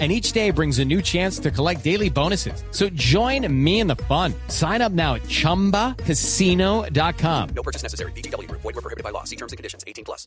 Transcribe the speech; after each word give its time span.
and 0.00 0.10
each 0.10 0.32
day 0.32 0.50
brings 0.50 0.80
a 0.80 0.84
new 0.84 1.00
chance 1.00 1.38
to 1.38 1.52
collect 1.52 1.84
daily 1.84 2.10
bonuses. 2.10 2.64
So 2.72 2.88
join 2.90 3.46
me 3.64 3.78
in 3.78 3.86
the 3.86 3.94
fun. 3.94 4.34
Sign 4.48 4.82
up 4.82 4.90
now 4.90 5.14
at 5.14 5.22
ChumbaCasino.com. 5.22 7.48
No 7.54 7.62
purchase 7.62 7.84
necessary. 7.84 8.10
BGW. 8.12 8.50
Void 8.50 8.64
were 8.64 8.72
prohibited 8.72 9.04
by 9.04 9.10
law. 9.10 9.22
See 9.22 9.36
terms 9.36 9.52
and 9.52 9.56
conditions. 9.56 9.84
18 9.86 10.04
plus. 10.04 10.26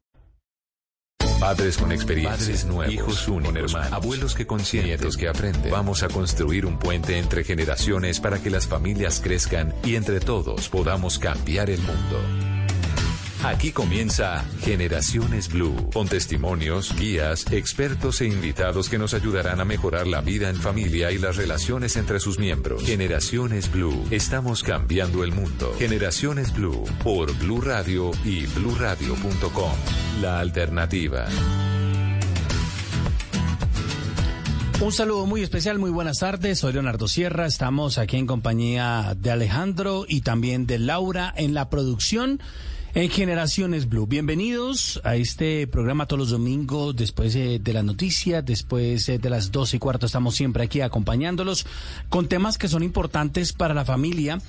Padres 1.39 1.77
con 1.77 1.91
experiencia, 1.91 2.31
Padres 2.31 2.66
nuevos, 2.66 2.93
hijos 2.93 3.27
únicos, 3.27 3.71
hermanos, 3.71 3.93
abuelos 3.93 4.34
que 4.34 4.48
consienten, 4.48 4.90
nietos 4.90 5.17
que 5.17 5.27
aprenden. 5.27 5.71
Vamos 5.71 6.02
a 6.02 6.07
construir 6.07 6.65
un 6.65 6.79
puente 6.79 7.20
entre 7.20 7.43
generaciones 7.43 8.20
para 8.20 8.40
que 8.40 8.49
las 8.49 8.65
familias 8.65 9.21
crezcan 9.23 9.71
y 9.84 9.95
entre 9.95 10.20
todos 10.20 10.68
podamos 10.68 11.20
cambiar 11.20 11.70
el 11.70 11.79
mundo. 11.79 12.20
Aquí 13.44 13.72
comienza 13.72 14.44
Generaciones 14.62 15.48
Blue, 15.50 15.90
con 15.94 16.08
testimonios, 16.08 16.94
guías, 16.98 17.46
expertos 17.52 18.22
e 18.22 18.26
invitados 18.26 18.90
que 18.90 18.98
nos 18.98 19.13
ayudarán 19.13 19.62
a 19.62 19.66
mejorar 19.66 20.08
la 20.08 20.22
vida 20.22 20.50
en 20.50 20.55
familia 20.55 21.12
y 21.12 21.20
las 21.20 21.36
relaciones 21.36 21.98
entre 21.98 22.20
sus 22.20 22.40
miembros. 22.40 22.84
Generaciones 22.84 23.72
Blue, 23.72 24.05
estamos 24.10 24.63
cambiando 24.63 25.23
el 25.23 25.32
mundo. 25.32 25.73
Generaciones 25.77 26.52
Blue, 26.54 26.84
por 27.04 27.32
Blue 27.38 27.62
Radio 27.62 28.12
y 28.26 28.48
bluradio.com. 28.48 29.72
La 30.22 30.40
alternativa. 30.40 31.27
Un 34.82 34.91
saludo 34.91 35.26
muy 35.26 35.41
especial, 35.41 35.79
muy 35.79 35.90
buenas 35.90 36.20
tardes. 36.20 36.60
Soy 36.60 36.74
Leonardo 36.74 37.07
Sierra. 37.07 37.46
Estamos 37.46 37.98
aquí 37.98 38.18
en 38.18 38.27
compañía 38.27 39.16
de 39.18 39.32
Alejandro 39.32 40.05
y 40.07 40.22
también 40.22 40.68
de 40.68 40.79
Laura 40.79 41.34
en 41.35 41.54
la 41.54 41.70
producción 41.70 42.40
en 42.93 43.10
Generaciones 43.10 43.90
Blue. 43.90 44.07
Bienvenidos 44.07 45.02
a 45.04 45.16
este 45.16 45.68
programa 45.68 46.05
todos 46.05 46.20
los 46.20 46.30
domingos, 46.30 46.96
después 46.96 47.34
de 47.34 47.74
las 47.74 47.84
noticias, 47.84 48.46
después 48.46 49.05
de 49.05 49.29
las 49.29 49.52
dos 49.52 49.74
y 49.74 49.79
cuarto. 49.79 50.05
Estamos 50.05 50.35
siempre 50.35 50.63
aquí 50.63 50.82
acompañándolos 50.82 51.66
con 52.10 52.27
temas 52.27 52.57
que 52.57 52.68
son 52.68 52.84
importantes 52.84 53.54
para 53.54 53.74
la 53.74 53.85
familia. 53.85 54.40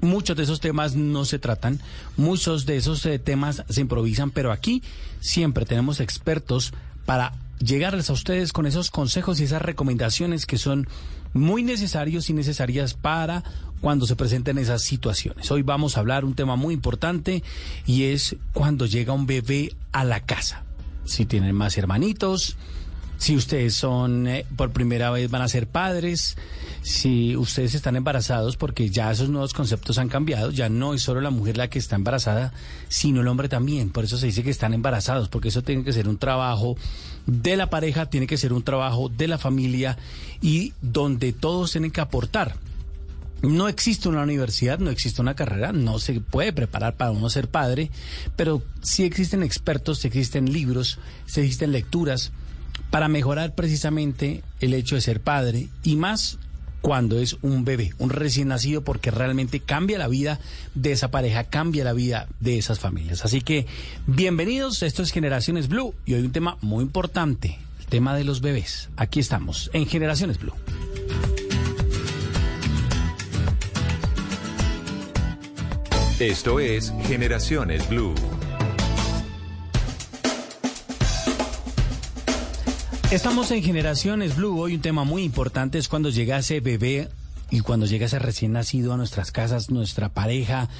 Muchos 0.00 0.36
de 0.36 0.42
esos 0.42 0.60
temas 0.60 0.94
no 0.94 1.24
se 1.24 1.38
tratan, 1.38 1.80
muchos 2.16 2.66
de 2.66 2.76
esos 2.76 3.04
eh, 3.06 3.18
temas 3.18 3.64
se 3.68 3.80
improvisan, 3.80 4.30
pero 4.30 4.52
aquí 4.52 4.82
siempre 5.20 5.64
tenemos 5.64 6.00
expertos 6.00 6.74
para 7.06 7.32
llegarles 7.58 8.10
a 8.10 8.12
ustedes 8.12 8.52
con 8.52 8.66
esos 8.66 8.90
consejos 8.90 9.40
y 9.40 9.44
esas 9.44 9.62
recomendaciones 9.62 10.44
que 10.44 10.58
son 10.58 10.86
muy 11.32 11.62
necesarios 11.62 12.28
y 12.30 12.32
necesarias 12.32 12.94
para 12.94 13.42
cuando 13.80 14.06
se 14.06 14.16
presenten 14.16 14.58
esas 14.58 14.82
situaciones. 14.82 15.50
Hoy 15.50 15.62
vamos 15.62 15.96
a 15.96 16.00
hablar 16.00 16.24
un 16.24 16.34
tema 16.34 16.56
muy 16.56 16.74
importante 16.74 17.42
y 17.86 18.04
es 18.04 18.36
cuando 18.52 18.86
llega 18.86 19.12
un 19.12 19.26
bebé 19.26 19.74
a 19.92 20.04
la 20.04 20.20
casa. 20.20 20.64
Si 21.04 21.26
tienen 21.26 21.54
más 21.54 21.78
hermanitos, 21.78 22.56
si 23.18 23.36
ustedes 23.36 23.74
son 23.74 24.26
eh, 24.26 24.46
por 24.56 24.72
primera 24.72 25.10
vez 25.10 25.30
van 25.30 25.42
a 25.42 25.48
ser 25.48 25.66
padres, 25.66 26.36
si 26.82 27.34
ustedes 27.36 27.74
están 27.74 27.96
embarazados, 27.96 28.56
porque 28.56 28.90
ya 28.90 29.10
esos 29.10 29.28
nuevos 29.28 29.54
conceptos 29.54 29.98
han 29.98 30.08
cambiado, 30.08 30.50
ya 30.50 30.68
no 30.68 30.94
es 30.94 31.02
solo 31.02 31.20
la 31.20 31.30
mujer 31.30 31.56
la 31.56 31.68
que 31.68 31.78
está 31.78 31.96
embarazada, 31.96 32.52
sino 32.88 33.22
el 33.22 33.28
hombre 33.28 33.48
también. 33.48 33.90
Por 33.90 34.04
eso 34.04 34.18
se 34.18 34.26
dice 34.26 34.42
que 34.42 34.50
están 34.50 34.74
embarazados, 34.74 35.28
porque 35.28 35.48
eso 35.48 35.62
tiene 35.62 35.82
que 35.82 35.92
ser 35.92 36.08
un 36.08 36.18
trabajo 36.18 36.76
de 37.26 37.56
la 37.56 37.70
pareja, 37.70 38.06
tiene 38.06 38.26
que 38.26 38.36
ser 38.36 38.52
un 38.52 38.62
trabajo 38.62 39.08
de 39.08 39.28
la 39.28 39.38
familia 39.38 39.96
y 40.42 40.74
donde 40.82 41.32
todos 41.32 41.72
tienen 41.72 41.90
que 41.90 42.00
aportar. 42.00 42.56
No 43.42 43.68
existe 43.68 44.08
una 44.08 44.22
universidad, 44.22 44.78
no 44.78 44.90
existe 44.90 45.20
una 45.20 45.34
carrera, 45.34 45.72
no 45.72 45.98
se 45.98 46.20
puede 46.20 46.52
preparar 46.52 46.96
para 46.96 47.10
uno 47.10 47.28
ser 47.30 47.48
padre, 47.48 47.90
pero 48.34 48.62
sí 48.82 49.04
existen 49.04 49.42
expertos, 49.42 50.04
existen 50.04 50.52
libros, 50.52 50.98
existen 51.26 51.72
lecturas 51.72 52.32
para 52.90 53.08
mejorar 53.08 53.54
precisamente 53.54 54.42
el 54.60 54.74
hecho 54.74 54.94
de 54.94 55.00
ser 55.00 55.20
padre 55.20 55.68
y 55.82 55.96
más 55.96 56.38
cuando 56.80 57.18
es 57.18 57.36
un 57.42 57.64
bebé, 57.64 57.92
un 57.98 58.10
recién 58.10 58.48
nacido, 58.48 58.84
porque 58.84 59.10
realmente 59.10 59.58
cambia 59.58 59.98
la 59.98 60.06
vida 60.06 60.38
de 60.74 60.92
esa 60.92 61.10
pareja, 61.10 61.44
cambia 61.44 61.82
la 61.82 61.92
vida 61.92 62.28
de 62.38 62.58
esas 62.58 62.78
familias. 62.78 63.24
Así 63.24 63.40
que 63.40 63.66
bienvenidos, 64.06 64.84
esto 64.84 65.02
es 65.02 65.10
Generaciones 65.10 65.68
Blue 65.68 65.94
y 66.04 66.14
hoy 66.14 66.22
un 66.22 66.32
tema 66.32 66.58
muy 66.60 66.84
importante, 66.84 67.58
el 67.80 67.86
tema 67.86 68.14
de 68.14 68.22
los 68.22 68.40
bebés. 68.40 68.88
Aquí 68.96 69.18
estamos 69.18 69.68
en 69.72 69.86
Generaciones 69.86 70.38
Blue. 70.38 70.54
Esto 76.18 76.60
es 76.60 76.94
Generaciones 77.02 77.86
Blue. 77.90 78.14
Estamos 83.10 83.50
en 83.50 83.62
Generaciones 83.62 84.34
Blue. 84.34 84.58
Hoy 84.58 84.76
un 84.76 84.80
tema 84.80 85.04
muy 85.04 85.24
importante 85.24 85.76
es 85.76 85.88
cuando 85.88 86.08
llega 86.08 86.38
ese 86.38 86.60
bebé 86.60 87.10
y 87.50 87.60
cuando 87.60 87.84
llega 87.84 88.06
ese 88.06 88.18
recién 88.18 88.52
nacido 88.52 88.94
a 88.94 88.96
nuestras 88.96 89.30
casas, 89.30 89.70
nuestra 89.70 90.08
pareja. 90.08 90.70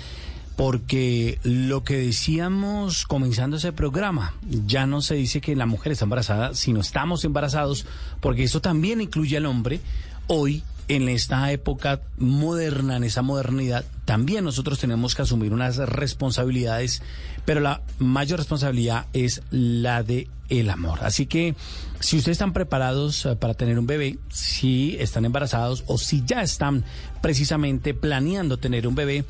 Porque 0.56 1.38
lo 1.42 1.84
que 1.84 1.98
decíamos 1.98 3.04
comenzando 3.04 3.58
ese 3.58 3.74
programa, 3.74 4.32
ya 4.64 4.86
no 4.86 5.02
se 5.02 5.16
dice 5.16 5.42
que 5.42 5.54
la 5.54 5.66
mujer 5.66 5.92
está 5.92 6.06
embarazada, 6.06 6.54
sino 6.54 6.80
estamos 6.80 7.26
embarazados, 7.26 7.84
porque 8.20 8.44
eso 8.44 8.62
también 8.62 9.02
incluye 9.02 9.36
al 9.36 9.44
hombre. 9.44 9.82
Hoy 10.28 10.62
en 10.88 11.08
esta 11.08 11.50
época 11.52 12.00
moderna, 12.18 12.96
en 12.96 13.04
esa 13.04 13.22
modernidad, 13.22 13.84
también 14.04 14.44
nosotros 14.44 14.78
tenemos 14.78 15.14
que 15.14 15.22
asumir 15.22 15.52
unas 15.52 15.76
responsabilidades, 15.76 17.02
pero 17.44 17.60
la 17.60 17.82
mayor 17.98 18.38
responsabilidad 18.38 19.06
es 19.12 19.42
la 19.50 20.02
de 20.02 20.28
el 20.48 20.70
amor. 20.70 21.00
Así 21.02 21.26
que 21.26 21.54
si 21.98 22.18
ustedes 22.18 22.36
están 22.36 22.52
preparados 22.52 23.26
eh, 23.26 23.36
para 23.36 23.54
tener 23.54 23.78
un 23.78 23.86
bebé, 23.86 24.18
si 24.30 24.96
están 25.00 25.24
embarazados 25.24 25.82
o 25.86 25.98
si 25.98 26.22
ya 26.24 26.42
están 26.42 26.84
precisamente 27.20 27.94
planeando 27.94 28.56
tener 28.56 28.86
un 28.86 28.94
bebé, 28.94 29.24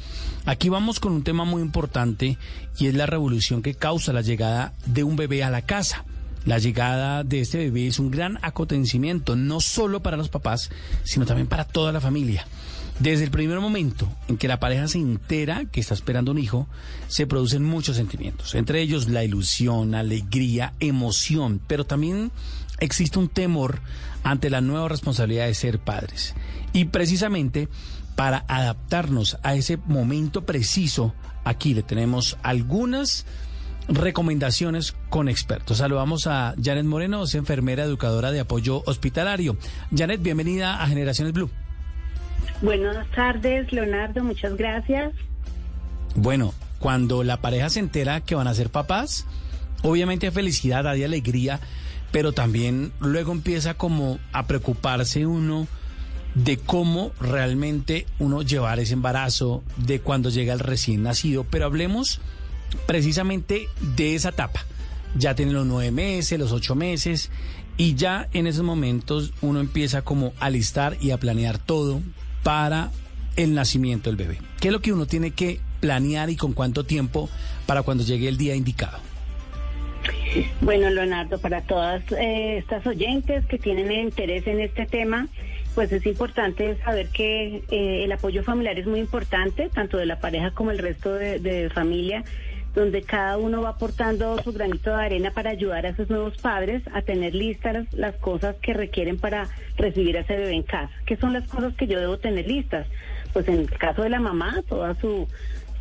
aquí 0.45 0.69
vamos 0.69 1.00
con 1.00 1.12
un 1.12 1.22
tema 1.22 1.45
muy 1.45 1.62
importante 1.62 2.37
y 2.78 2.87
es 2.87 2.95
la 2.95 3.06
revolución 3.06 3.62
que 3.62 3.75
causa 3.75 4.12
la 4.12 4.21
llegada 4.21 4.75
de 4.84 5.05
un 5.05 5.16
bebé 5.16 5.43
a 5.43 5.50
la 5.50 5.62
casa. 5.62 6.05
La 6.47 6.59
llegada 6.59 7.25
de 7.25 7.41
este 7.41 7.59
bebé 7.59 7.89
es 7.89 7.99
un 7.99 8.11
gran 8.11 8.39
acontecimiento, 8.41 9.34
no 9.34 9.61
solo 9.61 10.01
para 10.01 10.17
los 10.17 10.29
papás, 10.29 10.71
sino 11.03 11.27
también 11.27 11.49
para 11.49 11.65
toda 11.65 11.91
la 11.91 12.01
familia. 12.01 12.47
Desde 13.01 13.25
el 13.25 13.33
primer 13.33 13.59
momento 13.59 14.09
en 14.29 14.39
que 14.39 14.49
la 14.49 14.61
pareja 14.61 14.87
se 14.87 14.99
entera 14.99 15.67
que 15.67 15.81
está 15.81 15.93
esperando 15.93 16.31
un 16.31 16.39
hijo, 16.39 16.69
se 17.09 17.27
producen 17.27 17.65
muchos 17.65 17.97
sentimientos, 17.97 18.55
entre 18.55 18.81
ellos 18.81 19.09
la 19.09 19.25
ilusión, 19.25 19.95
alegría, 19.97 20.73
emoción, 20.81 21.61
pero 21.67 21.84
también 21.84 22.31
existe 22.78 23.19
un 23.19 23.28
temor 23.28 23.81
ante 24.23 24.49
la 24.49 24.61
nueva 24.61 24.89
responsabilidad 24.89 25.47
de 25.47 25.55
ser 25.55 25.81
padres. 25.81 26.34
Y 26.73 26.87
precisamente 26.87 27.69
para 28.15 28.45
adaptarnos 28.49 29.37
a 29.43 29.57
ese 29.57 29.78
momento 29.78 30.47
preciso, 30.47 31.13
aquí 31.45 31.75
le 31.75 31.83
tenemos 31.83 32.39
algunas 32.43 33.27
recomendaciones 33.88 34.94
con 35.08 35.28
expertos. 35.28 35.78
Saludamos 35.78 36.26
a 36.26 36.54
Janet 36.62 36.84
Moreno, 36.84 37.24
es 37.24 37.34
enfermera 37.34 37.84
educadora 37.84 38.32
de 38.32 38.41
apoyo 38.41 38.82
hospitalario. 38.86 39.56
Janet, 39.97 40.22
bienvenida 40.22 40.82
a 40.82 40.86
Generaciones 40.86 41.32
Blue. 41.32 41.50
Buenas 42.62 43.08
tardes, 43.10 43.72
Leonardo, 43.72 44.24
muchas 44.24 44.56
gracias. 44.56 45.12
Bueno, 46.14 46.54
cuando 46.78 47.22
la 47.22 47.41
pareja 47.41 47.69
se 47.69 47.80
entera 47.80 48.22
que 48.22 48.34
van 48.34 48.48
a 48.48 48.54
ser 48.54 48.70
papás, 48.70 49.26
obviamente 49.82 50.26
hay 50.26 50.32
felicidad, 50.32 50.86
hay 50.86 51.04
alegría, 51.04 51.60
pero 52.12 52.32
también 52.32 52.92
luego 53.00 53.32
empieza 53.32 53.74
como 53.74 54.18
a 54.32 54.47
preocuparse 54.47 55.27
uno 55.27 55.66
de 56.34 56.59
cómo 56.59 57.12
realmente 57.21 58.06
uno 58.18 58.42
llevar 58.42 58.78
ese 58.78 58.94
embarazo, 58.94 59.62
de 59.77 60.00
cuando 60.00 60.30
llega 60.30 60.53
el 60.53 60.60
recién 60.60 61.03
nacido, 61.03 61.44
pero 61.44 61.65
hablemos 61.66 62.21
precisamente 62.86 63.68
de 63.97 64.15
esa 64.15 64.30
etapa. 64.30 64.65
Ya 65.16 65.34
tienen 65.34 65.54
los 65.54 65.66
nueve 65.66 65.91
meses, 65.91 66.39
los 66.39 66.53
ocho 66.53 66.74
meses, 66.74 67.30
y 67.77 67.95
ya 67.95 68.28
en 68.33 68.47
esos 68.47 68.65
momentos 68.65 69.33
uno 69.42 69.60
empieza 69.60 70.03
como 70.03 70.33
a 70.41 70.51
listar 70.51 70.97
y 71.01 71.10
a 71.10 71.18
planear 71.18 71.59
todo 71.59 72.01
para 72.42 72.91
el 73.36 73.54
nacimiento 73.54 74.10
del 74.10 74.16
bebé. 74.16 74.39
¿Qué 74.60 74.68
es 74.68 74.72
lo 74.72 74.80
que 74.80 74.92
uno 74.92 75.07
tiene 75.07 75.33
que 75.33 75.60
planear 75.80 76.30
y 76.30 76.36
con 76.36 76.53
cuánto 76.53 76.84
tiempo 76.84 77.28
para 77.66 77.83
cuando 77.83 78.04
llegue 78.04 78.28
el 78.28 78.39
día 78.39 78.54
indicado? 78.54 78.98
Bueno, 80.60 80.91
Leonardo, 80.91 81.39
para 81.39 81.63
todas 81.63 82.03
eh, 82.13 82.59
estas 82.59 82.86
oyentes 82.86 83.45
que 83.47 83.59
tienen 83.59 83.91
interés 83.91 84.47
en 84.47 84.60
este 84.60 84.86
tema, 84.86 85.28
pues 85.74 85.92
es 85.92 86.07
importante 86.07 86.77
saber 86.84 87.09
que 87.09 87.63
eh, 87.71 88.04
el 88.04 88.13
apoyo 88.13 88.42
familiar 88.42 88.78
es 88.78 88.86
muy 88.86 89.01
importante, 89.01 89.68
tanto 89.68 89.98
de 89.98 90.07
la 90.07 90.21
pareja 90.21 90.51
como 90.53 90.71
el 90.71 90.78
resto 90.78 91.13
de, 91.15 91.39
de 91.39 91.71
familia 91.71 92.24
donde 92.77 93.03
cada 93.03 93.39
uno 93.39 93.63
va 93.63 93.71
aportando 93.71 94.41
su 94.43 94.53
granito 94.53 94.91
de 94.91 95.03
arena 95.03 95.31
para 95.31 95.51
ayudar 95.51 95.87
a 95.87 95.89
esos 95.89 96.11
nuevos 96.11 96.37
padres 96.37 96.83
a 96.93 97.01
tener 97.01 97.34
listas 97.34 97.93
las, 97.95 98.15
cosas 98.17 98.55
que 98.57 98.75
requieren 98.75 99.19
para 99.19 99.49
recibir 99.78 100.19
a 100.19 100.21
ese 100.21 100.37
bebé 100.37 100.55
en 100.55 100.63
casa. 100.63 100.93
¿Qué 101.07 101.17
son 101.17 101.33
las 101.33 101.49
cosas 101.49 101.75
que 101.75 101.87
yo 101.87 101.99
debo 101.99 102.19
tener 102.19 102.47
listas? 102.47 102.87
Pues 103.33 103.49
en 103.49 103.61
el 103.61 103.71
caso 103.71 104.03
de 104.03 104.11
la 104.11 104.21
mamá, 104.21 104.63
toda 104.69 104.95
su 105.01 105.27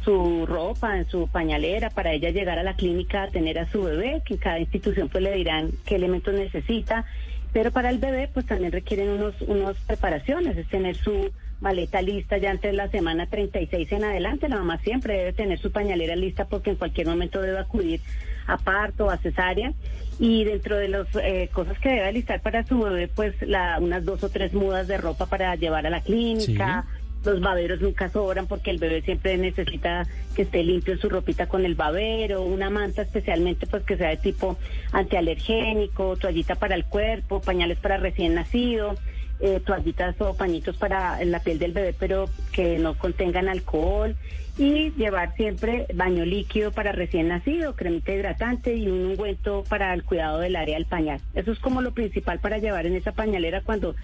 su 0.05 0.45
ropa, 0.45 0.97
en 0.97 1.09
su 1.09 1.27
pañalera, 1.27 1.89
para 1.89 2.13
ella 2.13 2.29
llegar 2.29 2.59
a 2.59 2.63
la 2.63 2.75
clínica 2.75 3.23
a 3.23 3.27
tener 3.27 3.57
a 3.57 3.69
su 3.71 3.81
bebé, 3.81 4.21
que 4.23 4.35
en 4.35 4.39
cada 4.39 4.59
institución 4.59 5.09
pues 5.09 5.23
le 5.23 5.33
dirán 5.33 5.71
qué 5.83 5.95
elementos 5.95 6.33
necesita, 6.33 7.05
pero 7.51 7.71
para 7.71 7.89
el 7.89 7.97
bebé 7.97 8.29
pues 8.31 8.45
también 8.45 8.71
requieren 8.71 9.09
unos, 9.09 9.33
unos 9.41 9.77
preparaciones, 9.79 10.55
es 10.57 10.67
tener 10.67 10.95
su 10.95 11.31
maleta 11.65 11.99
lista 11.99 12.37
ya 12.37 12.51
antes 12.51 12.71
de 12.71 12.77
la 12.77 12.89
semana 12.89 13.25
36 13.25 13.91
en 13.91 14.03
adelante. 14.03 14.47
La 14.47 14.57
mamá 14.57 14.77
siempre 14.83 15.17
debe 15.17 15.33
tener 15.33 15.57
su 15.57 15.71
pañalera 15.71 16.15
lista 16.15 16.45
porque 16.45 16.69
en 16.69 16.75
cualquier 16.75 17.07
momento 17.07 17.41
debe 17.41 17.57
acudir 17.57 18.01
a 18.45 18.57
parto 18.57 19.07
o 19.07 19.09
a 19.09 19.17
cesárea. 19.17 19.73
Y 20.19 20.43
dentro 20.43 20.77
de 20.77 20.89
las 20.89 21.07
eh, 21.15 21.49
cosas 21.51 21.79
que 21.79 21.89
debe 21.89 22.05
alistar 22.05 22.39
para 22.41 22.63
su 22.67 22.79
bebé, 22.79 23.07
pues 23.07 23.33
la, 23.41 23.79
unas 23.81 24.05
dos 24.05 24.23
o 24.23 24.29
tres 24.29 24.53
mudas 24.53 24.87
de 24.87 24.97
ropa 24.97 25.25
para 25.25 25.55
llevar 25.55 25.87
a 25.87 25.89
la 25.89 26.01
clínica. 26.01 26.85
Los 27.25 27.41
baberos 27.41 27.81
nunca 27.81 28.09
sobran 28.09 28.45
porque 28.45 28.69
el 28.69 28.77
bebé 28.77 29.01
siempre 29.01 29.35
necesita 29.35 30.05
que 30.35 30.43
esté 30.43 30.63
limpio 30.63 30.95
su 30.99 31.09
ropita 31.09 31.47
con 31.47 31.65
el 31.65 31.73
babero, 31.73 32.43
una 32.43 32.69
manta 32.69 33.01
especialmente 33.01 33.65
pues 33.65 33.81
que 33.81 33.97
sea 33.97 34.09
de 34.09 34.17
tipo 34.17 34.59
antialergénico, 34.91 36.17
toallita 36.17 36.53
para 36.53 36.75
el 36.75 36.85
cuerpo, 36.85 37.41
pañales 37.41 37.79
para 37.79 37.97
recién 37.97 38.35
nacido 38.35 38.93
eh, 39.39 39.59
toallitas 39.65 40.19
o 40.21 40.33
pañitos 40.35 40.77
para 40.77 41.23
la 41.25 41.39
piel 41.39 41.59
del 41.59 41.73
bebé, 41.73 41.95
pero 41.97 42.29
que 42.51 42.79
no 42.79 42.97
contengan 42.97 43.49
alcohol 43.49 44.15
y 44.57 44.91
llevar 44.91 45.35
siempre 45.35 45.85
baño 45.93 46.23
líquido 46.23 46.71
para 46.71 46.93
recién 46.93 47.27
nacido, 47.27 47.75
cremita 47.75 48.13
hidratante 48.13 48.75
y 48.75 48.87
un 48.87 49.05
ungüento 49.05 49.63
para 49.67 49.93
el 49.93 50.03
cuidado 50.03 50.39
del 50.39 50.55
área 50.55 50.75
del 50.75 50.85
pañal. 50.85 51.19
Eso 51.33 51.51
es 51.51 51.59
como 51.59 51.81
lo 51.81 51.93
principal 51.93 52.39
para 52.39 52.57
llevar 52.57 52.85
en 52.85 52.95
esa 52.95 53.11
pañalera 53.11 53.61
cuando 53.61 53.95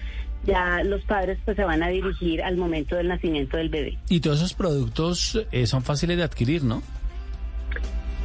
ya 0.45 0.83
los 0.83 1.03
padres 1.03 1.37
pues 1.45 1.55
se 1.55 1.63
van 1.63 1.83
a 1.83 1.89
dirigir 1.89 2.41
al 2.43 2.57
momento 2.57 2.95
del 2.95 3.07
nacimiento 3.07 3.57
del 3.57 3.69
bebé. 3.69 3.97
Y 4.09 4.19
todos 4.19 4.37
esos 4.37 4.53
productos 4.53 5.41
eh, 5.51 5.65
son 5.67 5.83
fáciles 5.83 6.17
de 6.17 6.23
adquirir, 6.23 6.63
¿no? 6.63 6.83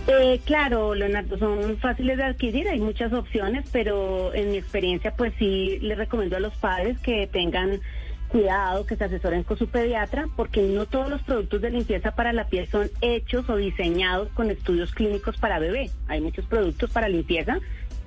Eh, 0.08 0.40
claro, 0.44 0.94
Leonardo, 0.94 1.36
son 1.36 1.78
fáciles 1.78 2.16
de 2.16 2.24
adquirir, 2.24 2.68
hay 2.68 2.78
muchas 2.78 3.12
opciones, 3.12 3.68
pero 3.72 4.32
en 4.34 4.52
mi 4.52 4.56
experiencia, 4.56 5.12
pues 5.16 5.32
sí 5.36 5.78
les 5.80 5.98
recomiendo 5.98 6.36
a 6.36 6.40
los 6.40 6.54
padres 6.54 6.96
que 7.00 7.26
tengan 7.26 7.80
cuidado, 8.28 8.86
que 8.86 8.96
se 8.96 9.04
asesoren 9.04 9.42
con 9.42 9.58
su 9.58 9.68
pediatra, 9.68 10.28
porque 10.36 10.62
no 10.62 10.86
todos 10.86 11.10
los 11.10 11.22
productos 11.22 11.60
de 11.60 11.70
limpieza 11.70 12.12
para 12.12 12.32
la 12.32 12.46
piel 12.46 12.68
son 12.68 12.88
hechos 13.00 13.48
o 13.48 13.56
diseñados 13.56 14.28
con 14.30 14.50
estudios 14.50 14.92
clínicos 14.92 15.38
para 15.38 15.58
bebé. 15.58 15.90
Hay 16.06 16.20
muchos 16.20 16.46
productos 16.46 16.90
para 16.90 17.08
limpieza 17.08 17.58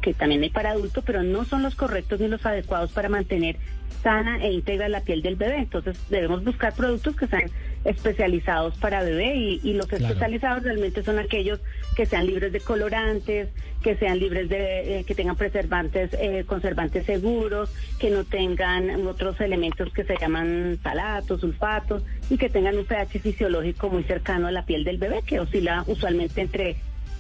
que 0.02 0.14
también 0.14 0.42
hay 0.44 0.50
para 0.50 0.72
adultos, 0.72 1.04
pero 1.06 1.24
no 1.24 1.44
son 1.44 1.64
los 1.64 1.76
correctos 1.76 2.22
ni 2.22 2.30
los 2.30 2.46
adecuados 2.46 2.92
para 2.92 3.10
mantener 3.10 3.58
sana 4.02 4.42
e 4.44 4.54
íntegra 4.54 4.88
la 4.88 5.02
piel 5.02 5.22
del 5.22 5.36
bebé. 5.36 5.58
Entonces 5.58 5.98
debemos 6.10 6.44
buscar 6.44 6.74
productos 6.74 7.16
que 7.16 7.28
sean 7.28 7.52
especializados 7.86 8.78
para 8.78 9.04
bebé 9.04 9.36
y, 9.36 9.74
los 9.74 9.92
especializados 9.92 10.64
realmente 10.64 11.04
son 11.04 11.20
aquellos 11.20 11.60
que 11.96 12.06
sean 12.06 12.26
libres 12.26 12.52
de 12.52 12.60
colorantes, 12.60 13.50
que 13.82 13.96
sean 13.96 14.20
libres 14.20 14.50
de, 14.50 15.00
eh, 15.00 15.04
que 15.06 15.16
tengan 15.16 15.36
preservantes, 15.36 16.12
eh, 16.14 16.44
conservantes 16.46 17.06
seguros, 17.06 17.72
que 17.98 18.10
no 18.10 18.26
tengan 18.26 19.08
otros 19.08 19.40
elementos 19.40 19.92
que 19.94 20.04
se 20.04 20.18
llaman 20.18 20.78
talatos, 20.82 21.42
sulfatos 21.42 22.04
y 22.30 22.38
que 22.38 22.50
tengan 22.50 22.78
un 22.78 22.86
pH 22.86 23.20
fisiológico 23.20 23.90
muy 23.90 24.04
cercano 24.04 24.48
a 24.48 24.52
la 24.52 24.66
piel 24.66 24.84
del 24.84 24.98
bebé, 24.98 25.22
que 25.26 25.40
oscila 25.40 25.84
usualmente 25.88 26.42
entre 26.42 26.78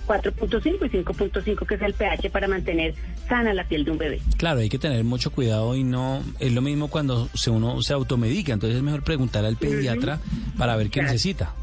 4.5 0.09 0.87
y 0.87 1.03
5.5, 1.03 1.67
que 1.67 1.75
es 1.75 1.81
el 1.83 1.93
pH 1.93 2.31
para 2.31 2.47
mantener 2.47 2.95
sana 3.27 3.53
la 3.53 3.67
piel 3.67 3.85
de 3.85 3.91
un 3.91 3.99
bebé. 3.99 4.19
Claro, 4.37 4.59
hay 4.59 4.69
que 4.69 4.79
tener 4.79 5.03
mucho 5.03 5.29
cuidado 5.29 5.75
y 5.75 5.83
no 5.83 6.23
es 6.39 6.51
lo 6.51 6.61
mismo 6.61 6.87
cuando 6.87 7.29
se 7.35 7.51
uno 7.51 7.79
se 7.83 7.93
automedica, 7.93 8.53
entonces 8.53 8.77
es 8.77 8.83
mejor 8.83 9.03
preguntar 9.03 9.45
al 9.45 9.55
pediatra 9.55 10.19
para 10.59 10.75
ver 10.75 10.91
qué 10.91 11.01
necesita. 11.01 11.53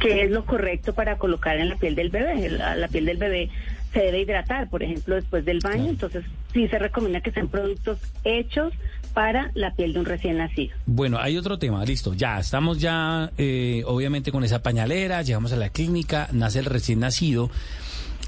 ¿Qué 0.00 0.24
es 0.24 0.30
lo 0.30 0.44
correcto 0.44 0.94
para 0.94 1.18
colocar 1.18 1.58
en 1.58 1.68
la 1.68 1.76
piel 1.76 1.94
del 1.94 2.10
bebé? 2.10 2.48
la 2.50 2.88
piel 2.88 3.04
del 3.04 3.18
bebé 3.18 3.50
se 3.92 4.00
debe 4.00 4.20
hidratar, 4.20 4.68
por 4.68 4.82
ejemplo, 4.82 5.14
después 5.14 5.44
del 5.44 5.60
baño. 5.60 5.88
Entonces, 5.88 6.24
sí 6.52 6.68
se 6.68 6.78
recomienda 6.78 7.20
que 7.20 7.30
sean 7.30 7.48
productos 7.48 7.98
hechos 8.24 8.72
para 9.14 9.50
la 9.54 9.74
piel 9.74 9.92
de 9.92 10.00
un 10.00 10.04
recién 10.04 10.38
nacido. 10.38 10.76
Bueno, 10.86 11.18
hay 11.18 11.36
otro 11.36 11.58
tema, 11.58 11.84
listo. 11.84 12.14
Ya 12.14 12.38
estamos 12.38 12.78
ya, 12.78 13.30
eh, 13.38 13.82
obviamente, 13.86 14.30
con 14.30 14.44
esa 14.44 14.62
pañalera, 14.62 15.22
llegamos 15.22 15.52
a 15.52 15.56
la 15.56 15.70
clínica, 15.70 16.28
nace 16.32 16.58
el 16.58 16.66
recién 16.66 17.00
nacido 17.00 17.50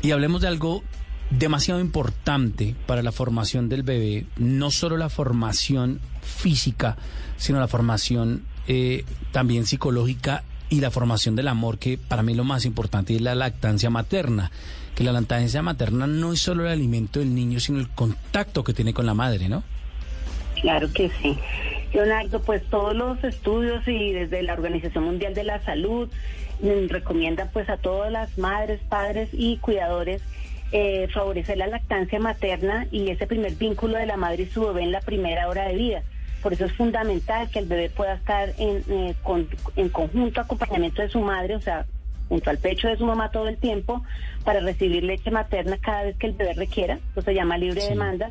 y 0.03 0.13
hablemos 0.13 0.41
de 0.41 0.49
algo 0.49 0.83
demasiado 1.31 1.81
importante 1.81 2.75
para 2.87 3.03
la 3.03 3.13
formación 3.13 3.69
del 3.69 3.83
bebé, 3.83 4.27
no 4.37 4.71
solo 4.71 4.97
la 4.97 5.09
formación 5.09 6.01
física, 6.23 6.97
sino 7.37 7.61
la 7.61 7.69
formación 7.69 8.43
eh, 8.69 9.05
también 9.33 9.67
psicológica 9.67 10.45
y 10.69 10.81
la 10.81 10.91
formación 10.91 11.37
del 11.37 11.49
amor, 11.49 11.79
que 11.79 11.99
para 11.99 12.23
mí 12.23 12.35
lo 12.35 12.45
más 12.45 12.65
importante 12.65 13.15
es 13.15 13.21
la 13.21 13.35
lactancia 13.35 13.91
materna 13.91 14.51
que 14.95 15.05
la 15.05 15.13
lactancia 15.13 15.63
materna 15.63 16.07
no 16.07 16.35
es 16.35 16.41
solo 16.41 16.67
el 16.67 16.73
alimento 16.73 17.21
del 17.21 17.35
niño, 17.35 17.59
sino 17.59 17.79
el 17.79 17.89
contacto 17.89 18.65
que 18.65 18.75
tiene 18.75 18.93
con 18.93 19.07
la 19.07 19.15
madre, 19.15 19.49
¿no? 19.49 19.63
Claro 20.61 20.93
que 20.93 21.11
sí. 21.23 21.39
Leonardo, 21.95 22.43
pues 22.43 22.63
todos 22.69 22.95
los 22.95 23.23
estudios 23.25 23.87
y 23.89 24.13
desde 24.13 24.43
la 24.43 24.53
Organización 24.53 25.05
Mundial 25.05 25.33
de 25.33 25.45
la 25.45 25.65
Salud 25.65 26.11
mm, 26.61 26.89
recomiendan 26.89 27.49
pues 27.51 27.71
a 27.71 27.79
todas 27.79 28.13
las 28.13 28.37
madres, 28.37 28.81
padres 28.91 29.31
y 29.33 29.57
cuidadores 29.57 30.23
eh, 30.73 31.09
favorecer 31.13 31.57
la 31.57 31.67
lactancia 31.67 32.21
materna 32.21 32.87
y 32.91 33.09
ese 33.09 33.27
primer 33.27 33.55
vínculo 33.55 33.97
de 33.97 34.07
la 34.07 34.17
madre 34.17 34.43
y 34.43 34.47
su 34.47 34.61
bebé 34.67 34.83
en 34.83 34.93
la 34.93 35.01
primera 35.01 35.49
hora 35.49 35.67
de 35.67 35.77
vida. 35.77 36.03
Por 36.43 36.53
eso 36.53 36.65
es 36.65 36.73
fundamental 36.73 37.51
que 37.51 37.59
el 37.59 37.67
bebé 37.67 37.91
pueda 37.91 38.15
estar 38.15 38.51
en, 38.59 38.83
eh, 38.89 39.15
en 39.77 39.89
conjunto 39.91 40.41
acompañamiento 40.41 41.03
de 41.03 41.09
su 41.09 41.21
madre, 41.21 41.57
o 41.57 41.61
sea, 41.61 41.87
junto 42.29 42.49
al 42.49 42.59
pecho 42.59 42.89
de 42.89 42.97
su 42.97 43.05
mamá 43.05 43.31
todo 43.31 43.49
el 43.49 43.57
tiempo 43.57 44.03
para 44.45 44.61
recibir 44.61 45.03
leche 45.03 45.31
materna 45.31 45.77
cada 45.79 46.05
vez 46.05 46.17
que 46.17 46.29
el 46.29 46.33
bebé 46.33 46.55
requiera, 46.55 46.99
eso 47.11 47.23
se 47.23 47.35
llama 47.35 47.59
libre 47.59 47.85
demanda, 47.85 48.31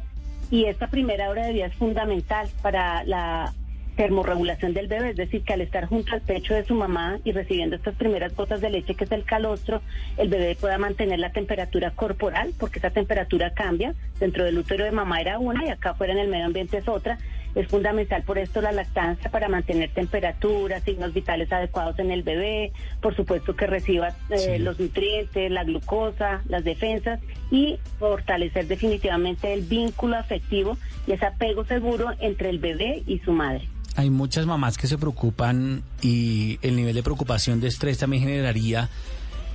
y 0.49 0.65
esta 0.65 0.87
primera 0.87 1.29
hora 1.29 1.45
de 1.45 1.53
vida 1.53 1.65
es 1.67 1.75
fundamental 1.75 2.47
para 2.61 3.03
la 3.03 3.53
termorregulación 3.99 4.73
del 4.73 4.87
bebé, 4.87 5.09
es 5.09 5.17
decir, 5.17 5.43
que 5.43 5.51
al 5.51 5.59
estar 5.59 5.85
junto 5.85 6.13
al 6.13 6.21
pecho 6.21 6.53
de 6.53 6.63
su 6.63 6.73
mamá 6.73 7.19
y 7.25 7.33
recibiendo 7.33 7.75
estas 7.75 7.95
primeras 7.95 8.33
gotas 8.33 8.61
de 8.61 8.69
leche, 8.69 8.95
que 8.95 9.03
es 9.03 9.11
el 9.11 9.25
calostro, 9.25 9.81
el 10.15 10.29
bebé 10.29 10.55
pueda 10.55 10.77
mantener 10.77 11.19
la 11.19 11.33
temperatura 11.33 11.91
corporal, 11.91 12.53
porque 12.57 12.79
esa 12.79 12.91
temperatura 12.91 13.51
cambia. 13.53 13.93
Dentro 14.17 14.45
del 14.45 14.57
útero 14.57 14.85
de 14.85 14.91
mamá 14.91 15.19
era 15.19 15.37
una 15.37 15.65
y 15.65 15.69
acá 15.69 15.95
fuera 15.95 16.13
en 16.13 16.19
el 16.19 16.29
medio 16.29 16.45
ambiente 16.45 16.77
es 16.77 16.87
otra. 16.87 17.17
Es 17.55 17.67
fundamental 17.67 18.23
por 18.23 18.37
esto 18.37 18.61
la 18.61 18.71
lactancia 18.71 19.29
para 19.31 19.49
mantener 19.49 19.91
temperatura, 19.91 20.79
signos 20.81 21.13
vitales 21.13 21.51
adecuados 21.51 21.97
en 21.99 22.11
el 22.11 22.23
bebé, 22.23 22.71
por 23.01 23.15
supuesto 23.15 23.55
que 23.55 23.67
reciba 23.67 24.15
eh, 24.29 24.59
los 24.59 24.79
nutrientes, 24.79 25.51
la 25.51 25.63
glucosa, 25.63 26.41
las 26.47 26.63
defensas 26.63 27.19
y 27.51 27.77
fortalecer 27.97 28.67
definitivamente 28.67 29.53
el 29.53 29.61
vínculo 29.61 30.17
afectivo 30.17 30.77
y 31.07 31.13
ese 31.13 31.25
apego 31.25 31.65
seguro 31.65 32.11
entre 32.19 32.49
el 32.49 32.59
bebé 32.59 33.03
y 33.07 33.19
su 33.19 33.31
madre. 33.31 33.67
Hay 33.95 34.09
muchas 34.09 34.45
mamás 34.45 34.77
que 34.77 34.87
se 34.87 34.97
preocupan 34.97 35.83
y 36.01 36.59
el 36.61 36.75
nivel 36.75 36.95
de 36.95 37.03
preocupación, 37.03 37.59
de 37.59 37.67
estrés 37.67 37.97
también 37.97 38.23
generaría 38.23 38.89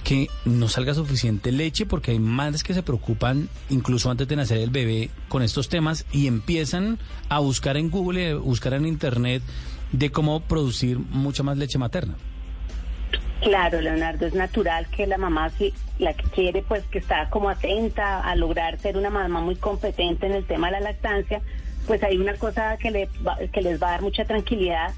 que 0.04 0.28
no 0.44 0.68
salga 0.68 0.94
suficiente 0.94 1.50
leche 1.50 1.86
porque 1.86 2.12
hay 2.12 2.18
madres 2.18 2.62
que 2.62 2.74
se 2.74 2.82
preocupan 2.82 3.48
incluso 3.70 4.10
antes 4.10 4.28
de 4.28 4.36
nacer 4.36 4.58
el 4.58 4.70
bebé 4.70 5.10
con 5.28 5.42
estos 5.42 5.68
temas 5.68 6.04
y 6.12 6.26
empiezan 6.26 6.98
a 7.30 7.40
buscar 7.40 7.76
en 7.76 7.90
Google, 7.90 8.32
a 8.32 8.34
buscar 8.36 8.74
en 8.74 8.86
Internet 8.86 9.42
de 9.92 10.10
cómo 10.10 10.40
producir 10.40 10.98
mucha 10.98 11.42
más 11.42 11.56
leche 11.56 11.78
materna. 11.78 12.14
Claro, 13.40 13.80
Leonardo, 13.80 14.26
es 14.26 14.34
natural 14.34 14.86
que 14.88 15.06
la 15.06 15.18
mamá, 15.18 15.50
si 15.50 15.72
la 15.98 16.14
que 16.14 16.24
quiere, 16.24 16.62
pues 16.62 16.84
que 16.84 16.98
está 16.98 17.28
como 17.30 17.50
atenta 17.50 18.20
a 18.20 18.36
lograr 18.36 18.78
ser 18.78 18.96
una 18.96 19.10
mamá 19.10 19.40
muy 19.40 19.56
competente 19.56 20.26
en 20.26 20.32
el 20.32 20.46
tema 20.46 20.68
de 20.68 20.72
la 20.72 20.80
lactancia, 20.80 21.42
pues 21.86 22.02
hay 22.02 22.16
una 22.16 22.34
cosa 22.34 22.76
que, 22.78 22.90
le 22.90 23.08
que 23.52 23.60
les 23.60 23.82
va 23.82 23.88
a 23.88 23.90
dar 23.92 24.02
mucha 24.02 24.24
tranquilidad 24.24 24.94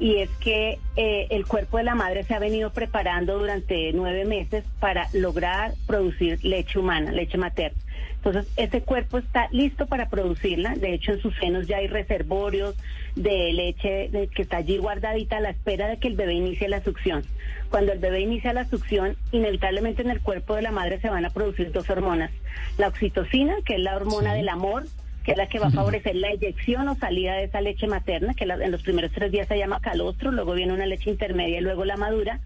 y 0.00 0.16
es 0.18 0.30
que 0.38 0.78
eh, 0.96 1.26
el 1.30 1.46
cuerpo 1.46 1.78
de 1.78 1.84
la 1.84 1.94
madre 1.94 2.22
se 2.22 2.34
ha 2.34 2.38
venido 2.38 2.70
preparando 2.70 3.38
durante 3.38 3.92
nueve 3.92 4.24
meses 4.24 4.64
para 4.80 5.08
lograr 5.12 5.74
producir 5.86 6.44
leche 6.44 6.78
humana, 6.78 7.12
leche 7.12 7.38
materna. 7.38 7.78
Entonces, 8.16 8.52
ese 8.56 8.82
cuerpo 8.82 9.18
está 9.18 9.48
listo 9.52 9.86
para 9.86 10.08
producirla. 10.08 10.74
De 10.74 10.92
hecho, 10.92 11.12
en 11.12 11.20
sus 11.20 11.36
senos 11.36 11.66
ya 11.68 11.78
hay 11.78 11.86
reservorios 11.86 12.74
de 13.14 13.52
leche 13.52 14.10
que 14.34 14.42
está 14.42 14.58
allí 14.58 14.78
guardadita 14.78 15.36
a 15.36 15.40
la 15.40 15.50
espera 15.50 15.88
de 15.88 15.98
que 15.98 16.08
el 16.08 16.16
bebé 16.16 16.34
inicie 16.34 16.68
la 16.68 16.82
succión. 16.82 17.22
Cuando 17.70 17.92
el 17.92 17.98
bebé 17.98 18.20
inicia 18.20 18.52
la 18.52 18.64
succión, 18.64 19.16
inevitablemente 19.30 20.02
en 20.02 20.10
el 20.10 20.20
cuerpo 20.20 20.54
de 20.54 20.62
la 20.62 20.72
madre 20.72 21.00
se 21.00 21.10
van 21.10 21.24
a 21.26 21.30
producir 21.30 21.70
dos 21.70 21.88
hormonas. 21.90 22.30
La 22.76 22.88
oxitocina, 22.88 23.56
que 23.64 23.74
es 23.74 23.80
la 23.80 23.96
hormona 23.96 24.34
del 24.34 24.48
amor, 24.48 24.84
que 25.28 25.32
es 25.32 25.36
la 25.36 25.46
que 25.46 25.58
va 25.58 25.66
a 25.66 25.70
favorecer 25.70 26.16
la 26.16 26.30
eyección 26.30 26.88
o 26.88 26.94
salida 26.94 27.34
de 27.34 27.44
esa 27.44 27.60
leche 27.60 27.86
materna, 27.86 28.32
que 28.32 28.44
en 28.44 28.70
los 28.70 28.82
primeros 28.82 29.12
tres 29.12 29.30
días 29.30 29.46
se 29.46 29.58
llama 29.58 29.78
calostro, 29.78 30.32
luego 30.32 30.54
viene 30.54 30.72
una 30.72 30.86
leche 30.86 31.10
intermedia 31.10 31.58
y 31.58 31.60
luego 31.60 31.84
la 31.84 31.98
madura. 31.98 32.40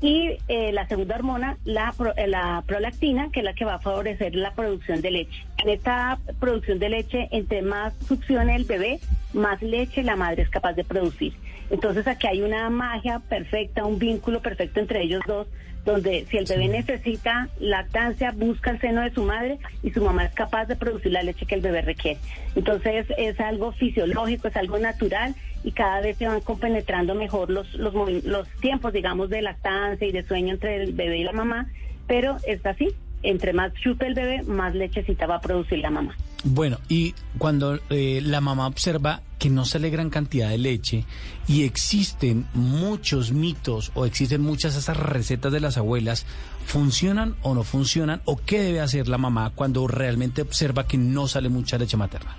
y 0.00 0.36
eh, 0.48 0.72
la 0.72 0.88
segunda 0.88 1.14
hormona, 1.14 1.58
la, 1.64 1.94
eh, 2.16 2.26
la 2.26 2.64
prolactina, 2.66 3.30
que 3.30 3.38
es 3.38 3.44
la 3.44 3.54
que 3.54 3.64
va 3.64 3.74
a 3.74 3.78
favorecer 3.78 4.34
la 4.34 4.52
producción 4.52 5.00
de 5.00 5.12
leche. 5.12 5.46
En 5.58 5.68
esta 5.68 6.18
producción 6.40 6.80
de 6.80 6.88
leche, 6.88 7.28
entre 7.30 7.62
más 7.62 7.94
succione 8.08 8.56
el 8.56 8.64
bebé, 8.64 8.98
más 9.32 9.62
leche 9.62 10.02
la 10.02 10.16
madre 10.16 10.42
es 10.42 10.50
capaz 10.50 10.72
de 10.72 10.82
producir. 10.82 11.34
Entonces 11.70 12.06
aquí 12.06 12.26
hay 12.26 12.42
una 12.42 12.70
magia 12.70 13.20
perfecta, 13.20 13.84
un 13.84 13.98
vínculo 13.98 14.40
perfecto 14.40 14.80
entre 14.80 15.02
ellos 15.02 15.22
dos, 15.26 15.46
donde 15.84 16.26
si 16.30 16.36
el 16.36 16.44
bebé 16.44 16.68
necesita 16.68 17.48
lactancia, 17.60 18.32
busca 18.32 18.70
el 18.70 18.80
seno 18.80 19.02
de 19.02 19.10
su 19.10 19.22
madre 19.22 19.58
y 19.82 19.90
su 19.90 20.02
mamá 20.02 20.24
es 20.24 20.34
capaz 20.34 20.66
de 20.66 20.76
producir 20.76 21.12
la 21.12 21.22
leche 21.22 21.46
que 21.46 21.54
el 21.54 21.60
bebé 21.60 21.82
requiere. 21.82 22.18
Entonces 22.56 23.06
es 23.16 23.40
algo 23.40 23.72
fisiológico, 23.72 24.48
es 24.48 24.56
algo 24.56 24.78
natural 24.78 25.34
y 25.64 25.72
cada 25.72 26.00
vez 26.00 26.16
se 26.16 26.28
van 26.28 26.40
compenetrando 26.40 27.14
mejor 27.14 27.50
los, 27.50 27.72
los, 27.74 27.94
los 28.24 28.48
tiempos, 28.60 28.92
digamos, 28.92 29.30
de 29.30 29.42
lactancia 29.42 30.06
y 30.06 30.12
de 30.12 30.24
sueño 30.24 30.54
entre 30.54 30.82
el 30.82 30.92
bebé 30.92 31.18
y 31.18 31.24
la 31.24 31.32
mamá, 31.32 31.68
pero 32.06 32.36
es 32.46 32.64
así, 32.66 32.88
entre 33.22 33.52
más 33.52 33.72
chupe 33.74 34.06
el 34.06 34.14
bebé, 34.14 34.42
más 34.42 34.74
lechecita 34.74 35.26
va 35.26 35.36
a 35.36 35.40
producir 35.40 35.78
la 35.78 35.90
mamá. 35.90 36.16
Bueno, 36.44 36.78
y 36.88 37.14
cuando 37.36 37.80
eh, 37.90 38.20
la 38.22 38.40
mamá 38.40 38.66
observa 38.66 39.22
que 39.38 39.50
no 39.50 39.64
sale 39.64 39.90
gran 39.90 40.08
cantidad 40.08 40.48
de 40.48 40.58
leche 40.58 41.04
y 41.48 41.64
existen 41.64 42.46
muchos 42.54 43.32
mitos 43.32 43.90
o 43.94 44.06
existen 44.06 44.40
muchas 44.40 44.76
esas 44.76 44.96
recetas 44.96 45.52
de 45.52 45.60
las 45.60 45.76
abuelas, 45.78 46.26
¿funcionan 46.64 47.34
o 47.42 47.54
no 47.54 47.64
funcionan? 47.64 48.22
¿O 48.24 48.36
qué 48.36 48.60
debe 48.60 48.80
hacer 48.80 49.08
la 49.08 49.18
mamá 49.18 49.50
cuando 49.54 49.86
realmente 49.88 50.42
observa 50.42 50.86
que 50.86 50.98
no 50.98 51.26
sale 51.26 51.48
mucha 51.48 51.78
leche 51.78 51.96
materna? 51.96 52.36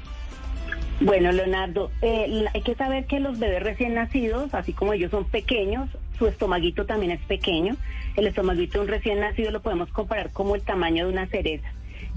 Bueno, 1.01 1.31
Leonardo, 1.31 1.91
eh, 2.01 2.45
hay 2.53 2.61
que 2.61 2.75
saber 2.75 3.05
que 3.05 3.19
los 3.19 3.39
bebés 3.39 3.63
recién 3.63 3.93
nacidos, 3.93 4.53
así 4.53 4.73
como 4.73 4.93
ellos 4.93 5.11
son 5.11 5.25
pequeños, 5.25 5.89
su 6.17 6.27
estomaguito 6.27 6.85
también 6.85 7.13
es 7.13 7.21
pequeño. 7.21 7.77
El 8.17 8.27
estomaguito 8.27 8.79
de 8.79 8.85
un 8.85 8.87
recién 8.89 9.21
nacido 9.21 9.51
lo 9.51 9.61
podemos 9.61 9.89
comparar 9.91 10.31
como 10.31 10.55
el 10.55 10.61
tamaño 10.61 11.05
de 11.05 11.13
una 11.13 11.27
cereza. 11.27 11.69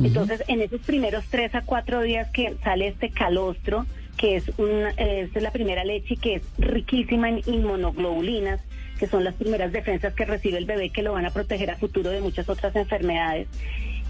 Entonces, 0.02 0.42
en 0.48 0.62
esos 0.62 0.80
primeros 0.80 1.26
tres 1.26 1.54
a 1.54 1.62
cuatro 1.62 2.00
días 2.00 2.28
que 2.30 2.56
sale 2.64 2.88
este 2.88 3.10
calostro, 3.10 3.86
que 4.16 4.36
es, 4.36 4.50
una, 4.58 4.90
es 4.90 5.34
la 5.40 5.50
primera 5.52 5.84
leche 5.84 6.16
que 6.16 6.36
es 6.36 6.42
riquísima 6.58 7.28
en 7.28 7.42
inmunoglobulinas, 7.46 8.60
que 8.98 9.06
son 9.06 9.22
las 9.22 9.34
primeras 9.34 9.70
defensas 9.70 10.14
que 10.14 10.24
recibe 10.24 10.58
el 10.58 10.64
bebé 10.64 10.90
que 10.90 11.02
lo 11.02 11.12
van 11.12 11.26
a 11.26 11.30
proteger 11.30 11.70
a 11.70 11.76
futuro 11.76 12.10
de 12.10 12.20
muchas 12.20 12.48
otras 12.48 12.74
enfermedades. 12.74 13.48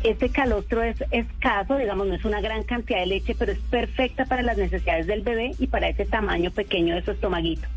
Este 0.05 0.31
calostro 0.31 0.83
es 0.83 0.97
escaso, 1.13 1.77
digamos, 1.77 2.09
no 2.09 2.15
es 2.15 2.25
una 2.25 2.41
gran 2.41 2.65
cantidad 2.65 2.99
de 3.01 3.07
leche, 3.07 3.37
pero 3.39 3.53
es 3.53 3.59
perfecta 3.59 4.25
para 4.25 4.43
las 4.43 4.59
necesidades 4.59 5.07
del 5.07 5.23
bebé 5.23 5.53
y 5.61 5.69
para 5.69 5.89
ese 5.89 6.05
tamaño 6.05 6.51
pequeño 6.51 6.97
de 6.97 7.03
su 7.03 7.13
estomaguito. 7.13 7.69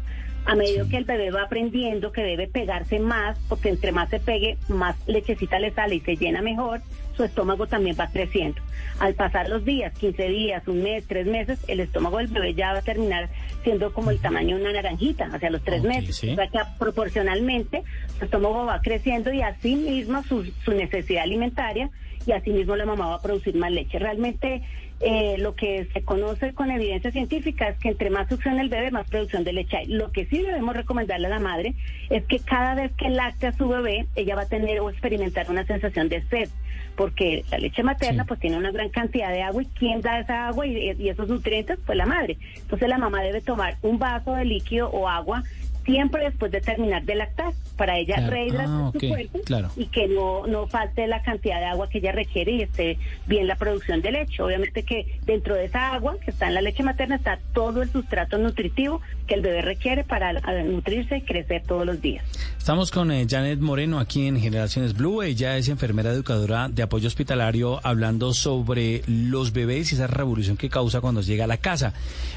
A 0.47 0.55
medida 0.55 0.87
que 0.89 0.97
el 0.97 1.05
bebé 1.05 1.31
va 1.31 1.43
aprendiendo 1.43 2.11
que 2.11 2.21
debe 2.21 2.47
pegarse 2.47 2.99
más, 2.99 3.37
porque 3.49 3.69
entre 3.69 3.91
más 3.91 4.09
se 4.09 4.19
pegue, 4.19 4.57
más 4.69 4.95
lechecita 5.07 5.59
le 5.59 5.71
sale 5.71 5.95
y 5.95 5.99
se 6.01 6.17
llena 6.17 6.41
mejor, 6.41 6.81
su 7.15 7.23
estómago 7.23 7.67
también 7.67 7.95
va 7.99 8.07
creciendo. 8.07 8.61
Al 8.99 9.13
pasar 9.15 9.49
los 9.49 9.65
días, 9.65 9.93
15 9.97 10.27
días, 10.29 10.67
un 10.67 10.83
mes, 10.83 11.05
tres 11.07 11.25
meses, 11.25 11.59
el 11.67 11.79
estómago 11.79 12.17
del 12.17 12.27
bebé 12.27 12.53
ya 12.53 12.73
va 12.73 12.79
a 12.79 12.83
terminar 12.83 13.29
siendo 13.63 13.91
como 13.93 14.11
el 14.11 14.19
tamaño 14.19 14.55
de 14.55 14.63
una 14.63 14.73
naranjita, 14.73 15.29
hacia 15.31 15.49
los 15.49 15.63
tres 15.63 15.83
meses. 15.83 16.23
O 16.23 16.35
sea 16.35 16.47
que 16.47 16.59
proporcionalmente 16.77 17.83
su 18.17 18.25
estómago 18.25 18.65
va 18.65 18.81
creciendo 18.81 19.31
y 19.33 19.41
así 19.41 19.75
mismo 19.75 20.23
su, 20.23 20.43
su 20.63 20.71
necesidad 20.73 21.23
alimentaria 21.23 21.89
y 22.25 22.31
asimismo 22.31 22.75
la 22.75 22.85
mamá 22.85 23.07
va 23.07 23.15
a 23.15 23.21
producir 23.21 23.55
más 23.55 23.71
leche. 23.71 23.99
Realmente 23.99 24.63
eh, 25.01 25.35
lo 25.37 25.55
que 25.55 25.87
se 25.93 26.03
conoce 26.03 26.53
con 26.53 26.71
evidencia 26.71 27.11
científica 27.11 27.67
es 27.67 27.77
que 27.77 27.89
entre 27.89 28.09
más 28.09 28.29
succiona 28.29 28.61
el 28.61 28.69
bebé, 28.69 28.91
más 28.91 29.09
producción 29.09 29.43
de 29.43 29.53
leche 29.53 29.77
hay. 29.77 29.87
Lo 29.87 30.11
que 30.11 30.25
sí 30.25 30.41
debemos 30.41 30.75
recomendarle 30.75 31.27
a 31.27 31.31
la 31.31 31.39
madre 31.39 31.75
es 32.09 32.23
que 32.25 32.39
cada 32.39 32.75
vez 32.75 32.91
que 32.93 33.09
lacte 33.09 33.47
a 33.47 33.53
su 33.53 33.67
bebé, 33.67 34.07
ella 34.15 34.35
va 34.35 34.43
a 34.43 34.47
tener 34.47 34.79
o 34.79 34.89
experimentar 34.89 35.49
una 35.49 35.65
sensación 35.65 36.07
de 36.07 36.23
sed, 36.29 36.49
porque 36.95 37.43
la 37.51 37.57
leche 37.57 37.83
materna 37.83 38.23
pues 38.23 38.39
tiene 38.39 38.57
una 38.57 38.71
gran 38.71 38.89
cantidad 38.89 39.31
de 39.31 39.43
agua 39.43 39.63
y 39.63 39.67
¿quién 39.77 40.01
da 40.01 40.19
esa 40.19 40.47
agua 40.47 40.65
y, 40.65 40.93
y 40.97 41.09
esos 41.09 41.27
nutrientes? 41.27 41.77
Pues 41.85 41.97
la 41.97 42.05
madre. 42.05 42.37
Entonces 42.55 42.87
la 42.87 42.97
mamá 42.97 43.21
debe 43.21 43.41
tomar 43.41 43.77
un 43.81 43.99
vaso 43.99 44.33
de 44.33 44.45
líquido 44.45 44.89
o 44.89 45.09
agua 45.09 45.43
siempre 45.85 46.23
después 46.23 46.51
de 46.51 46.61
terminar 46.61 47.03
de 47.03 47.15
lactar, 47.15 47.53
para 47.75 47.97
ella 47.97 48.15
rehidratar 48.27 48.67
ah, 48.69 48.91
su 48.93 49.07
cuerpo 49.07 49.39
y 49.75 49.85
que 49.87 50.07
no, 50.07 50.47
no 50.47 50.67
falte 50.67 51.07
la 51.07 51.21
cantidad 51.21 51.59
de 51.59 51.65
agua 51.65 51.89
que 51.89 51.97
ella 51.97 52.11
requiere 52.11 52.53
y 52.53 52.61
esté 52.61 52.97
bien 53.27 53.47
la 53.47 53.55
producción 53.55 54.01
de 54.01 54.11
leche. 54.11 54.41
Obviamente 54.41 54.83
que 54.83 55.19
dentro 55.25 55.55
de 55.55 55.65
esa 55.65 55.93
agua 55.93 56.17
que 56.23 56.31
está 56.31 56.47
en 56.47 56.55
la 56.55 56.61
leche 56.61 56.83
materna 56.83 57.15
está 57.15 57.39
todo 57.53 57.81
el 57.81 57.91
sustrato 57.91 58.37
nutritivo 58.37 59.01
que 59.27 59.35
el 59.35 59.41
bebé 59.41 59.61
requiere 59.61 60.03
para 60.03 60.33
nutrirse 60.63 61.17
y 61.17 61.21
crecer 61.21 61.63
todos 61.67 61.85
los 61.85 62.01
días. 62.01 62.23
Estamos 62.57 62.91
con 62.91 63.11
eh, 63.11 63.25
Janet 63.29 63.59
Moreno 63.59 63.99
aquí 63.99 64.27
en 64.27 64.39
Generaciones 64.39 64.93
Blue. 64.93 65.21
Ella 65.21 65.57
es 65.57 65.67
enfermera 65.67 66.11
educadora 66.11 66.69
de 66.69 66.83
apoyo 66.83 67.07
hospitalario 67.07 67.79
hablando 67.83 68.33
sobre 68.33 69.01
los 69.07 69.51
bebés 69.51 69.91
y 69.91 69.95
esa 69.95 70.07
revolución 70.07 70.57
que 70.57 70.69
causa 70.69 71.01
cuando 71.01 71.21
llega 71.21 71.43
a 71.43 71.47
la 71.47 71.57
casa. 71.57 71.93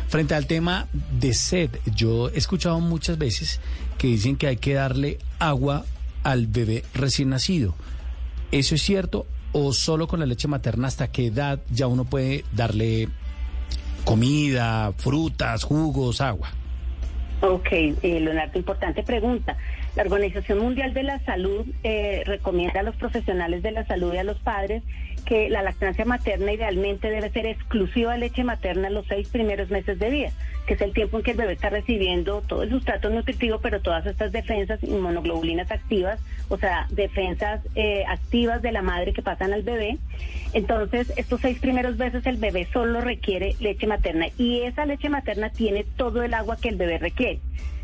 Frente 0.09 0.35
al 0.35 0.47
tema 0.47 0.89
de 1.21 1.35
sed, 1.35 1.71
yo 1.95 2.29
he 2.31 2.39
escuchado 2.39 2.81
muchas 2.81 3.19
veces 3.19 3.38
que 3.99 4.09
dicen 4.09 4.37
que 4.37 4.47
hay 4.47 4.57
que 4.57 4.75
darle 4.75 5.19
agua 5.39 5.85
al 6.23 6.47
bebé 6.47 6.85
recién 6.95 7.31
nacido. 7.31 7.75
¿Eso 8.53 8.75
es 8.75 8.83
cierto 8.83 9.27
o 9.53 9.73
solo 9.73 10.07
con 10.07 10.21
la 10.21 10.27
leche 10.27 10.49
materna 10.49 10.89
hasta 10.89 11.11
qué 11.11 11.27
edad 11.27 11.61
ya 11.71 11.87
uno 11.87 12.05
puede 12.05 12.45
darle 12.53 13.09
comida, 14.05 14.93
frutas, 14.97 15.65
jugos, 15.65 16.21
agua? 16.21 16.51
Ok, 17.41 17.69
eh, 17.71 17.97
Leonardo, 18.03 18.59
importante 18.59 19.03
pregunta. 19.03 19.57
La 19.95 20.03
Organización 20.03 20.59
Mundial 20.59 20.93
de 20.93 21.05
la 21.05 21.19
Salud 21.25 21.67
eh, 21.85 22.23
recomienda 22.27 22.81
a 22.81 22.83
los 22.83 22.97
profesionales 22.97 23.63
de 23.63 23.71
la 23.71 23.87
salud 23.87 24.13
y 24.13 24.19
a 24.19 24.25
los 24.25 24.39
padres 24.39 24.83
que 25.29 25.51
la 25.51 25.61
lactancia 25.63 26.07
materna 26.07 26.55
idealmente 26.55 27.11
debe 27.11 27.29
ser 27.29 27.45
exclusiva 27.45 28.15
de 28.15 28.19
leche 28.19 28.45
materna 28.45 28.89
los 28.89 29.07
seis 29.09 29.29
primeros 29.29 29.69
meses 29.69 29.99
de 29.99 30.09
vida, 30.09 30.31
que 30.67 30.73
es 30.73 30.81
el 30.81 30.95
tiempo 30.95 31.19
en 31.19 31.23
que 31.23 31.33
el 31.33 31.37
bebé 31.37 31.53
está 31.53 31.69
recibiendo 31.69 32.41
todo 32.41 32.63
el 32.63 32.71
sustrato 32.71 33.11
nutritivo, 33.11 33.59
pero 33.59 33.83
todas 33.83 34.07
estas 34.07 34.33
defensas 34.33 34.83
inmunoglobulinas 34.83 35.71
activas, 35.71 36.19
o 36.49 36.57
sea, 36.57 36.87
defensas 36.89 37.61
eh, 37.75 38.05
activas 38.09 38.63
de 38.63 38.73
la 38.73 38.81
madre 38.81 39.13
que 39.13 39.21
pasan 39.21 39.53
al 39.53 39.65
bebé. 39.65 39.99
Entonces, 40.55 41.13
estos 41.19 41.43
seis 41.43 41.59
primeros 41.59 41.99
meses 41.99 42.25
el 42.25 42.39
bebé 42.39 42.67
solo 42.73 43.03
requiere 43.03 43.55
leche 43.61 43.87
materna 43.87 44.29
y 44.39 44.63
esa 44.63 44.87
leche 44.87 45.11
materna 45.11 45.51
tiene 45.51 45.85
todo 45.99 46.23
el 46.23 46.33
agua 46.33 46.57
que 46.57 46.71
el 46.71 46.77
bebé 46.77 46.97
requiere 46.97 47.41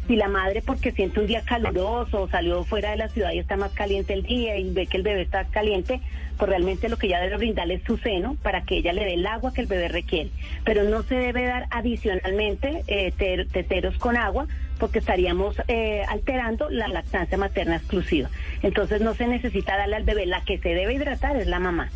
si 0.06 0.16
la 0.16 0.28
madre 0.28 0.62
porque 0.62 0.92
siente 0.92 1.20
un 1.20 1.26
día 1.26 1.42
caluroso 1.42 2.28
salió 2.28 2.64
fuera 2.64 2.90
de 2.90 2.96
la 2.96 3.08
ciudad 3.08 3.32
y 3.32 3.38
está 3.38 3.56
más 3.56 3.72
caliente 3.72 4.12
el 4.12 4.22
día 4.22 4.56
y 4.58 4.70
ve 4.70 4.86
que 4.86 4.98
el 4.98 5.02
bebé 5.02 5.22
está 5.22 5.44
caliente, 5.46 6.00
pues 6.36 6.48
realmente 6.48 6.88
lo 6.88 6.96
que 6.96 7.06
ella 7.06 7.20
debe 7.20 7.36
brindarle 7.36 7.74
es 7.74 7.82
su 7.84 7.96
seno 7.96 8.36
para 8.42 8.62
que 8.62 8.78
ella 8.78 8.92
le 8.92 9.04
dé 9.04 9.14
el 9.14 9.26
agua 9.26 9.52
que 9.52 9.62
el 9.62 9.66
bebé 9.66 9.88
requiere. 9.88 10.30
Pero 10.64 10.84
no 10.84 11.02
se 11.02 11.14
debe 11.14 11.44
dar 11.44 11.66
adicionalmente 11.70 12.82
eh, 12.86 13.12
teteros 13.50 13.96
con 13.98 14.16
agua 14.16 14.46
porque 14.78 14.98
estaríamos 14.98 15.56
eh, 15.68 16.02
alterando 16.08 16.68
la 16.68 16.88
lactancia 16.88 17.38
materna 17.38 17.76
exclusiva. 17.76 18.28
Entonces 18.62 19.00
no 19.00 19.14
se 19.14 19.26
necesita 19.26 19.76
darle 19.76 19.96
al 19.96 20.04
bebé, 20.04 20.26
la 20.26 20.42
que 20.44 20.58
se 20.58 20.70
debe 20.70 20.94
hidratar 20.94 21.36
es 21.36 21.46
la 21.46 21.60
mamá. 21.60 21.90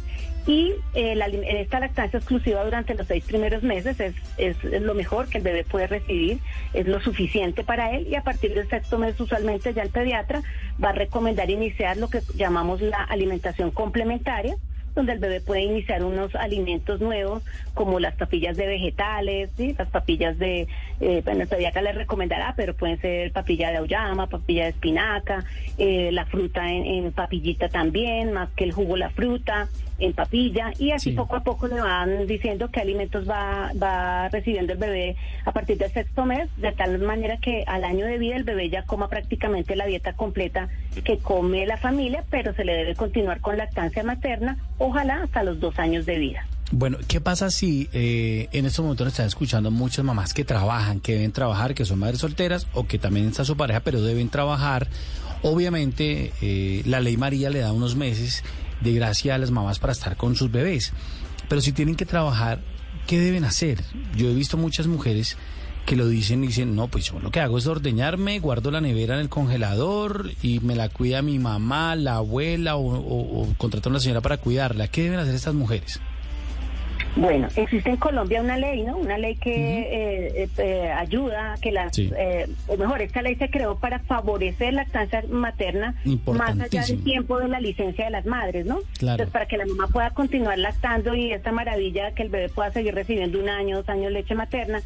Y 0.49 0.77
eh, 0.95 1.15
esta 1.61 1.79
lactancia 1.79 2.17
exclusiva 2.17 2.65
durante 2.65 2.95
los 2.95 3.07
seis 3.07 3.23
primeros 3.23 3.63
meses 3.63 4.01
es, 4.01 4.15
es, 4.39 4.57
lo 4.81 4.95
mejor 4.95 5.29
que 5.29 5.37
el 5.37 5.45
bebé 5.45 5.63
puede 5.63 5.87
recibir, 5.87 6.41
es 6.73 6.87
lo 6.87 7.03
suficiente 7.03 7.65
para 7.65 7.95
él 7.95 8.07
y 8.09 8.15
a 8.15 8.23
partir 8.23 8.55
del 8.55 8.67
sexto 8.67 8.97
mes 8.97 9.21
usualmente 9.21 9.75
ya 9.75 9.83
el 9.83 9.91
pediatra 9.91 10.43
va 10.83 10.89
a 10.89 10.93
recomendar 10.93 11.51
iniciar 11.51 11.99
lo 11.99 12.09
que 12.09 12.23
llamamos 12.35 12.81
la 12.81 13.05
alimentación 13.05 13.71
complementaria 13.71 14.57
donde 14.95 15.13
el 15.13 15.19
bebé 15.19 15.43
puede 15.43 15.61
iniciar 15.61 16.03
unos 16.03 16.35
alimentos 16.35 17.01
nuevos 17.01 17.43
como 17.79 18.01
las 18.01 18.17
papillas 18.17 18.57
de 18.57 18.67
vegetales, 18.67 19.51
¿sí? 19.57 19.73
las 19.79 19.89
papillas 19.89 20.37
de, 20.37 20.67
eh, 21.01 21.23
bueno, 21.25 21.45
todavía 21.45 21.69
acá 21.69 21.81
les 21.81 21.95
recomendará, 21.95 22.55
pero 22.57 22.75
pueden 22.75 23.01
ser 23.01 23.31
papilla 23.31 23.71
de 23.71 23.77
auyama, 23.77 24.27
papilla 24.27 24.65
de 24.65 24.71
espinaca, 24.71 25.45
eh, 25.79 26.11
la 26.11 26.27
fruta 26.27 26.69
en, 26.69 27.13
papillita 27.13 27.69
también, 27.69 28.33
más 28.33 28.49
que 28.57 28.65
el 28.65 28.73
jugo 28.73 28.97
la 28.97 29.11
fruta 29.11 29.69
en 30.01 30.13
papilla 30.13 30.73
y 30.77 30.91
así 30.91 31.13
poco 31.13 31.37
a 31.37 31.45
poco 31.45 31.69
le 31.69 31.81
van 31.81 32.27
diciendo 32.27 32.69
qué 32.73 32.81
alimentos 32.81 33.29
va, 33.31 33.71
va 33.81 34.29
recibiendo 34.29 34.73
el 34.73 34.79
bebé 34.81 35.15
a 35.45 35.53
partir 35.53 35.79
del 35.79 35.93
sexto 35.93 36.25
mes, 36.25 36.49
de 36.57 36.73
tal 36.73 36.99
manera 36.99 37.37
que 37.37 37.63
al 37.65 37.85
año 37.85 38.07
de 38.07 38.19
vida 38.19 38.35
el 38.35 38.43
bebé 38.43 38.71
ya 38.71 38.83
coma 38.83 39.07
prácticamente 39.09 39.77
la 39.77 39.87
dieta 39.87 40.15
completa 40.15 40.69
que 41.05 41.19
come 41.19 41.65
la 41.65 41.77
familia, 41.77 42.25
pero 42.29 42.55
se 42.55 42.65
le 42.65 42.75
debe 42.75 42.97
continuar 42.97 43.41
con 43.41 43.57
lactancia 43.57 44.03
materna 44.03 44.57
ojalá 44.79 45.23
hasta 45.23 45.45
los 45.45 45.61
dos 45.61 45.79
años 45.79 46.07
de 46.07 46.19
vida. 46.19 46.45
Bueno, 46.71 46.99
¿qué 47.09 47.19
pasa 47.23 47.51
si 47.51 47.89
eh, 47.95 48.49
en 48.53 48.67
estos 48.67 48.83
momentos 48.83 49.09
están 49.09 49.27
escuchando 49.27 49.71
muchas 49.71 50.05
mamás 50.05 50.35
que 50.35 50.45
trabajan, 50.45 51.01
que 51.01 51.15
deben 51.15 51.33
trabajar, 51.33 51.75
que 51.75 51.87
son 51.87 51.99
madres 51.99 52.21
solteras 52.21 52.67
o 52.75 52.87
que 52.87 52.99
también 52.99 53.27
está 53.27 53.43
su 53.47 53.57
pareja, 53.57 53.81
pero 53.81 54.03
deben 54.03 54.29
trabajar? 54.29 54.87
Obviamente, 55.43 56.33
eh, 56.43 56.83
la 56.85 57.01
ley 57.01 57.17
María 57.17 57.49
le 57.49 57.61
da 57.61 57.73
unos 57.73 57.97
meses 57.97 58.45
de 58.83 58.93
gracia 58.93 59.35
a 59.35 59.39
las 59.39 59.51
mamás 59.51 59.79
para 59.79 59.95
estar 59.95 60.19
con 60.19 60.37
sus 60.37 60.51
bebés, 60.51 60.93
pero 61.49 61.63
si 61.63 61.73
tienen 61.73 61.97
que 61.97 62.05
trabajar, 62.05 62.61
¿qué 63.07 63.19
deben 63.19 63.45
hacer? 63.45 63.83
Yo 64.15 64.29
he 64.29 64.35
visto 64.35 64.59
muchas 64.59 64.89
mujeres 64.89 65.39
que 65.87 65.97
lo 65.97 66.07
dicen 66.07 66.45
y 66.45 66.49
dicen, 66.49 66.77
no, 66.77 66.89
pues 66.89 67.07
yo 67.07 67.19
lo 67.19 67.31
que 67.31 67.41
hago 67.41 67.57
es 67.57 67.67
ordeñarme, 67.67 68.41
guardo 68.41 68.71
la 68.71 68.83
nevera 68.83 69.15
en 69.15 69.21
el 69.21 69.31
congelador 69.31 70.33
y 70.43 70.61
me 70.61 70.77
la 70.77 70.91
cuida 70.91 71.23
mi 71.23 71.39
mamá, 71.39 71.97
la 71.97 72.17
abuela 72.17 72.77
o, 72.77 72.95
o, 72.95 73.43
o 73.43 73.55
contrato 73.57 73.89
a 73.89 73.93
una 73.93 74.01
señora 74.01 74.21
para 74.21 74.37
cuidarla. 74.37 74.89
¿Qué 74.89 75.05
deben 75.05 75.19
hacer 75.19 75.35
estas 75.35 75.55
mujeres? 75.55 75.99
Bueno, 77.21 77.49
existe 77.57 77.91
en 77.91 77.97
Colombia 77.97 78.41
una 78.41 78.57
ley, 78.57 78.83
¿no? 78.85 78.97
Una 78.97 79.19
ley 79.19 79.35
que 79.37 79.51
eh, 79.51 80.43
eh, 80.45 80.49
eh, 80.59 80.91
ayuda 80.93 81.55
a 81.55 81.57
que 81.59 81.73
las, 81.73 81.95
Sí. 81.95 82.11
eh, 82.17 82.47
o 82.69 82.77
mejor, 82.77 83.03
esta 83.03 83.23
ley 83.23 83.35
se 83.35 83.51
creó 83.51 83.77
para 83.79 83.99
favorecer 83.99 84.73
la 84.73 84.83
lactancia 84.85 85.25
materna 85.29 85.95
más 86.27 86.59
allá 86.61 86.85
del 86.85 87.03
tiempo 87.03 87.39
de 87.41 87.49
la 87.49 87.59
licencia 87.61 88.05
de 88.05 88.11
las 88.13 88.25
madres, 88.25 88.67
¿no? 88.67 88.79
Claro. 88.99 89.15
Entonces, 89.15 89.33
para 89.33 89.47
que 89.47 89.57
la 89.57 89.67
mamá 89.67 89.89
pueda 89.89 90.11
continuar 90.11 90.59
lactando 90.59 91.15
y 91.15 91.33
esta 91.33 91.51
maravilla 91.51 92.13
que 92.13 92.23
el 92.23 92.29
bebé 92.29 92.49
pueda 92.51 92.71
seguir 92.73 92.95
recibiendo 92.95 93.41
un 93.41 93.49
año, 93.49 93.79
dos 93.79 93.89
años 93.89 94.13
leche 94.13 94.35
materna, 94.37 94.81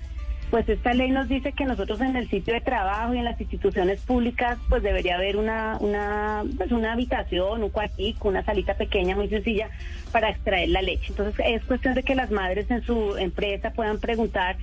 pues 0.53 0.69
esta 0.69 0.93
ley 0.93 1.11
nos 1.11 1.31
dice 1.31 1.55
que 1.55 1.65
nosotros 1.65 1.99
en 2.03 2.15
el 2.15 2.29
sitio 2.29 2.53
de 2.53 2.61
trabajo 2.61 3.15
y 3.15 3.19
en 3.19 3.25
las 3.25 3.41
instituciones 3.41 4.03
públicas 4.03 4.59
pues 4.69 4.83
debería 4.83 5.15
haber 5.15 5.39
una 5.39 5.79
una 5.81 6.45
pues 6.59 6.71
una 6.73 6.93
habitación, 6.93 7.63
un 7.63 7.71
cuartico, 7.71 8.29
una 8.29 8.45
salita 8.45 8.75
pequeña 8.75 9.17
muy 9.17 9.29
sencilla 9.29 9.71
para 10.13 10.29
extraer 10.29 10.69
la 10.69 10.83
leche. 10.83 11.07
Entonces 11.09 11.43
es 11.49 11.65
cuestión 11.65 11.95
de 11.95 12.03
que 12.03 12.15
las 12.15 12.31
madres 12.31 12.71
en 12.71 12.83
su 12.83 13.17
empresa 13.17 13.71
puedan 13.71 13.99
preguntar 13.99 14.57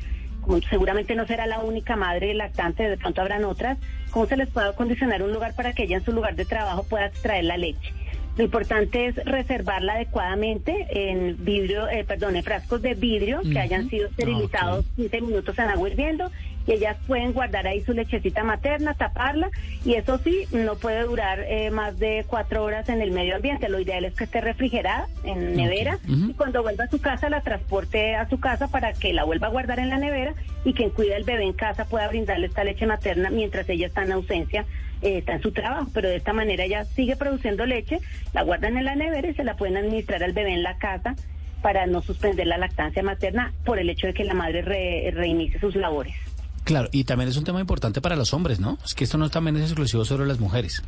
seguramente 0.69 1.15
no 1.15 1.25
será 1.25 1.47
la 1.47 1.59
única 1.59 1.95
madre 1.95 2.35
lactante, 2.35 2.87
de 2.87 2.97
pronto 2.97 3.21
habrán 3.21 3.43
otras, 3.43 3.79
cómo 4.11 4.27
se 4.27 4.37
les 4.37 4.49
puede 4.49 4.69
acondicionar 4.69 5.23
un 5.23 5.33
lugar 5.33 5.55
para 5.55 5.73
que 5.73 5.83
ella 5.83 5.97
en 5.97 6.05
su 6.05 6.11
lugar 6.11 6.35
de 6.35 6.45
trabajo 6.45 6.83
pueda 6.83 7.07
extraer 7.07 7.45
la 7.45 7.57
leche. 7.57 7.93
Lo 8.39 8.45
importante 8.45 9.07
es 9.07 9.17
reservarla 9.25 9.95
adecuadamente 9.95 10.87
en 10.91 11.43
vidrio, 11.43 11.89
eh, 11.89 12.05
perdón, 12.05 12.37
en 12.37 12.43
frascos 12.43 12.81
de 12.81 12.93
vidrio 12.93 13.41
que 13.41 13.59
hayan 13.59 13.89
sido 13.89 14.07
esterilizados 14.07 14.85
15 14.95 15.19
minutos 15.19 15.59
en 15.59 15.65
agua 15.65 15.89
hirviendo 15.89 16.31
y 16.69 16.73
ellas 16.73 16.97
pueden 17.07 17.33
guardar 17.33 17.65
ahí 17.65 17.81
su 17.81 17.93
lechecita 17.93 18.43
materna, 18.43 18.93
taparla 18.93 19.49
y 19.83 19.95
eso 19.95 20.19
sí, 20.19 20.45
no 20.51 20.75
puede 20.75 21.01
durar 21.03 21.39
eh, 21.47 21.71
más 21.71 21.97
de 21.97 22.25
cuatro 22.27 22.63
horas 22.63 22.87
en 22.89 23.01
el 23.01 23.09
medio 23.11 23.35
ambiente. 23.35 23.69
Lo 23.69 23.79
ideal 23.79 24.05
es 24.05 24.13
que 24.13 24.25
esté 24.25 24.39
refrigerada 24.39 25.07
en 25.23 25.55
nevera 25.55 25.97
y 26.29 26.33
cuando 26.35 26.61
vuelva 26.61 26.83
a 26.83 26.89
su 26.89 27.01
casa 27.01 27.27
la 27.29 27.41
transporte 27.41 28.15
a 28.15 28.29
su 28.29 28.39
casa 28.39 28.67
para 28.67 28.93
que 28.93 29.13
la 29.13 29.23
vuelva 29.23 29.47
a 29.47 29.49
guardar 29.49 29.79
en 29.79 29.89
la 29.89 29.97
nevera 29.97 30.33
y 30.63 30.73
quien 30.73 30.91
cuida 30.91 31.17
el 31.17 31.23
bebé 31.23 31.43
en 31.43 31.53
casa 31.53 31.85
pueda 31.85 32.07
brindarle 32.07 32.45
esta 32.47 32.63
leche 32.63 32.85
materna 32.85 33.29
mientras 33.31 33.67
ella 33.69 33.87
está 33.87 34.03
en 34.03 34.11
ausencia, 34.11 34.65
eh, 35.01 35.17
está 35.19 35.33
en 35.33 35.41
su 35.41 35.51
trabajo. 35.51 35.87
Pero 35.93 36.07
de 36.09 36.17
esta 36.17 36.33
manera 36.33 36.65
ella 36.65 36.85
sigue 36.85 37.15
produciendo 37.15 37.65
leche, 37.65 37.99
la 38.33 38.43
guardan 38.43 38.77
en 38.77 38.85
la 38.85 38.95
nevera 38.95 39.27
y 39.27 39.33
se 39.33 39.43
la 39.43 39.55
pueden 39.55 39.77
administrar 39.77 40.23
al 40.23 40.33
bebé 40.33 40.53
en 40.53 40.61
la 40.63 40.77
casa 40.77 41.15
para 41.63 41.87
no 41.87 42.01
suspender 42.01 42.47
la 42.47 42.57
lactancia 42.57 43.03
materna 43.03 43.53
por 43.65 43.79
el 43.79 43.89
hecho 43.89 44.07
de 44.07 44.13
que 44.13 44.23
la 44.23 44.33
madre 44.33 44.61
re- 44.61 45.11
reinicie 45.13 45.59
sus 45.59 45.75
labores. 45.75 46.13
Claro, 46.63 46.89
y 46.91 47.03
también 47.03 47.29
es 47.29 47.37
un 47.37 47.43
tema 47.43 47.59
importante 47.59 48.01
para 48.01 48.15
los 48.15 48.33
hombres, 48.33 48.59
¿no? 48.59 48.77
Es 48.85 48.93
que 48.93 49.03
esto 49.03 49.17
no 49.17 49.29
también 49.29 49.57
es 49.57 49.63
exclusivo 49.63 50.05
sobre 50.05 50.25
las 50.27 50.39
mujeres. 50.39 50.83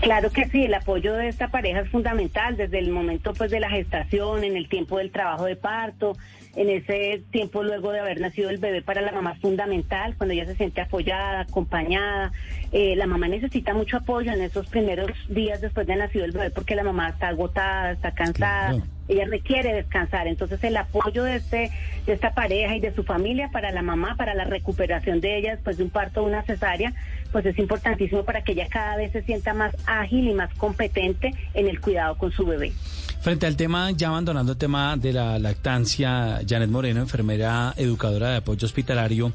Claro 0.00 0.30
que 0.30 0.46
sí, 0.50 0.64
el 0.64 0.74
apoyo 0.74 1.14
de 1.14 1.28
esta 1.28 1.48
pareja 1.48 1.80
es 1.80 1.88
fundamental 1.90 2.56
desde 2.56 2.78
el 2.78 2.90
momento 2.90 3.32
pues 3.32 3.50
de 3.50 3.60
la 3.60 3.70
gestación, 3.70 4.44
en 4.44 4.56
el 4.56 4.68
tiempo 4.68 4.98
del 4.98 5.10
trabajo 5.10 5.46
de 5.46 5.56
parto, 5.56 6.16
en 6.56 6.68
ese 6.68 7.22
tiempo 7.30 7.62
luego 7.62 7.90
de 7.90 8.00
haber 8.00 8.20
nacido 8.20 8.50
el 8.50 8.58
bebé 8.58 8.82
para 8.82 9.00
la 9.00 9.12
mamá 9.12 9.32
es 9.32 9.40
fundamental, 9.40 10.14
cuando 10.16 10.34
ella 10.34 10.46
se 10.46 10.56
siente 10.56 10.80
apoyada, 10.80 11.40
acompañada. 11.40 12.32
Eh, 12.70 12.94
la 12.96 13.06
mamá 13.06 13.28
necesita 13.28 13.72
mucho 13.72 13.96
apoyo 13.96 14.30
en 14.32 14.42
esos 14.42 14.66
primeros 14.66 15.10
días 15.28 15.60
después 15.60 15.86
de 15.86 15.96
nacido 15.96 16.24
el 16.24 16.32
bebé 16.32 16.50
porque 16.50 16.74
la 16.74 16.84
mamá 16.84 17.08
está 17.08 17.28
agotada, 17.28 17.92
está 17.92 18.12
cansada. 18.12 18.72
Claro. 18.72 18.93
Ella 19.08 19.26
requiere 19.26 19.74
descansar, 19.74 20.26
entonces 20.26 20.62
el 20.64 20.76
apoyo 20.76 21.24
de 21.24 21.36
este 21.36 21.70
de 22.06 22.12
esta 22.12 22.34
pareja 22.34 22.76
y 22.76 22.80
de 22.80 22.94
su 22.94 23.02
familia 23.02 23.50
para 23.50 23.70
la 23.70 23.82
mamá, 23.82 24.14
para 24.16 24.34
la 24.34 24.44
recuperación 24.44 25.20
de 25.20 25.38
ella 25.38 25.52
después 25.52 25.78
de 25.78 25.84
un 25.84 25.90
parto 25.90 26.22
o 26.22 26.26
una 26.26 26.42
cesárea, 26.42 26.92
pues 27.32 27.46
es 27.46 27.58
importantísimo 27.58 28.24
para 28.24 28.42
que 28.42 28.52
ella 28.52 28.68
cada 28.70 28.96
vez 28.96 29.12
se 29.12 29.22
sienta 29.22 29.54
más 29.54 29.74
ágil 29.86 30.28
y 30.28 30.34
más 30.34 30.52
competente 30.54 31.34
en 31.54 31.68
el 31.68 31.80
cuidado 31.80 32.16
con 32.16 32.30
su 32.32 32.44
bebé. 32.44 32.72
Frente 33.20 33.46
al 33.46 33.56
tema, 33.56 33.90
ya 33.92 34.08
abandonando 34.08 34.52
el 34.52 34.58
tema 34.58 34.96
de 34.98 35.12
la 35.14 35.38
lactancia, 35.38 36.40
Janet 36.46 36.68
Moreno, 36.68 37.00
enfermera 37.00 37.72
educadora 37.76 38.30
de 38.30 38.36
apoyo 38.36 38.66
hospitalario, 38.66 39.32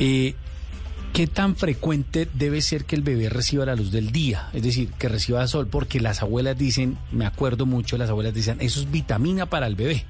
eh, 0.00 0.34
¿qué 1.18 1.26
tan 1.26 1.56
frecuente 1.56 2.28
debe 2.32 2.60
ser 2.60 2.84
que 2.84 2.94
el 2.94 3.02
bebé 3.02 3.28
reciba 3.28 3.66
la 3.66 3.74
luz 3.74 3.90
del 3.90 4.12
día? 4.12 4.50
Es 4.54 4.62
decir, 4.62 4.90
que 5.00 5.08
reciba 5.08 5.44
sol, 5.48 5.66
porque 5.68 5.98
las 5.98 6.22
abuelas 6.22 6.56
dicen, 6.56 6.96
me 7.10 7.26
acuerdo 7.26 7.66
mucho, 7.66 7.98
las 7.98 8.08
abuelas 8.08 8.34
dicen, 8.34 8.58
eso 8.60 8.78
es 8.78 8.88
vitamina 8.88 9.46
para 9.46 9.66
el 9.66 9.74
bebé. 9.74 10.04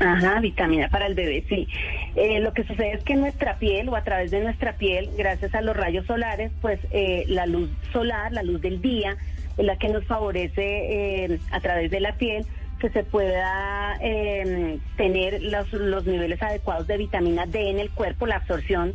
Ajá, 0.00 0.38
vitamina 0.40 0.90
para 0.90 1.06
el 1.06 1.14
bebé, 1.14 1.46
sí. 1.48 1.66
Eh, 2.14 2.40
lo 2.40 2.52
que 2.52 2.64
sucede 2.64 2.92
es 2.92 3.04
que 3.04 3.16
nuestra 3.16 3.58
piel 3.58 3.88
o 3.88 3.96
a 3.96 4.04
través 4.04 4.30
de 4.30 4.42
nuestra 4.42 4.74
piel, 4.76 5.08
gracias 5.16 5.54
a 5.54 5.62
los 5.62 5.74
rayos 5.74 6.04
solares, 6.04 6.52
pues 6.60 6.78
eh, 6.90 7.24
la 7.28 7.46
luz 7.46 7.70
solar, 7.90 8.30
la 8.32 8.42
luz 8.42 8.60
del 8.60 8.82
día, 8.82 9.16
es 9.56 9.64
la 9.64 9.78
que 9.78 9.88
nos 9.88 10.04
favorece 10.04 11.24
eh, 11.24 11.40
a 11.52 11.60
través 11.60 11.90
de 11.90 12.00
la 12.00 12.12
piel 12.18 12.44
que 12.80 12.90
se 12.90 13.02
pueda 13.02 13.96
eh, 14.02 14.78
tener 14.98 15.42
los, 15.42 15.72
los 15.72 16.04
niveles 16.04 16.42
adecuados 16.42 16.86
de 16.86 16.98
vitamina 16.98 17.46
D 17.46 17.70
en 17.70 17.78
el 17.78 17.88
cuerpo, 17.90 18.26
la 18.26 18.36
absorción 18.36 18.92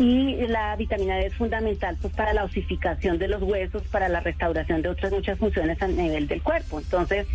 y 0.00 0.34
la 0.46 0.74
vitamina 0.76 1.16
D 1.16 1.26
es 1.26 1.34
fundamental 1.34 1.96
pues 2.00 2.14
para 2.14 2.32
la 2.32 2.44
osificación 2.44 3.18
de 3.18 3.28
los 3.28 3.42
huesos, 3.42 3.82
para 3.88 4.08
la 4.08 4.20
restauración 4.20 4.80
de 4.80 4.88
otras 4.88 5.12
muchas 5.12 5.38
funciones 5.38 5.80
a 5.82 5.88
nivel 5.88 6.26
del 6.26 6.42
cuerpo. 6.42 6.78
Entonces, 6.80 7.26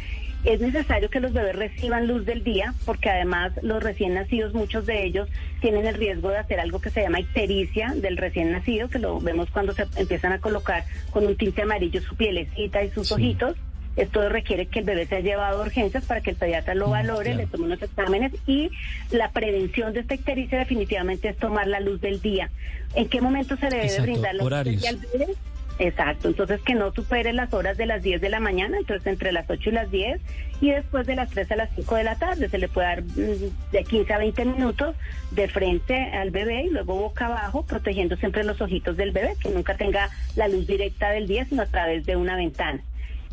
es 0.43 0.59
necesario 0.61 1.09
que 1.09 1.19
los 1.19 1.31
bebés 1.31 1.55
reciban 1.55 2.07
luz 2.07 2.25
del 2.25 2.43
día 2.43 2.73
porque 2.85 3.09
además 3.09 3.51
los 3.61 3.83
recién 3.83 4.15
nacidos, 4.15 4.53
muchos 4.55 4.87
de 4.87 5.03
ellos 5.05 5.29
tienen 5.61 5.85
el 5.85 5.93
riesgo 5.95 6.29
de 6.29 6.37
hacer 6.39 6.59
algo 6.59 6.81
que 6.81 6.89
se 6.89 7.01
llama 7.01 7.19
ictericia 7.19 7.93
del 7.95 8.17
recién 8.17 8.51
nacido, 8.51 8.89
que 8.89 8.97
lo 8.99 9.19
vemos 9.19 9.49
cuando 9.51 9.73
se 9.73 9.85
empiezan 9.95 10.33
a 10.33 10.39
colocar 10.39 10.85
con 11.11 11.25
un 11.27 11.35
tinte 11.35 11.61
amarillo 11.61 12.01
su 12.01 12.15
pielecita 12.15 12.83
y 12.83 12.89
sus 12.89 13.07
Sí. 13.09 13.13
ojitos. 13.13 13.55
Esto 13.95 14.27
requiere 14.29 14.65
que 14.65 14.79
el 14.79 14.85
bebé 14.85 15.05
sea 15.07 15.19
llevado 15.21 15.61
a 15.61 15.65
urgencias 15.65 16.03
para 16.05 16.21
que 16.21 16.31
el 16.31 16.35
pediatra 16.35 16.75
lo 16.75 16.87
Mm, 16.87 16.91
valore, 16.91 17.23
claro. 17.31 17.37
le 17.37 17.47
tome 17.47 17.63
unos 17.65 17.81
exámenes 17.81 18.33
y 18.45 18.69
la 19.11 19.29
prevención 19.31 19.93
de 19.93 20.01
esta 20.01 20.15
ictericia 20.15 20.59
definitivamente 20.59 21.29
es 21.29 21.37
tomar 21.37 21.67
la 21.67 21.79
luz 21.79 22.01
del 22.01 22.21
día. 22.21 22.49
¿En 22.95 23.07
qué 23.07 23.21
momento 23.21 23.55
se 23.57 23.69
le 23.69 23.77
debe 23.77 23.85
Exacto, 23.87 24.03
brindar 24.03 24.35
la 24.35 24.43
luz 24.43 24.49
del 24.49 24.53
horarios. 24.53 24.81
día 24.81 24.89
al 24.89 24.97
bebé? 24.97 25.33
Exacto, 25.77 26.29
entonces 26.29 26.61
que 26.61 26.73
no 26.73 26.93
supere 26.93 27.33
las 27.33 27.53
horas 27.53 27.75
de 27.77 27.85
las 27.85 28.01
10 28.01 28.21
de 28.21 28.29
la 28.29 28.39
mañana, 28.39 28.77
entonces 28.77 29.05
entre 29.07 29.33
las 29.33 29.49
8 29.49 29.69
y 29.71 29.73
las 29.73 29.91
10 29.91 30.21
y 30.61 30.71
después 30.71 31.05
de 31.05 31.15
las 31.17 31.29
3 31.31 31.51
a 31.51 31.55
las 31.57 31.69
5 31.75 31.95
de 31.95 32.03
la 32.05 32.15
tarde 32.15 32.47
se 32.47 32.57
le 32.57 32.69
puede 32.69 32.87
dar 32.87 33.01
mm, 33.03 33.71
de 33.73 33.83
15 33.83 34.13
a 34.13 34.17
20 34.19 34.45
minutos 34.45 34.95
de 35.31 35.49
frente 35.49 35.95
al 36.13 36.31
bebé 36.31 36.63
y 36.63 36.69
luego 36.69 36.95
boca 36.95 37.25
abajo, 37.25 37.65
protegiendo 37.65 38.15
siempre 38.15 38.45
los 38.45 38.61
ojitos 38.61 38.95
del 38.95 39.11
bebé, 39.11 39.33
que 39.41 39.49
nunca 39.49 39.75
tenga 39.75 40.09
la 40.37 40.47
luz 40.47 40.65
directa 40.65 41.09
del 41.11 41.27
día, 41.27 41.43
sino 41.43 41.63
a 41.63 41.65
través 41.65 42.05
de 42.05 42.15
una 42.15 42.37
ventana. 42.37 42.79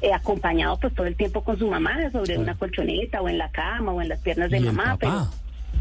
Eh, 0.02 0.12
acompañado 0.12 0.76
pues 0.80 0.92
todo 0.94 1.06
el 1.06 1.14
tiempo 1.14 1.44
con 1.44 1.56
su 1.58 1.68
mamá 1.68 1.96
sobre 2.10 2.36
una 2.36 2.56
colchoneta 2.56 3.20
o 3.22 3.28
en 3.28 3.38
la 3.38 3.50
cama 3.50 3.92
o 3.92 4.02
en 4.02 4.08
las 4.08 4.18
piernas 4.18 4.50
de 4.50 4.58
mamá, 4.60 4.96
pero 4.98 5.28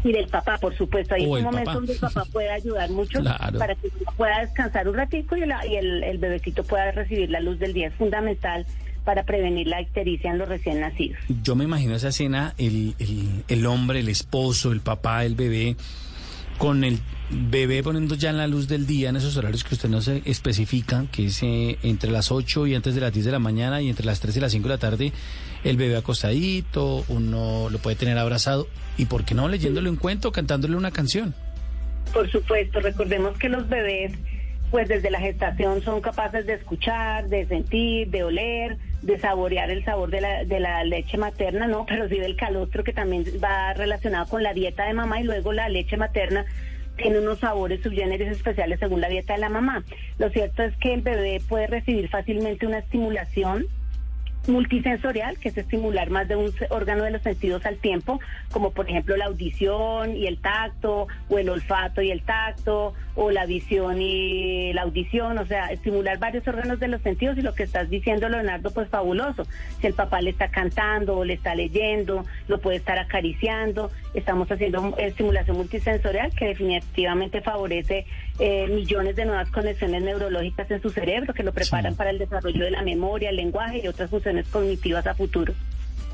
y 0.04 0.12
del 0.12 0.26
papá, 0.28 0.58
por 0.58 0.76
supuesto. 0.76 1.14
Ahí 1.14 1.26
O 1.26 1.32
un 1.34 1.42
momento 1.42 1.64
papá. 1.64 1.74
donde 1.74 1.92
el 1.92 1.98
papá 1.98 2.24
puede 2.32 2.50
ayudar 2.50 2.88
mucho 2.90 3.20
Claro. 3.20 3.58
para 3.58 3.74
que 3.74 3.88
pueda 4.16 4.40
descansar 4.40 4.88
un 4.88 4.94
ratico 4.94 5.36
y, 5.36 5.40
la- 5.46 5.66
y 5.66 5.74
el, 5.76 6.02
el 6.04 6.18
bebecito 6.18 6.62
pueda 6.64 6.90
recibir 6.92 7.30
la 7.30 7.40
luz 7.40 7.58
del 7.58 7.72
día. 7.72 7.88
Es 7.88 7.94
fundamental 7.94 8.64
para 9.04 9.24
prevenir 9.24 9.66
la 9.66 9.80
ictericia 9.80 10.30
en 10.30 10.38
los 10.38 10.48
recién 10.48 10.80
nacidos. 10.80 11.18
Yo 11.42 11.56
me 11.56 11.64
imagino 11.64 11.94
esa 11.96 12.08
escena, 12.10 12.54
el, 12.58 12.94
el, 13.00 13.44
el 13.48 13.66
hombre, 13.66 13.98
el 14.00 14.08
esposo, 14.08 14.70
el 14.72 14.80
papá, 14.80 15.24
el 15.24 15.34
bebé, 15.34 15.74
con 16.62 16.84
el 16.84 17.00
bebé 17.50 17.82
poniendo 17.82 18.14
ya 18.14 18.30
en 18.30 18.36
la 18.36 18.46
luz 18.46 18.68
del 18.68 18.86
día 18.86 19.08
en 19.08 19.16
esos 19.16 19.36
horarios 19.36 19.64
que 19.64 19.74
usted 19.74 19.88
no 19.88 20.00
se 20.00 20.22
especifican, 20.26 21.08
que 21.08 21.26
es 21.26 21.42
eh, 21.42 21.76
entre 21.82 22.12
las 22.12 22.30
8 22.30 22.68
y 22.68 22.76
antes 22.76 22.94
de 22.94 23.00
las 23.00 23.12
10 23.12 23.24
de 23.24 23.32
la 23.32 23.40
mañana 23.40 23.82
y 23.82 23.90
entre 23.90 24.06
las 24.06 24.20
3 24.20 24.36
y 24.36 24.40
las 24.40 24.52
5 24.52 24.68
de 24.68 24.68
la 24.68 24.78
tarde, 24.78 25.12
el 25.64 25.76
bebé 25.76 25.96
acostadito, 25.96 27.04
uno 27.08 27.68
lo 27.68 27.78
puede 27.78 27.96
tener 27.96 28.16
abrazado 28.16 28.68
y, 28.96 29.06
¿por 29.06 29.24
qué 29.24 29.34
no? 29.34 29.48
Leyéndole 29.48 29.90
un 29.90 29.96
cuento, 29.96 30.30
cantándole 30.30 30.76
una 30.76 30.92
canción. 30.92 31.34
Por 32.14 32.30
supuesto, 32.30 32.78
recordemos 32.78 33.36
que 33.38 33.48
los 33.48 33.68
bebés, 33.68 34.12
pues 34.70 34.86
desde 34.86 35.10
la 35.10 35.18
gestación 35.18 35.82
son 35.82 36.00
capaces 36.00 36.46
de 36.46 36.52
escuchar, 36.54 37.28
de 37.28 37.44
sentir, 37.48 38.08
de 38.10 38.22
oler, 38.22 38.78
de 39.02 39.18
saborear 39.18 39.70
el 39.70 39.84
sabor 39.84 40.10
de 40.10 40.20
la, 40.20 40.44
de 40.44 40.60
la 40.60 40.84
leche 40.84 41.18
materna, 41.18 41.66
¿no? 41.66 41.84
Pero 41.88 42.08
sí 42.08 42.18
del 42.18 42.36
calostro 42.36 42.84
que 42.84 42.92
también 42.92 43.24
va 43.42 43.74
relacionado 43.74 44.26
con 44.26 44.42
la 44.42 44.54
dieta 44.54 44.86
de 44.86 44.94
mamá 44.94 45.20
y 45.20 45.24
luego 45.24 45.52
la 45.52 45.68
leche 45.68 45.96
materna 45.96 46.44
tiene 46.96 47.18
unos 47.18 47.38
sabores 47.38 47.82
subgéneros 47.82 48.28
especiales 48.28 48.78
según 48.78 49.00
la 49.00 49.08
dieta 49.08 49.34
de 49.34 49.40
la 49.40 49.48
mamá. 49.48 49.84
Lo 50.18 50.30
cierto 50.30 50.62
es 50.62 50.76
que 50.76 50.94
el 50.94 51.02
bebé 51.02 51.40
puede 51.48 51.66
recibir 51.66 52.08
fácilmente 52.08 52.66
una 52.66 52.78
estimulación 52.78 53.66
multisensorial, 54.46 55.38
que 55.38 55.50
es 55.50 55.56
estimular 55.56 56.10
más 56.10 56.28
de 56.28 56.36
un 56.36 56.52
órgano 56.70 57.04
de 57.04 57.10
los 57.10 57.22
sentidos 57.22 57.64
al 57.66 57.76
tiempo, 57.76 58.20
como 58.50 58.70
por 58.72 58.88
ejemplo 58.88 59.16
la 59.16 59.26
audición 59.26 60.16
y 60.16 60.26
el 60.26 60.38
tacto, 60.38 61.06
o 61.28 61.38
el 61.38 61.48
olfato 61.48 62.02
y 62.02 62.10
el 62.10 62.22
tacto, 62.22 62.94
o 63.14 63.30
la 63.30 63.46
visión 63.46 64.00
y 64.00 64.72
la 64.72 64.82
audición, 64.82 65.38
o 65.38 65.46
sea, 65.46 65.66
estimular 65.66 66.18
varios 66.18 66.46
órganos 66.48 66.80
de 66.80 66.88
los 66.88 67.02
sentidos 67.02 67.36
y 67.38 67.42
lo 67.42 67.54
que 67.54 67.62
estás 67.64 67.90
diciendo, 67.90 68.28
Leonardo, 68.28 68.70
pues 68.70 68.88
fabuloso. 68.88 69.44
Si 69.80 69.86
el 69.86 69.94
papá 69.94 70.20
le 70.20 70.30
está 70.30 70.48
cantando 70.48 71.18
o 71.18 71.24
le 71.24 71.34
está 71.34 71.54
leyendo, 71.54 72.24
lo 72.48 72.58
puede 72.58 72.78
estar 72.78 72.98
acariciando, 72.98 73.90
estamos 74.14 74.50
haciendo 74.50 74.94
estimulación 74.98 75.56
multisensorial 75.56 76.32
que 76.34 76.46
definitivamente 76.46 77.42
favorece 77.42 78.06
eh, 78.44 78.66
millones 78.66 79.14
de 79.14 79.24
nuevas 79.24 79.48
conexiones 79.52 80.02
neurológicas 80.02 80.68
en 80.72 80.82
su 80.82 80.90
cerebro 80.90 81.32
que 81.32 81.44
lo 81.44 81.52
preparan 81.52 81.94
para 81.94 82.10
el 82.10 82.18
desarrollo 82.18 82.64
de 82.64 82.72
la 82.72 82.82
memoria, 82.82 83.30
el 83.30 83.36
lenguaje 83.36 83.82
y 83.84 83.86
otras 83.86 84.10
funciones 84.10 84.48
cognitivas 84.48 85.06
a 85.06 85.14
futuro. 85.14 85.54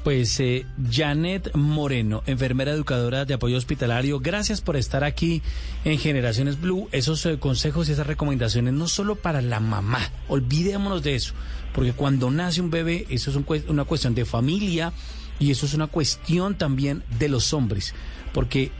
Pues 0.04 0.38
eh, 0.38 0.66
Janet 0.90 1.54
Moreno, 1.54 2.22
enfermera 2.26 2.72
educadora 2.72 3.24
de 3.24 3.32
apoyo 3.32 3.56
hospitalario, 3.56 4.20
gracias 4.20 4.60
por 4.60 4.76
estar 4.76 5.04
aquí 5.04 5.40
en 5.86 5.98
Generaciones 5.98 6.60
Blue. 6.60 6.90
Esos 6.92 7.24
eh, 7.24 7.38
consejos 7.38 7.88
y 7.88 7.92
esas 7.92 8.06
recomendaciones 8.06 8.74
no 8.74 8.88
solo 8.88 9.16
para 9.16 9.40
la 9.40 9.60
mamá, 9.60 10.00
olvidémonos 10.28 11.02
de 11.02 11.14
eso, 11.14 11.32
porque 11.72 11.94
cuando 11.94 12.30
nace 12.30 12.60
un 12.60 12.70
bebé, 12.70 13.06
eso 13.08 13.30
es 13.30 13.64
una 13.68 13.84
cuestión 13.84 14.14
de 14.14 14.26
familia 14.26 14.92
y 15.38 15.50
eso 15.50 15.64
es 15.64 15.72
una 15.72 15.86
cuestión 15.86 16.58
también 16.58 17.04
de 17.18 17.30
los 17.30 17.54
hombres, 17.54 17.94
porque 18.34 18.70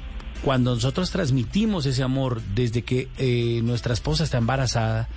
cuando 0.45 0.75
nosotros 0.75 1.11
transmitimos 1.11 1.87
ese 1.87 2.03
amor 2.03 2.41
desde 2.55 2.83
que 2.83 3.09
eh, 3.19 3.61
nuestra 3.63 3.95
esposa 3.95 4.25
está 4.25 4.39
embarazada, 4.39 5.09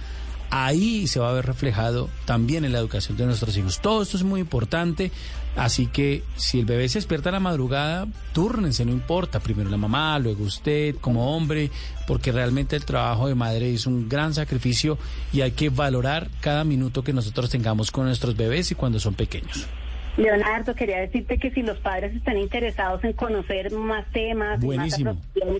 ahí 0.51 1.07
se 1.07 1.19
va 1.19 1.29
a 1.29 1.33
ver 1.33 1.45
reflejado 1.45 2.09
también 2.25 2.65
en 2.65 2.73
la 2.73 2.79
educación 2.79 3.17
de 3.17 3.25
nuestros 3.25 3.55
hijos. 3.57 3.79
Todo 3.79 4.03
esto 4.03 4.17
es 4.17 4.23
muy 4.23 4.41
importante, 4.41 5.11
así 5.55 5.87
que 5.87 6.23
si 6.35 6.59
el 6.59 6.65
bebé 6.65 6.89
se 6.89 6.99
despierta 6.99 7.29
a 7.29 7.31
la 7.31 7.39
madrugada, 7.39 8.07
túrnense, 8.33 8.83
no 8.83 8.91
importa, 8.91 9.39
primero 9.39 9.69
la 9.69 9.77
mamá, 9.77 10.19
luego 10.19 10.43
usted 10.43 10.95
como 10.97 11.35
hombre, 11.35 11.71
porque 12.05 12.31
realmente 12.31 12.75
el 12.75 12.85
trabajo 12.85 13.27
de 13.27 13.35
madre 13.35 13.73
es 13.73 13.87
un 13.87 14.09
gran 14.09 14.33
sacrificio 14.33 14.97
y 15.31 15.41
hay 15.41 15.51
que 15.51 15.69
valorar 15.69 16.29
cada 16.41 16.63
minuto 16.65 17.03
que 17.03 17.13
nosotros 17.13 17.49
tengamos 17.49 17.89
con 17.89 18.05
nuestros 18.05 18.35
bebés 18.35 18.71
y 18.71 18.75
cuando 18.75 18.99
son 18.99 19.13
pequeños. 19.13 19.67
Leonardo, 20.17 20.75
quería 20.75 20.99
decirte 20.99 21.37
que 21.37 21.51
si 21.51 21.61
los 21.61 21.77
padres 21.79 22.13
están 22.15 22.37
interesados 22.37 23.03
en 23.03 23.13
conocer 23.13 23.71
más 23.71 24.05
temas, 24.11 24.63
más 24.63 24.99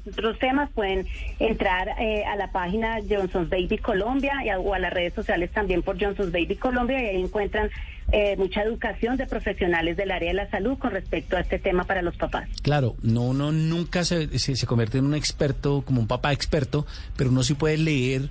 otros 0.07 0.39
temas, 0.39 0.69
pueden 0.71 1.07
entrar 1.39 1.89
eh, 1.99 2.25
a 2.25 2.35
la 2.35 2.51
página 2.51 2.97
Johnson's 3.09 3.49
Baby 3.49 3.77
Colombia 3.77 4.33
y 4.45 4.49
o 4.49 4.73
a 4.73 4.79
las 4.79 4.93
redes 4.93 5.13
sociales 5.13 5.51
también 5.51 5.81
por 5.81 6.01
Johnson's 6.01 6.31
Baby 6.31 6.55
Colombia 6.55 7.01
y 7.01 7.15
ahí 7.15 7.21
encuentran 7.21 7.69
eh, 8.11 8.35
mucha 8.37 8.63
educación 8.63 9.15
de 9.15 9.25
profesionales 9.25 9.95
del 9.95 10.11
área 10.11 10.29
de 10.29 10.35
la 10.35 10.49
salud 10.49 10.77
con 10.77 10.91
respecto 10.91 11.37
a 11.37 11.39
este 11.39 11.57
tema 11.57 11.85
para 11.85 12.01
los 12.01 12.17
papás. 12.17 12.49
Claro, 12.61 12.95
no 13.01 13.21
uno 13.21 13.53
nunca 13.53 14.03
se, 14.03 14.37
se 14.37 14.67
convierte 14.67 14.97
en 14.97 15.05
un 15.05 15.15
experto, 15.15 15.81
como 15.83 16.01
un 16.01 16.07
papá 16.07 16.33
experto, 16.33 16.85
pero 17.15 17.29
uno 17.29 17.43
sí 17.43 17.53
puede 17.53 17.77
leer 17.77 18.29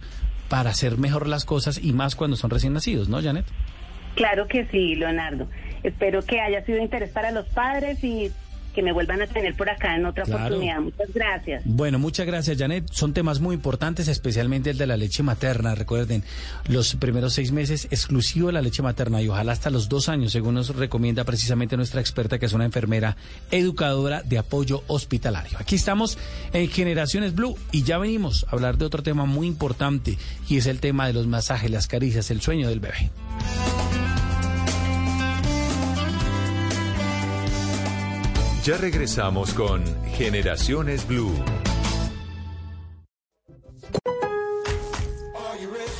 para 0.50 0.70
hacer 0.70 0.98
mejor 0.98 1.28
las 1.28 1.44
cosas 1.46 1.80
y 1.83 1.92
más 1.92 2.14
cuando 2.14 2.37
son 2.37 2.50
recién 2.50 2.74
nacidos, 2.74 3.09
¿no, 3.09 3.22
Janet? 3.22 3.46
Claro 4.16 4.46
que 4.48 4.66
sí, 4.66 4.96
Leonardo. 4.96 5.48
Espero 5.83 6.23
que 6.23 6.40
haya 6.40 6.64
sido 6.64 6.79
de 6.79 6.85
interés 6.85 7.11
para 7.11 7.31
los 7.31 7.47
padres 7.49 8.03
y 8.05 8.31
que 8.75 8.83
me 8.83 8.93
vuelvan 8.93 9.21
a 9.23 9.27
tener 9.27 9.57
por 9.57 9.69
acá 9.69 9.97
en 9.97 10.07
otra 10.07 10.25
oportunidad. 10.25 10.81
Muchas 10.81 11.12
gracias. 11.12 11.62
Bueno, 11.64 11.99
muchas 11.99 12.27
gracias, 12.27 12.59
Janet. 12.59 12.87
Son 12.90 13.12
temas 13.12 13.40
muy 13.40 13.55
importantes, 13.55 14.09
especialmente 14.09 14.71
el 14.71 14.79
de 14.79 14.87
la 14.87 14.97
leche 14.97 15.23
materna. 15.23 15.75
Recuerden, 15.75 16.23
los 16.69 16.95
primeros 16.97 17.35
seis 17.35 17.53
meses 17.53 17.87
exclusivo 17.90 18.49
de 18.49 18.55
la 18.55 18.62
leche 18.62 18.83
materna 18.83 19.21
y 19.23 19.29
ojalá 19.29 19.53
hasta 19.53 19.71
los 19.71 19.88
dos 19.88 20.09
años, 20.09 20.33
según 20.33 20.55
nos 20.55 20.75
recomienda 20.75 21.25
precisamente 21.25 21.77
nuestra 21.77 22.01
experta, 22.01 22.38
que 22.38 22.47
es 22.47 22.53
una 22.53 22.64
enfermera 22.64 23.16
educadora 23.51 24.23
de 24.23 24.38
apoyo 24.38 24.83
hospitalario. 24.87 25.59
Aquí 25.59 25.75
estamos 25.75 26.19
en 26.53 26.69
Generaciones 26.69 27.35
Blue 27.35 27.57
y 27.73 27.83
ya 27.83 27.99
venimos 27.99 28.47
a 28.49 28.53
hablar 28.53 28.79
de 28.79 28.85
otro 28.85 29.03
tema 29.03 29.25
muy 29.25 29.47
importante 29.47 30.16
y 30.49 30.59
es 30.59 30.66
el 30.66 30.81
tema 30.81 31.07
de 31.07 31.12
los 31.12 31.27
masajes, 31.27 31.71
las 31.71 31.87
caricias, 31.88 32.31
el 32.31 32.40
sueño 32.40 32.69
del 32.69 32.81
bebé. 32.81 33.11
Ya 38.70 38.76
regresamos 38.76 39.52
con 39.52 39.83
Generaciones 40.12 41.04
Blue. 41.04 41.35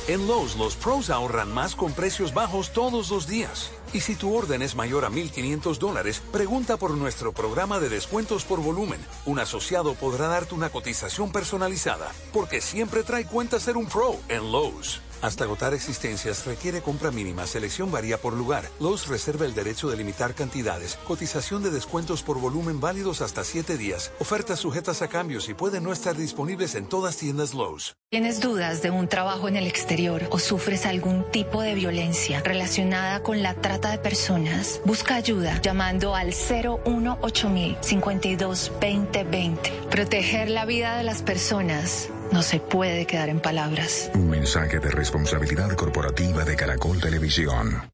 En 0.07 0.25
Lowe's, 0.25 0.55
los 0.55 0.77
pros 0.77 1.09
ahorran 1.09 1.53
más 1.53 1.75
con 1.75 1.91
precios 1.91 2.33
bajos 2.33 2.71
todos 2.71 3.09
los 3.09 3.27
días. 3.27 3.71
Y 3.91 3.99
si 3.99 4.15
tu 4.15 4.33
orden 4.33 4.61
es 4.61 4.75
mayor 4.75 5.03
a 5.03 5.09
1.500 5.09 5.79
dólares, 5.79 6.23
pregunta 6.31 6.77
por 6.77 6.91
nuestro 6.91 7.33
programa 7.33 7.81
de 7.81 7.89
descuentos 7.89 8.45
por 8.45 8.61
volumen. 8.61 9.01
Un 9.25 9.39
asociado 9.39 9.93
podrá 9.95 10.27
darte 10.27 10.55
una 10.55 10.69
cotización 10.69 11.33
personalizada, 11.33 12.09
porque 12.31 12.61
siempre 12.61 13.03
trae 13.03 13.25
cuenta 13.25 13.59
ser 13.59 13.75
un 13.75 13.87
pro 13.87 14.15
en 14.29 14.49
Lowe's. 14.49 15.01
Hasta 15.21 15.43
agotar 15.43 15.75
existencias 15.75 16.45
requiere 16.45 16.81
compra 16.81 17.11
mínima, 17.11 17.45
selección 17.45 17.91
varía 17.91 18.17
por 18.17 18.33
lugar. 18.33 18.65
Lowe's 18.79 19.07
reserva 19.07 19.45
el 19.45 19.53
derecho 19.53 19.89
de 19.89 19.97
limitar 19.97 20.33
cantidades, 20.33 20.97
cotización 21.05 21.61
de 21.61 21.69
descuentos 21.69 22.23
por 22.23 22.39
volumen 22.39 22.79
válidos 22.79 23.21
hasta 23.21 23.43
7 23.43 23.77
días, 23.77 24.11
ofertas 24.19 24.59
sujetas 24.59 25.01
a 25.03 25.07
cambios 25.07 25.47
y 25.49 25.53
pueden 25.53 25.83
no 25.83 25.93
estar 25.93 26.15
disponibles 26.15 26.73
en 26.73 26.87
todas 26.87 27.17
tiendas 27.17 27.53
Lowe's. 27.53 27.93
¿Tienes 28.09 28.41
dudas 28.41 28.81
de 28.81 28.89
un 28.89 29.07
trabajo 29.07 29.47
en 29.47 29.55
el 29.55 29.67
exterior 29.67 30.27
o 30.31 30.39
sufres 30.39 30.85
algún 30.85 31.23
tipo 31.31 31.61
de 31.61 31.75
violencia 31.75 32.41
relacionada 32.43 33.21
con 33.21 33.43
la 33.43 33.53
trata 33.53 33.91
de 33.91 33.99
personas? 33.99 34.81
Busca 34.85 35.15
ayuda 35.15 35.61
llamando 35.61 36.15
al 36.15 36.33
018000 36.33 37.77
52 37.79 38.71
2020. 38.81 39.71
Proteger 39.89 40.49
la 40.49 40.65
vida 40.65 40.97
de 40.97 41.03
las 41.03 41.21
personas 41.21 42.09
no 42.31 42.41
se 42.41 42.59
puede 42.59 43.05
quedar 43.05 43.29
en 43.29 43.39
palabras. 43.39 44.11
Un 44.13 44.29
mensaje 44.29 44.79
de 44.79 44.89
responsabilidad 44.89 45.71
corporativa 45.75 46.43
de 46.43 46.55
Caracol 46.55 46.99
Televisión. 46.99 47.91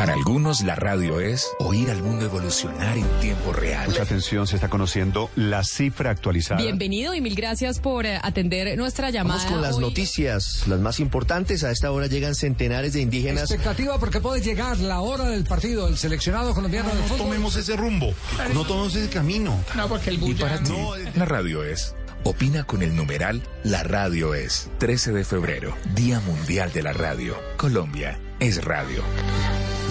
Para 0.00 0.14
algunos 0.14 0.62
la 0.62 0.76
radio 0.76 1.20
es 1.20 1.46
oír 1.58 1.90
al 1.90 2.02
mundo 2.02 2.24
evolucionar 2.24 2.96
en 2.96 3.06
tiempo 3.20 3.52
real. 3.52 3.86
Mucha 3.86 4.04
atención, 4.04 4.46
se 4.46 4.54
está 4.54 4.70
conociendo 4.70 5.28
la 5.36 5.62
cifra 5.62 6.08
actualizada. 6.08 6.62
Bienvenido 6.62 7.14
y 7.14 7.20
mil 7.20 7.34
gracias 7.34 7.80
por 7.80 8.06
eh, 8.06 8.18
atender 8.22 8.78
nuestra 8.78 9.10
llamada. 9.10 9.40
Vamos 9.40 9.52
con 9.52 9.60
las 9.60 9.78
noticias, 9.78 10.66
las 10.68 10.80
más 10.80 11.00
importantes. 11.00 11.64
A 11.64 11.70
esta 11.70 11.92
hora 11.92 12.06
llegan 12.06 12.34
centenares 12.34 12.94
de 12.94 13.02
indígenas. 13.02 13.50
Expectativa 13.50 13.98
porque 13.98 14.22
puede 14.22 14.40
llegar 14.40 14.78
la 14.78 15.02
hora 15.02 15.24
del 15.24 15.44
partido 15.44 15.84
del 15.84 15.98
seleccionado 15.98 16.54
colombiano 16.54 16.88
no, 16.88 16.94
de 16.94 17.02
fútbol. 17.02 17.18
No 17.18 17.24
tomemos 17.24 17.56
ese 17.56 17.76
rumbo, 17.76 18.14
no 18.54 18.64
tomemos 18.64 18.94
ese 18.94 19.10
camino. 19.10 19.62
No, 19.76 19.86
porque 19.86 20.08
el 20.08 20.22
Y 20.26 20.32
para 20.32 20.62
ti, 20.62 20.72
la 21.14 21.26
radio 21.26 21.62
es. 21.62 21.94
Opina 22.24 22.64
con 22.64 22.82
el 22.82 22.96
numeral 22.96 23.42
La 23.64 23.82
Radio 23.82 24.32
es. 24.32 24.70
13 24.78 25.12
de 25.12 25.24
febrero, 25.24 25.76
Día 25.94 26.20
Mundial 26.20 26.72
de 26.72 26.84
la 26.84 26.94
Radio. 26.94 27.36
Colombia 27.58 28.18
es 28.38 28.64
radio. 28.64 29.02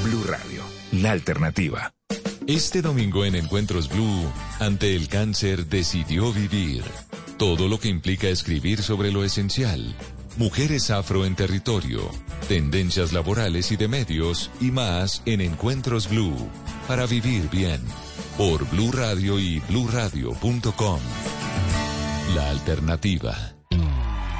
Blue 0.04 0.24
Radio, 0.24 0.64
la 0.92 1.12
alternativa. 1.12 1.92
Este 2.48 2.82
domingo 2.82 3.26
en 3.26 3.36
Encuentros 3.36 3.90
Blue, 3.90 4.32
ante 4.60 4.96
el 4.96 5.08
cáncer 5.08 5.68
decidió 5.68 6.32
vivir. 6.32 6.84
Todo 7.38 7.68
lo 7.68 7.80
que 7.80 7.90
implica 7.90 8.28
escribir 8.28 8.82
sobre 8.82 9.12
lo 9.12 9.24
esencial. 9.24 9.96
Mujeres 10.38 10.90
afro 10.90 11.26
en 11.26 11.36
territorio, 11.36 12.10
tendencias 12.48 13.14
laborales 13.14 13.72
y 13.72 13.78
de 13.78 13.88
medios 13.88 14.52
y 14.62 14.72
más 14.72 15.22
en 15.26 15.42
Encuentros 15.42 16.10
Blue. 16.10 16.50
Para 16.88 17.06
vivir 17.06 17.50
bien. 17.50 17.82
Por 18.38 18.70
Blue 18.70 18.92
Radio 18.92 19.40
y 19.40 19.60
bluradio.com. 19.60 21.00
La 22.36 22.50
alternativa. 22.50 23.56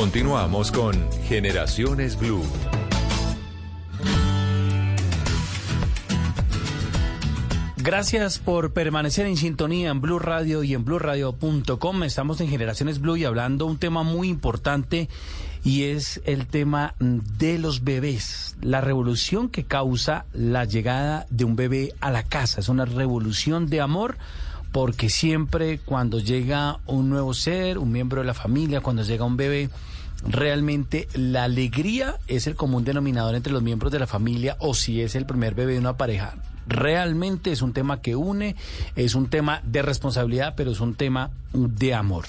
Continuamos 0.00 0.72
con 0.72 0.94
Generaciones 1.24 2.18
Blue. 2.18 2.42
Gracias 7.76 8.38
por 8.38 8.72
permanecer 8.72 9.26
en 9.26 9.36
sintonía 9.36 9.90
en 9.90 10.00
Blue 10.00 10.18
Radio 10.18 10.64
y 10.64 10.72
en 10.72 10.86
BlueRadio.com. 10.86 12.02
Estamos 12.04 12.40
en 12.40 12.48
Generaciones 12.48 12.98
Blue 12.98 13.18
y 13.18 13.26
hablando 13.26 13.66
un 13.66 13.76
tema 13.76 14.02
muy 14.02 14.30
importante 14.30 15.10
y 15.64 15.82
es 15.82 16.22
el 16.24 16.46
tema 16.46 16.94
de 16.98 17.58
los 17.58 17.84
bebés. 17.84 18.56
La 18.62 18.80
revolución 18.80 19.50
que 19.50 19.64
causa 19.64 20.24
la 20.32 20.64
llegada 20.64 21.26
de 21.28 21.44
un 21.44 21.56
bebé 21.56 21.92
a 22.00 22.10
la 22.10 22.22
casa. 22.22 22.60
Es 22.60 22.70
una 22.70 22.86
revolución 22.86 23.68
de 23.68 23.82
amor 23.82 24.16
porque 24.72 25.10
siempre 25.10 25.78
cuando 25.78 26.20
llega 26.20 26.78
un 26.86 27.10
nuevo 27.10 27.34
ser, 27.34 27.76
un 27.76 27.92
miembro 27.92 28.22
de 28.22 28.26
la 28.26 28.34
familia, 28.34 28.80
cuando 28.80 29.02
llega 29.02 29.26
un 29.26 29.36
bebé, 29.36 29.68
realmente 30.26 31.08
la 31.14 31.44
alegría 31.44 32.16
es 32.26 32.46
el 32.46 32.54
común 32.54 32.84
denominador 32.84 33.34
entre 33.34 33.52
los 33.52 33.62
miembros 33.62 33.92
de 33.92 33.98
la 33.98 34.06
familia 34.06 34.56
o 34.58 34.74
si 34.74 35.00
es 35.00 35.14
el 35.14 35.26
primer 35.26 35.54
bebé 35.54 35.74
de 35.74 35.78
una 35.78 35.96
pareja. 35.96 36.34
Realmente 36.66 37.50
es 37.50 37.62
un 37.62 37.72
tema 37.72 38.00
que 38.00 38.16
une, 38.16 38.54
es 38.94 39.14
un 39.14 39.28
tema 39.28 39.60
de 39.64 39.82
responsabilidad, 39.82 40.54
pero 40.56 40.70
es 40.70 40.80
un 40.80 40.94
tema 40.94 41.30
de 41.52 41.94
amor. 41.94 42.26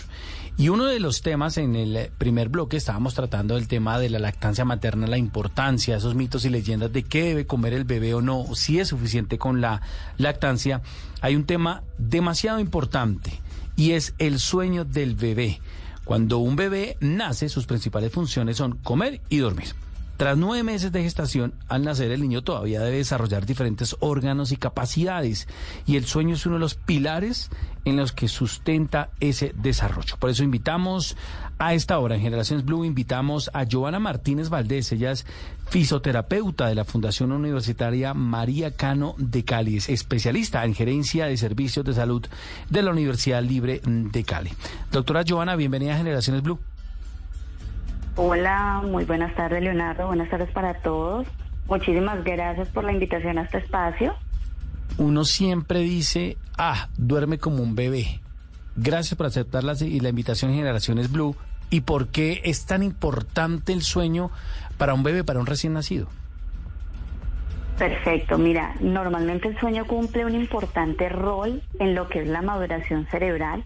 Y 0.58 0.70
uno 0.70 0.86
de 0.86 1.00
los 1.00 1.22
temas 1.22 1.58
en 1.58 1.76
el 1.76 2.12
primer 2.18 2.50
bloque 2.50 2.78
estábamos 2.78 3.14
tratando 3.14 3.56
del 3.56 3.68
tema 3.68 3.98
de 4.00 4.10
la 4.10 4.20
lactancia 4.20 4.66
materna, 4.66 5.08
la 5.08 5.18
importancia, 5.18 5.96
esos 5.96 6.14
mitos 6.14 6.46
y 6.46 6.50
leyendas 6.50 6.92
de 6.92 7.04
qué 7.04 7.24
debe 7.24 7.48
comer 7.48 7.74
el 7.74 7.84
bebé 7.84 8.14
o 8.14 8.22
no, 8.22 8.46
si 8.54 8.80
es 8.80 8.90
suficiente 8.90 9.38
con 9.38 9.62
la 9.62 9.82
lactancia. 10.18 10.82
Hay 11.22 11.36
un 11.36 11.46
tema 11.46 11.84
demasiado 11.98 12.60
importante 12.60 13.40
y 13.76 13.92
es 13.92 14.14
el 14.20 14.40
sueño 14.40 14.86
del 14.86 15.16
bebé. 15.16 15.62
Cuando 16.12 16.40
un 16.40 16.58
bebé 16.58 16.98
nace, 17.00 17.48
sus 17.48 17.66
principales 17.66 18.12
funciones 18.12 18.58
son 18.58 18.76
comer 18.84 19.22
y 19.30 19.38
dormir. 19.38 19.68
Tras 20.22 20.38
nueve 20.38 20.62
meses 20.62 20.92
de 20.92 21.02
gestación, 21.02 21.56
al 21.68 21.84
nacer 21.84 22.12
el 22.12 22.22
niño 22.22 22.44
todavía 22.44 22.82
debe 22.82 22.98
desarrollar 22.98 23.48
diferentes 23.48 23.96
órganos 24.02 24.52
y 24.52 24.56
capacidades 24.56 25.48
y 25.88 25.96
el 25.96 26.06
sueño 26.06 26.36
es 26.36 26.46
uno 26.46 26.58
de 26.58 26.60
los 26.60 26.76
pilares 26.76 27.50
en 27.86 27.98
los 27.98 28.12
que 28.12 28.28
sustenta 28.28 29.10
ese 29.20 29.52
desarrollo. 29.56 30.18
Por 30.20 30.30
eso 30.30 30.44
invitamos 30.44 31.18
a 31.58 31.74
esta 31.74 31.98
hora 31.98 32.14
en 32.14 32.22
Generaciones 32.22 32.64
Blue, 32.64 32.86
invitamos 32.86 33.50
a 33.56 33.66
Joana 33.66 33.98
Martínez 33.98 34.50
Valdés, 34.50 34.92
ella 34.92 35.10
es 35.10 35.26
fisioterapeuta 35.72 36.68
de 36.68 36.76
la 36.76 36.86
Fundación 36.86 37.32
Universitaria 37.32 38.14
María 38.14 38.76
Cano 38.76 39.16
de 39.18 39.44
Cali, 39.44 39.78
es 39.78 39.90
especialista 39.90 40.64
en 40.66 40.76
gerencia 40.76 41.26
de 41.26 41.38
servicios 41.38 41.84
de 41.84 41.96
salud 41.96 42.24
de 42.70 42.82
la 42.84 42.92
Universidad 42.92 43.42
Libre 43.42 43.82
de 43.84 44.24
Cali. 44.24 44.52
Doctora 44.92 45.24
Joana, 45.28 45.56
bienvenida 45.56 45.96
a 45.96 45.98
Generaciones 45.98 46.44
Blue. 46.44 46.60
Hola, 48.16 48.82
muy 48.84 49.06
buenas 49.06 49.34
tardes 49.36 49.64
Leonardo, 49.64 50.08
buenas 50.08 50.30
tardes 50.30 50.50
para 50.52 50.74
todos. 50.82 51.28
Muchísimas 51.68 52.24
gracias 52.26 52.68
por 52.70 52.84
la 52.84 52.92
invitación 52.92 53.38
a 53.38 53.44
este 53.44 53.60
espacio. 53.60 54.14
Uno 54.98 55.24
siempre 55.24 55.80
dice, 55.80 56.38
ah, 56.58 56.90
duerme 56.98 57.38
como 57.38 57.64
un 57.64 57.76
bebé. 57.76 58.20
Gracias 58.76 59.16
por 59.16 59.28
aceptarla 59.28 59.74
y 59.80 60.02
la 60.02 60.10
invitación 60.10 60.54
Generaciones 60.54 61.12
Blue. 61.12 61.36
¿Y 61.70 61.82
por 61.82 62.10
qué 62.10 62.42
es 62.44 62.66
tan 62.66 62.84
importante 62.84 63.72
el 63.72 63.82
sueño 63.82 64.30
para 64.78 64.94
un 64.94 65.04
bebé, 65.04 65.24
para 65.24 65.40
un 65.40 65.46
recién 65.46 65.74
nacido? 65.74 66.10
Perfecto, 67.78 68.38
mira, 68.38 68.76
normalmente 68.80 69.48
el 69.48 69.60
sueño 69.60 69.86
cumple 69.86 70.26
un 70.26 70.36
importante 70.36 71.10
rol 71.10 71.64
en 71.80 71.96
lo 71.96 72.08
que 72.10 72.20
es 72.22 72.28
la 72.28 72.42
maduración 72.42 73.08
cerebral, 73.10 73.64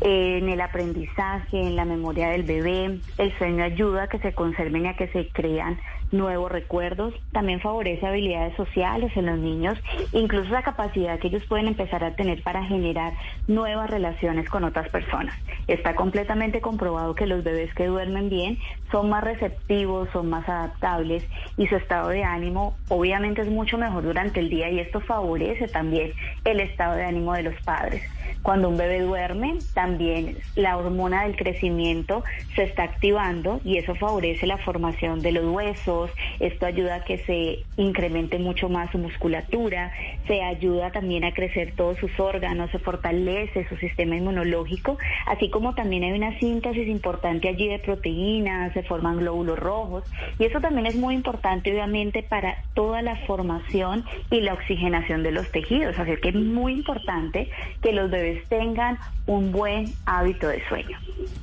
en 0.00 0.48
el 0.48 0.60
aprendizaje, 0.60 1.60
en 1.60 1.76
la 1.76 1.84
memoria 1.84 2.30
del 2.30 2.42
bebé. 2.42 2.98
El 3.16 3.38
sueño 3.38 3.62
ayuda 3.62 4.04
a 4.04 4.08
que 4.08 4.18
se 4.18 4.32
conserven 4.32 4.86
y 4.86 4.88
a 4.88 4.96
que 4.96 5.08
se 5.08 5.28
crean 5.30 5.78
nuevos 6.14 6.50
recuerdos, 6.50 7.12
también 7.32 7.60
favorece 7.60 8.06
habilidades 8.06 8.56
sociales 8.56 9.12
en 9.16 9.26
los 9.26 9.38
niños, 9.38 9.78
incluso 10.12 10.50
la 10.50 10.62
capacidad 10.62 11.18
que 11.18 11.28
ellos 11.28 11.44
pueden 11.48 11.68
empezar 11.68 12.02
a 12.04 12.14
tener 12.14 12.42
para 12.42 12.64
generar 12.64 13.12
nuevas 13.46 13.90
relaciones 13.90 14.48
con 14.48 14.64
otras 14.64 14.88
personas. 14.88 15.34
Está 15.66 15.94
completamente 15.94 16.60
comprobado 16.60 17.14
que 17.14 17.26
los 17.26 17.44
bebés 17.44 17.74
que 17.74 17.86
duermen 17.86 18.30
bien 18.30 18.58
son 18.90 19.10
más 19.10 19.24
receptivos, 19.24 20.08
son 20.12 20.30
más 20.30 20.48
adaptables 20.48 21.24
y 21.56 21.66
su 21.66 21.76
estado 21.76 22.08
de 22.08 22.24
ánimo 22.24 22.76
obviamente 22.88 23.42
es 23.42 23.48
mucho 23.48 23.76
mejor 23.76 24.04
durante 24.04 24.40
el 24.40 24.48
día 24.48 24.70
y 24.70 24.80
esto 24.80 25.00
favorece 25.00 25.68
también 25.68 26.12
el 26.44 26.60
estado 26.60 26.96
de 26.96 27.04
ánimo 27.04 27.34
de 27.34 27.42
los 27.42 27.54
padres. 27.62 28.02
Cuando 28.42 28.68
un 28.68 28.76
bebé 28.76 29.00
duerme, 29.00 29.56
también 29.72 30.38
la 30.54 30.76
hormona 30.76 31.24
del 31.24 31.36
crecimiento 31.36 32.24
se 32.54 32.64
está 32.64 32.84
activando 32.84 33.60
y 33.64 33.78
eso 33.78 33.94
favorece 33.94 34.46
la 34.46 34.58
formación 34.58 35.22
de 35.22 35.32
los 35.32 35.44
huesos, 35.46 36.10
esto 36.40 36.66
ayuda 36.66 36.96
a 36.96 37.04
que 37.04 37.18
se 37.18 37.64
incremente 37.76 38.38
mucho 38.38 38.68
más 38.68 38.90
su 38.90 38.98
musculatura, 38.98 39.92
se 40.26 40.42
ayuda 40.42 40.90
también 40.92 41.24
a 41.24 41.32
crecer 41.32 41.72
todos 41.76 41.98
sus 41.98 42.18
órganos, 42.20 42.70
se 42.70 42.78
fortalece 42.78 43.66
su 43.68 43.76
sistema 43.76 44.16
inmunológico, 44.16 44.98
así 45.26 45.50
como 45.50 45.74
también 45.74 46.04
hay 46.04 46.12
una 46.12 46.38
síntesis 46.38 46.88
importante 46.88 47.48
allí 47.48 47.68
de 47.68 47.78
proteínas, 47.78 48.72
se 48.72 48.82
forman 48.82 49.18
glóbulos 49.18 49.58
rojos. 49.58 50.04
Y 50.38 50.44
eso 50.44 50.60
también 50.60 50.86
es 50.86 50.96
muy 50.96 51.14
importante 51.14 51.72
obviamente 51.72 52.22
para 52.22 52.56
toda 52.74 53.02
la 53.02 53.16
formación 53.26 54.04
y 54.30 54.40
la 54.40 54.54
oxigenación 54.54 55.22
de 55.22 55.32
los 55.32 55.50
tejidos, 55.50 55.98
así 55.98 56.16
que 56.16 56.30
es 56.30 56.34
muy 56.34 56.72
importante 56.72 57.48
que 57.82 57.92
los 57.92 58.10
bebés 58.14 58.48
tengan 58.48 58.98
un 59.26 59.52
buen 59.52 59.92
hábito 60.06 60.48
de 60.48 60.66
sueño. 60.68 60.98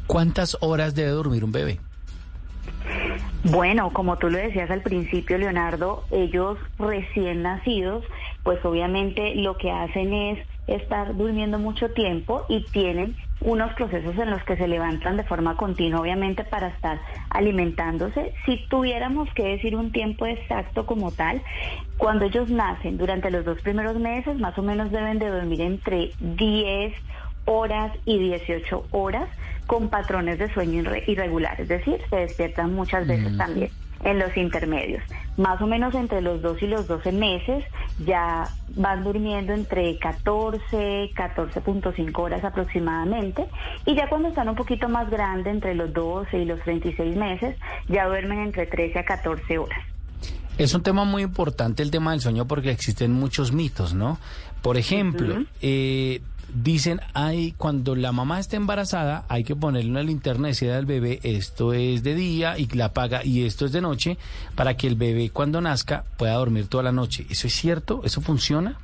¿Cuántas 0.08 0.58
horas 0.62 0.96
debe 0.96 1.12
dormir 1.12 1.44
un 1.44 1.52
bebé? 1.52 1.80
Bueno, 3.44 3.92
como 3.92 4.18
tú 4.18 4.30
lo 4.30 4.38
decías 4.38 4.70
al 4.70 4.82
principio, 4.82 5.38
Leonardo, 5.38 6.06
ellos 6.12 6.58
recién 6.78 7.42
nacidos, 7.42 8.04
pues 8.44 8.64
obviamente 8.64 9.36
lo 9.36 9.58
que 9.58 9.72
hacen 9.72 10.14
es 10.14 10.48
estar 10.68 11.16
durmiendo 11.16 11.58
mucho 11.58 11.90
tiempo 11.90 12.46
y 12.50 12.64
tienen 12.66 13.16
unos 13.42 13.74
procesos 13.74 14.16
en 14.18 14.30
los 14.30 14.44
que 14.44 14.56
se 14.56 14.68
levantan 14.68 15.18
de 15.18 15.24
forma 15.24 15.56
continua, 15.56 16.02
obviamente 16.02 16.44
para 16.44 16.68
estar 16.68 17.00
alimentándose. 17.30 18.34
Si 18.46 18.66
tuviéramos 18.70 19.30
que 19.34 19.44
decir 19.44 19.76
un 19.76 19.92
tiempo 19.92 20.26
exacto 20.26 20.86
como 20.86 21.12
tal, 21.12 21.42
cuando 21.98 22.26
ellos 22.26 22.50
nacen, 22.50 22.98
durante 22.98 23.32
los 23.32 23.46
dos 23.46 23.60
primeros 23.62 23.98
meses, 23.98 24.38
más 24.40 24.58
o 24.58 24.62
menos 24.62 24.92
deben 24.92 25.20
de 25.20 25.30
dormir 25.30 25.62
entre 25.62 26.12
10 26.20 26.94
horas 27.46 27.92
y 28.06 28.20
18 28.20 28.88
horas 28.92 29.28
con 29.66 29.90
patrones 29.90 30.38
de 30.38 30.54
sueño 30.54 30.84
irregulares, 31.08 31.62
es 31.62 31.68
decir, 31.68 32.02
se 32.10 32.16
despiertan 32.18 32.74
muchas 32.74 33.08
veces 33.08 33.36
también 33.38 33.72
en 34.04 34.20
los 34.20 34.36
intermedios. 34.36 35.04
Más 35.38 35.62
o 35.62 35.68
menos 35.68 35.94
entre 35.96 36.22
los 36.22 36.42
2 36.42 36.62
y 36.62 36.68
los 36.68 36.88
12 36.88 37.12
meses 37.12 37.64
ya 38.06 38.50
van 38.76 39.04
durmiendo 39.04 39.54
entre 39.54 39.98
14, 39.98 41.12
14.5 41.14 42.20
horas 42.20 42.44
aproximadamente 42.44 43.46
y 43.86 43.96
ya 43.96 44.10
cuando 44.10 44.30
están 44.30 44.50
un 44.50 44.56
poquito 44.56 44.90
más 44.90 45.10
grandes, 45.10 45.54
entre 45.54 45.76
los 45.76 45.94
12 45.94 46.40
y 46.40 46.46
los 46.46 46.60
36 46.62 47.16
meses, 47.16 47.56
ya 47.88 48.08
duermen 48.08 48.40
entre 48.40 48.66
13 48.66 49.00
a 49.00 49.06
14 49.06 49.58
horas. 49.58 49.80
Es 50.58 50.74
un 50.76 50.84
tema 50.84 51.06
muy 51.06 51.24
importante 51.24 51.82
el 51.82 51.92
tema 51.92 52.12
del 52.12 52.20
sueño 52.20 52.46
porque 52.46 52.70
existen 52.70 53.14
muchos 53.14 53.52
mitos, 53.52 53.94
¿no? 53.94 54.20
Por 54.62 54.78
ejemplo, 54.78 55.44
eh, 55.62 56.22
dicen, 56.54 57.02
hay, 57.14 57.54
cuando 57.54 57.96
la 57.96 58.12
mamá 58.12 58.40
está 58.40 58.58
embarazada, 58.58 59.24
hay 59.30 59.44
que 59.44 59.56
ponerle 59.56 59.92
una 59.92 60.04
linterna 60.04 60.48
y 60.48 60.52
decirle 60.52 60.76
al 60.76 60.86
bebé, 60.86 61.20
esto 61.24 61.74
es 61.74 62.04
de 62.04 62.16
día 62.16 62.58
y 62.58 62.68
la 62.68 62.86
apaga 62.86 63.24
y 63.24 63.46
esto 63.46 63.66
es 63.66 63.72
de 63.72 63.82
noche, 63.82 64.18
para 64.56 64.76
que 64.76 64.88
el 64.88 64.96
bebé 64.96 65.30
cuando 65.30 65.62
nazca 65.62 66.04
pueda 66.18 66.34
dormir 66.34 66.68
toda 66.68 66.84
la 66.84 66.92
noche. 66.92 67.26
¿Eso 67.30 67.48
es 67.48 67.54
cierto? 67.54 68.02
¿Eso 68.04 68.22
funciona? 68.22 68.76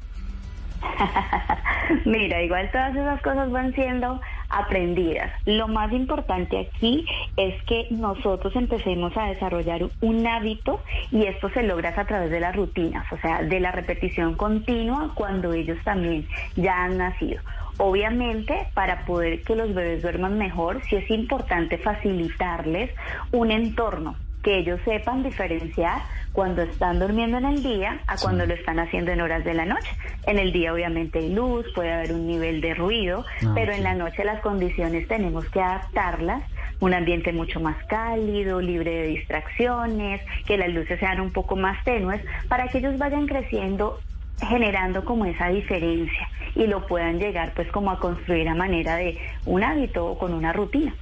Mira, 2.05 2.41
igual 2.41 2.69
todas 2.71 2.95
esas 2.95 3.21
cosas 3.21 3.51
van 3.51 3.73
siendo 3.73 4.19
aprendidas. 4.49 5.31
Lo 5.45 5.67
más 5.67 5.91
importante 5.91 6.59
aquí 6.59 7.05
es 7.35 7.61
que 7.63 7.87
nosotros 7.89 8.55
empecemos 8.55 9.15
a 9.17 9.25
desarrollar 9.25 9.81
un 10.01 10.27
hábito 10.27 10.81
y 11.11 11.25
esto 11.25 11.49
se 11.49 11.63
logra 11.63 11.93
a 11.95 12.05
través 12.05 12.31
de 12.31 12.39
las 12.39 12.55
rutinas, 12.55 13.05
o 13.11 13.17
sea, 13.17 13.41
de 13.41 13.59
la 13.59 13.71
repetición 13.71 14.35
continua 14.35 15.11
cuando 15.15 15.53
ellos 15.53 15.77
también 15.83 16.27
ya 16.55 16.83
han 16.83 16.97
nacido. 16.97 17.41
Obviamente, 17.77 18.67
para 18.73 19.05
poder 19.05 19.43
que 19.43 19.55
los 19.55 19.73
bebés 19.73 20.01
duerman 20.01 20.37
mejor, 20.37 20.81
sí 20.89 20.95
es 20.95 21.09
importante 21.11 21.77
facilitarles 21.77 22.91
un 23.31 23.51
entorno 23.51 24.15
que 24.47 24.59
ellos 24.59 24.79
sepan 24.85 25.23
diferenciar 25.23 26.03
cuando 26.31 26.61
están 26.61 26.99
durmiendo 26.99 27.37
en 27.37 27.43
el 27.43 27.61
día 27.61 27.99
a 28.07 28.15
cuando 28.15 28.45
lo 28.45 28.53
están 28.53 28.79
haciendo 28.79 29.11
en 29.11 29.19
horas 29.19 29.43
de 29.43 29.53
la 29.53 29.65
noche. 29.65 29.89
En 30.25 30.39
el 30.39 30.53
día 30.53 30.71
obviamente 30.71 31.19
hay 31.19 31.33
luz, 31.33 31.65
puede 31.75 31.91
haber 31.91 32.13
un 32.13 32.25
nivel 32.25 32.61
de 32.61 32.73
ruido, 32.73 33.25
ah, 33.45 33.51
pero 33.53 33.73
en 33.73 33.83
la 33.83 33.93
noche 33.93 34.23
las 34.23 34.39
condiciones 34.39 35.05
tenemos 35.09 35.43
que 35.49 35.59
adaptarlas 35.59 36.43
un 36.79 36.93
ambiente 36.93 37.33
mucho 37.33 37.59
más 37.59 37.75
cálido, 37.87 38.61
libre 38.61 38.89
de 38.89 39.07
distracciones, 39.07 40.21
que 40.45 40.55
las 40.55 40.69
luces 40.69 40.97
sean 40.97 41.19
un 41.19 41.33
poco 41.33 41.57
más 41.57 41.83
tenues, 41.83 42.21
para 42.47 42.69
que 42.69 42.77
ellos 42.77 42.97
vayan 42.97 43.27
creciendo 43.27 43.99
generando 44.39 45.03
como 45.03 45.25
esa 45.25 45.49
diferencia 45.49 46.29
y 46.55 46.67
lo 46.67 46.87
puedan 46.87 47.19
llegar 47.19 47.53
pues 47.53 47.69
como 47.73 47.91
a 47.91 47.99
construir 47.99 48.47
a 48.47 48.55
manera 48.55 48.95
de 48.95 49.17
un 49.45 49.61
hábito 49.61 50.05
o 50.05 50.17
con 50.17 50.33
una 50.33 50.53
rutina. 50.53 50.95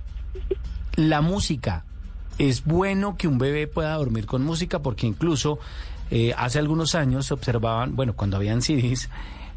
La 0.95 1.21
música, 1.21 1.84
es 2.38 2.65
bueno 2.65 3.17
que 3.17 3.28
un 3.28 3.38
bebé 3.38 3.67
pueda 3.67 3.93
dormir 3.93 4.26
con 4.26 4.43
música 4.43 4.80
porque 4.80 5.08
incluso 5.08 5.60
eh, 6.12 6.34
hace 6.38 6.60
algunos 6.60 6.95
años 6.95 7.26
se 7.28 7.34
observaban, 7.34 7.95
bueno, 7.95 8.13
cuando 8.13 8.38
habían 8.38 8.62
CDs, 8.62 9.10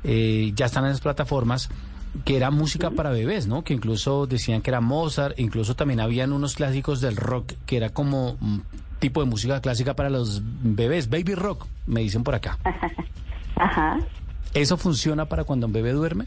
eh, 0.04 0.52
ya 0.54 0.66
están 0.66 0.84
en 0.84 0.90
las 0.90 1.00
plataformas, 1.00 1.68
que 2.24 2.36
era 2.36 2.50
música 2.50 2.90
para 2.90 3.10
bebés, 3.10 3.46
¿no? 3.46 3.62
Que 3.64 3.74
incluso 3.74 4.26
decían 4.26 4.62
que 4.62 4.70
era 4.70 4.80
Mozart, 4.80 5.38
incluso 5.38 5.76
también 5.76 6.00
habían 6.00 6.32
unos 6.32 6.54
clásicos 6.54 7.00
del 7.00 7.16
rock 7.16 7.52
que 7.66 7.76
era 7.76 7.90
como 7.90 8.32
un 8.40 8.62
tipo 8.98 9.20
de 9.20 9.26
música 9.26 9.60
clásica 9.60 9.94
para 9.94 10.10
los 10.10 10.42
bebés, 10.44 11.10
baby 11.10 11.34
rock, 11.34 11.66
me 11.86 12.00
dicen 12.00 12.24
por 12.24 12.34
acá. 12.34 12.58
Ajá. 13.56 13.98
¿Eso 14.54 14.76
funciona 14.76 15.26
para 15.26 15.44
cuando 15.44 15.66
un 15.66 15.72
bebé 15.72 15.92
duerme? 15.92 16.26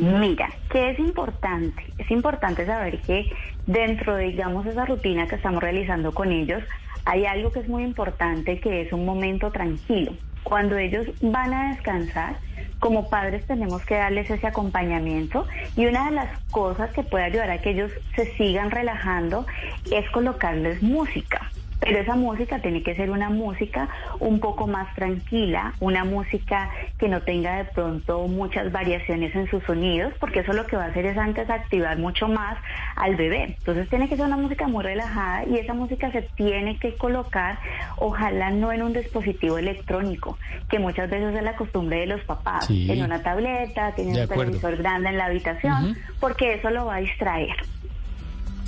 Mira, 0.00 0.50
¿qué 0.70 0.90
es 0.90 0.98
importante? 0.98 1.82
Es 1.96 2.10
importante 2.10 2.66
saber 2.66 3.00
que 3.00 3.30
dentro 3.66 4.16
de, 4.16 4.26
digamos, 4.26 4.66
esa 4.66 4.84
rutina 4.84 5.26
que 5.26 5.36
estamos 5.36 5.62
realizando 5.62 6.12
con 6.12 6.32
ellos, 6.32 6.62
hay 7.04 7.24
algo 7.24 7.52
que 7.52 7.60
es 7.60 7.68
muy 7.68 7.82
importante, 7.82 8.60
que 8.60 8.82
es 8.82 8.92
un 8.92 9.06
momento 9.06 9.50
tranquilo. 9.50 10.12
Cuando 10.42 10.76
ellos 10.76 11.06
van 11.20 11.54
a 11.54 11.70
descansar, 11.70 12.36
como 12.78 13.08
padres 13.08 13.46
tenemos 13.46 13.84
que 13.84 13.94
darles 13.94 14.30
ese 14.30 14.46
acompañamiento 14.46 15.46
y 15.76 15.86
una 15.86 16.06
de 16.06 16.12
las 16.12 16.40
cosas 16.50 16.92
que 16.92 17.02
puede 17.02 17.24
ayudar 17.24 17.50
a 17.50 17.58
que 17.58 17.70
ellos 17.70 17.90
se 18.14 18.26
sigan 18.36 18.70
relajando 18.70 19.46
es 19.90 20.08
colocarles 20.10 20.82
música. 20.82 21.50
Pero 21.86 22.00
esa 22.00 22.16
música 22.16 22.58
tiene 22.58 22.82
que 22.82 22.96
ser 22.96 23.10
una 23.10 23.30
música 23.30 23.88
un 24.18 24.40
poco 24.40 24.66
más 24.66 24.92
tranquila, 24.96 25.72
una 25.78 26.04
música 26.04 26.68
que 26.98 27.08
no 27.08 27.22
tenga 27.22 27.58
de 27.58 27.64
pronto 27.66 28.26
muchas 28.26 28.72
variaciones 28.72 29.34
en 29.36 29.48
sus 29.48 29.62
sonidos, 29.64 30.12
porque 30.18 30.40
eso 30.40 30.52
lo 30.52 30.66
que 30.66 30.76
va 30.76 30.84
a 30.86 30.88
hacer 30.88 31.06
es 31.06 31.16
antes 31.16 31.48
activar 31.48 31.96
mucho 31.98 32.26
más 32.26 32.58
al 32.96 33.14
bebé. 33.14 33.54
Entonces 33.58 33.88
tiene 33.88 34.08
que 34.08 34.16
ser 34.16 34.26
una 34.26 34.36
música 34.36 34.66
muy 34.66 34.82
relajada 34.82 35.44
y 35.46 35.58
esa 35.58 35.74
música 35.74 36.10
se 36.10 36.22
tiene 36.22 36.76
que 36.78 36.96
colocar, 36.96 37.58
ojalá 37.98 38.50
no 38.50 38.72
en 38.72 38.82
un 38.82 38.92
dispositivo 38.92 39.58
electrónico, 39.58 40.38
que 40.68 40.78
muchas 40.80 41.08
veces 41.08 41.34
es 41.36 41.42
la 41.42 41.54
costumbre 41.54 42.00
de 42.00 42.06
los 42.06 42.20
papás, 42.22 42.66
Sí. 42.66 42.90
en 42.90 43.02
una 43.04 43.22
tableta, 43.22 43.92
tienen 43.94 44.20
un 44.22 44.28
televisor 44.28 44.76
grande 44.76 45.10
en 45.10 45.18
la 45.18 45.26
habitación, 45.26 45.96
porque 46.18 46.54
eso 46.54 46.70
lo 46.70 46.86
va 46.86 46.96
a 46.96 46.98
distraer. 47.00 47.54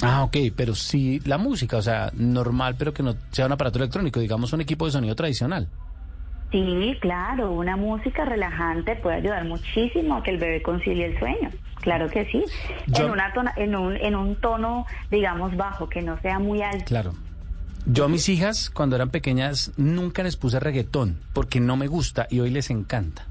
Ah, 0.03 0.23
ok, 0.23 0.37
pero 0.57 0.75
sí 0.75 1.21
la 1.25 1.39
música, 1.39 1.77
o 1.77 1.83
sea, 1.83 2.11
normal, 2.15 2.77
pero 2.79 2.93
que 2.95 3.03
no 3.03 3.17
sea 3.33 3.47
un 3.47 3.53
aparato 3.53 3.79
electrónico, 3.79 4.21
digamos 4.21 4.53
un 4.53 4.61
equipo 4.61 4.87
de 4.87 4.93
sonido 4.93 5.15
tradicional. 5.17 5.69
Sí, 6.53 6.97
claro, 7.01 7.53
una 7.53 7.77
música 7.77 8.25
relajante 8.25 8.97
puede 8.97 9.17
ayudar 9.17 9.45
muchísimo 9.45 10.17
a 10.17 10.23
que 10.23 10.31
el 10.31 10.39
bebé 10.39 10.63
concilie 10.63 11.07
el 11.07 11.19
sueño. 11.19 11.51
Claro 11.83 12.09
que 12.09 12.25
sí. 12.31 12.43
Yo- 12.87 13.05
En, 13.07 13.11
una 13.13 13.33
tona- 13.35 13.53
en, 13.57 13.77
un, 13.77 13.97
en 13.97 14.15
un 14.17 14.35
tono, 14.37 14.87
digamos, 15.11 15.57
bajo, 15.57 15.89
que 15.89 16.01
no 16.03 16.19
sea 16.21 16.39
muy 16.39 16.63
alto. 16.63 16.85
Claro. 16.87 17.15
Yo 17.87 18.05
a 18.05 18.09
mis 18.09 18.29
hijas, 18.29 18.71
cuando 18.71 18.97
eran 18.97 19.11
pequeñas, 19.11 19.73
nunca 19.77 20.23
les 20.23 20.37
puse 20.37 20.59
reggaetón, 20.61 21.19
porque 21.33 21.61
no 21.61 21.77
me 21.77 21.87
gusta 21.87 22.27
y 22.31 22.41
hoy 22.41 22.51
les 22.51 22.71
encanta. 22.71 23.25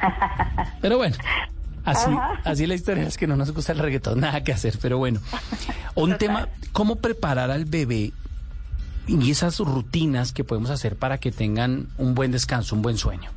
Pero 0.80 0.96
bueno, 0.98 1.16
así, 1.84 2.10
Ajá. 2.10 2.40
así 2.44 2.66
la 2.66 2.74
historia 2.74 3.04
es 3.04 3.16
que 3.18 3.26
no 3.26 3.36
nos 3.36 3.52
gusta 3.52 3.72
el 3.72 3.78
reggaetón, 3.78 4.20
nada 4.20 4.42
que 4.44 4.52
hacer, 4.52 4.74
pero 4.80 4.98
bueno. 4.98 5.20
Un 5.94 6.16
tema, 6.18 6.48
¿cómo 6.72 6.96
preparar 6.96 7.50
al 7.50 7.64
bebé 7.64 8.12
y 9.06 9.30
esas 9.30 9.58
rutinas 9.58 10.32
que 10.32 10.44
podemos 10.44 10.70
hacer 10.70 10.96
para 10.96 11.18
que 11.18 11.32
tengan 11.32 11.88
un 11.98 12.14
buen 12.14 12.30
descanso, 12.32 12.74
un 12.76 12.82
buen 12.82 12.96
sueño? 12.96 13.30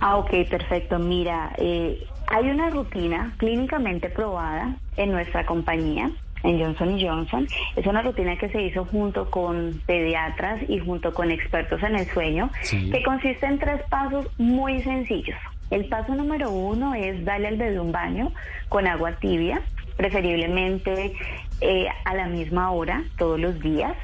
Ah, 0.00 0.16
ok, 0.16 0.30
perfecto. 0.50 0.98
Mira, 0.98 1.52
eh, 1.58 2.06
hay 2.26 2.50
una 2.50 2.70
rutina 2.70 3.34
clínicamente 3.38 4.08
probada 4.10 4.76
en 4.96 5.12
nuestra 5.12 5.46
compañía, 5.46 6.10
en 6.42 6.58
Johnson 6.60 6.98
Johnson. 7.00 7.46
Es 7.76 7.86
una 7.86 8.02
rutina 8.02 8.36
que 8.36 8.48
se 8.48 8.60
hizo 8.62 8.84
junto 8.84 9.30
con 9.30 9.80
pediatras 9.86 10.60
y 10.68 10.80
junto 10.80 11.14
con 11.14 11.30
expertos 11.30 11.80
en 11.84 11.94
el 11.96 12.06
sueño, 12.10 12.50
Sí. 12.62 12.90
que 12.90 13.02
consiste 13.04 13.46
en 13.46 13.58
tres 13.60 13.80
pasos 13.88 14.26
muy 14.38 14.82
sencillos. 14.82 15.38
El 15.72 15.86
paso 15.86 16.14
número 16.14 16.50
uno 16.50 16.94
es 16.94 17.24
darle 17.24 17.48
al 17.48 17.56
bebé 17.56 17.80
un 17.80 17.92
baño 17.92 18.30
con 18.68 18.86
agua 18.86 19.12
tibia, 19.12 19.62
preferiblemente 19.96 21.14
eh, 21.62 21.88
a 22.04 22.14
la 22.14 22.26
misma 22.26 22.72
hora, 22.72 23.04
todos 23.16 23.38
los 23.38 23.58
días, 23.60 23.96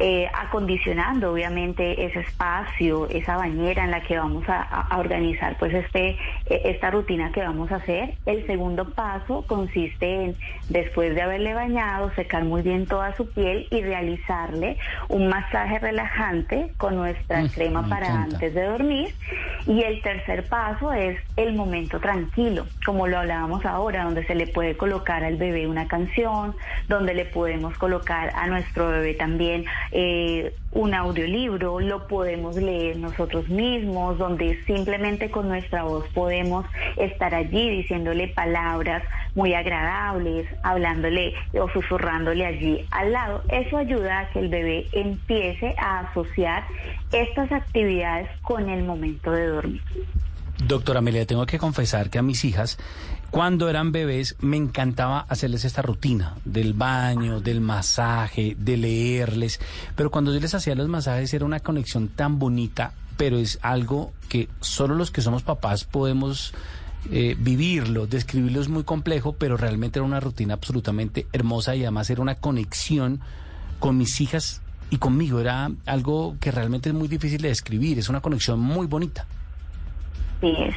eh, 0.00 0.26
acondicionando 0.34 1.32
obviamente 1.32 2.04
ese 2.04 2.20
espacio, 2.20 3.08
esa 3.10 3.36
bañera 3.36 3.84
en 3.84 3.90
la 3.90 4.02
que 4.02 4.18
vamos 4.18 4.44
a, 4.48 4.88
organizar 4.98 5.56
pues 5.58 5.72
este, 5.74 6.10
eh, 6.46 6.62
esta 6.64 6.90
rutina 6.90 7.30
que 7.30 7.42
vamos 7.42 7.70
a 7.70 7.76
hacer. 7.76 8.14
El 8.26 8.46
segundo 8.46 8.90
paso 8.90 9.44
consiste 9.46 10.24
en, 10.24 10.36
después 10.70 11.14
de 11.14 11.22
haberle 11.22 11.54
bañado, 11.54 12.10
secar 12.14 12.44
muy 12.44 12.62
bien 12.62 12.86
toda 12.86 13.14
su 13.16 13.30
piel 13.30 13.68
y 13.70 13.82
realizarle 13.82 14.78
un 15.08 15.28
masaje 15.28 15.78
relajante 15.78 16.72
con 16.78 16.96
nuestra 16.96 17.44
Mm, 17.44 17.48
crema 17.48 17.88
para 17.88 18.06
encanta. 18.06 18.36
antes 18.36 18.54
de 18.54 18.62
dormir. 18.62 19.14
Y 19.66 19.82
el 19.82 20.02
tercer 20.02 20.46
paso 20.48 20.92
es 20.92 21.18
el 21.36 21.54
momento 21.54 22.00
tranquilo, 22.00 22.66
como 22.84 23.06
lo 23.06 23.18
hablábamos 23.18 23.64
ahora, 23.64 24.04
donde 24.04 24.26
se 24.26 24.34
le 24.34 24.46
puede 24.46 24.76
colocar 24.76 25.24
al 25.24 25.36
bebé 25.36 25.66
una 25.66 25.88
canción, 25.88 26.54
donde 26.94 27.14
le 27.14 27.24
podemos 27.24 27.76
colocar 27.78 28.30
a 28.34 28.46
nuestro 28.46 28.88
bebé 28.88 29.14
también 29.14 29.64
eh, 29.92 30.54
un 30.72 30.94
audiolibro, 30.94 31.80
lo 31.80 32.06
podemos 32.08 32.56
leer 32.56 32.96
nosotros 32.96 33.48
mismos, 33.48 34.18
donde 34.18 34.62
simplemente 34.64 35.30
con 35.30 35.48
nuestra 35.48 35.84
voz 35.84 36.04
podemos 36.14 36.66
estar 36.96 37.34
allí 37.34 37.70
diciéndole 37.70 38.28
palabras 38.28 39.02
muy 39.34 39.54
agradables, 39.54 40.48
hablándole 40.62 41.34
o 41.52 41.68
susurrándole 41.68 42.46
allí 42.46 42.86
al 42.90 43.12
lado. 43.12 43.42
Eso 43.48 43.76
ayuda 43.76 44.20
a 44.20 44.28
que 44.30 44.40
el 44.40 44.48
bebé 44.48 44.86
empiece 44.92 45.74
a 45.78 46.00
asociar 46.00 46.64
estas 47.12 47.50
actividades 47.52 48.28
con 48.42 48.68
el 48.68 48.84
momento 48.84 49.30
de 49.30 49.46
dormir. 49.46 49.82
Doctora 50.66 51.00
Amelia, 51.00 51.26
tengo 51.26 51.46
que 51.46 51.58
confesar 51.58 52.10
que 52.10 52.18
a 52.18 52.22
mis 52.22 52.44
hijas, 52.44 52.78
cuando 53.30 53.68
eran 53.68 53.92
bebés, 53.92 54.36
me 54.40 54.56
encantaba 54.56 55.26
hacerles 55.28 55.64
esta 55.64 55.82
rutina 55.82 56.34
del 56.44 56.72
baño, 56.74 57.40
del 57.40 57.60
masaje, 57.60 58.56
de 58.58 58.76
leerles. 58.76 59.60
Pero 59.96 60.10
cuando 60.10 60.32
yo 60.32 60.40
les 60.40 60.54
hacía 60.54 60.74
los 60.74 60.88
masajes 60.88 61.34
era 61.34 61.44
una 61.44 61.60
conexión 61.60 62.08
tan 62.08 62.38
bonita, 62.38 62.92
pero 63.16 63.38
es 63.38 63.58
algo 63.62 64.12
que 64.28 64.48
solo 64.60 64.94
los 64.94 65.10
que 65.10 65.20
somos 65.20 65.42
papás 65.42 65.84
podemos 65.84 66.54
eh, 67.10 67.36
vivirlo. 67.38 68.06
Describirlo 68.06 68.60
es 68.60 68.68
muy 68.68 68.84
complejo, 68.84 69.34
pero 69.34 69.56
realmente 69.56 69.98
era 69.98 70.06
una 70.06 70.20
rutina 70.20 70.54
absolutamente 70.54 71.26
hermosa 71.32 71.76
y 71.76 71.82
además 71.82 72.10
era 72.10 72.22
una 72.22 72.36
conexión 72.36 73.20
con 73.78 73.98
mis 73.98 74.20
hijas 74.20 74.62
y 74.90 74.98
conmigo. 74.98 75.40
Era 75.40 75.70
algo 75.86 76.36
que 76.40 76.50
realmente 76.50 76.90
es 76.90 76.94
muy 76.94 77.08
difícil 77.08 77.42
de 77.42 77.48
describir. 77.48 77.98
Es 77.98 78.08
una 78.08 78.20
conexión 78.20 78.60
muy 78.60 78.86
bonita. 78.86 79.26
Es. 80.40 80.74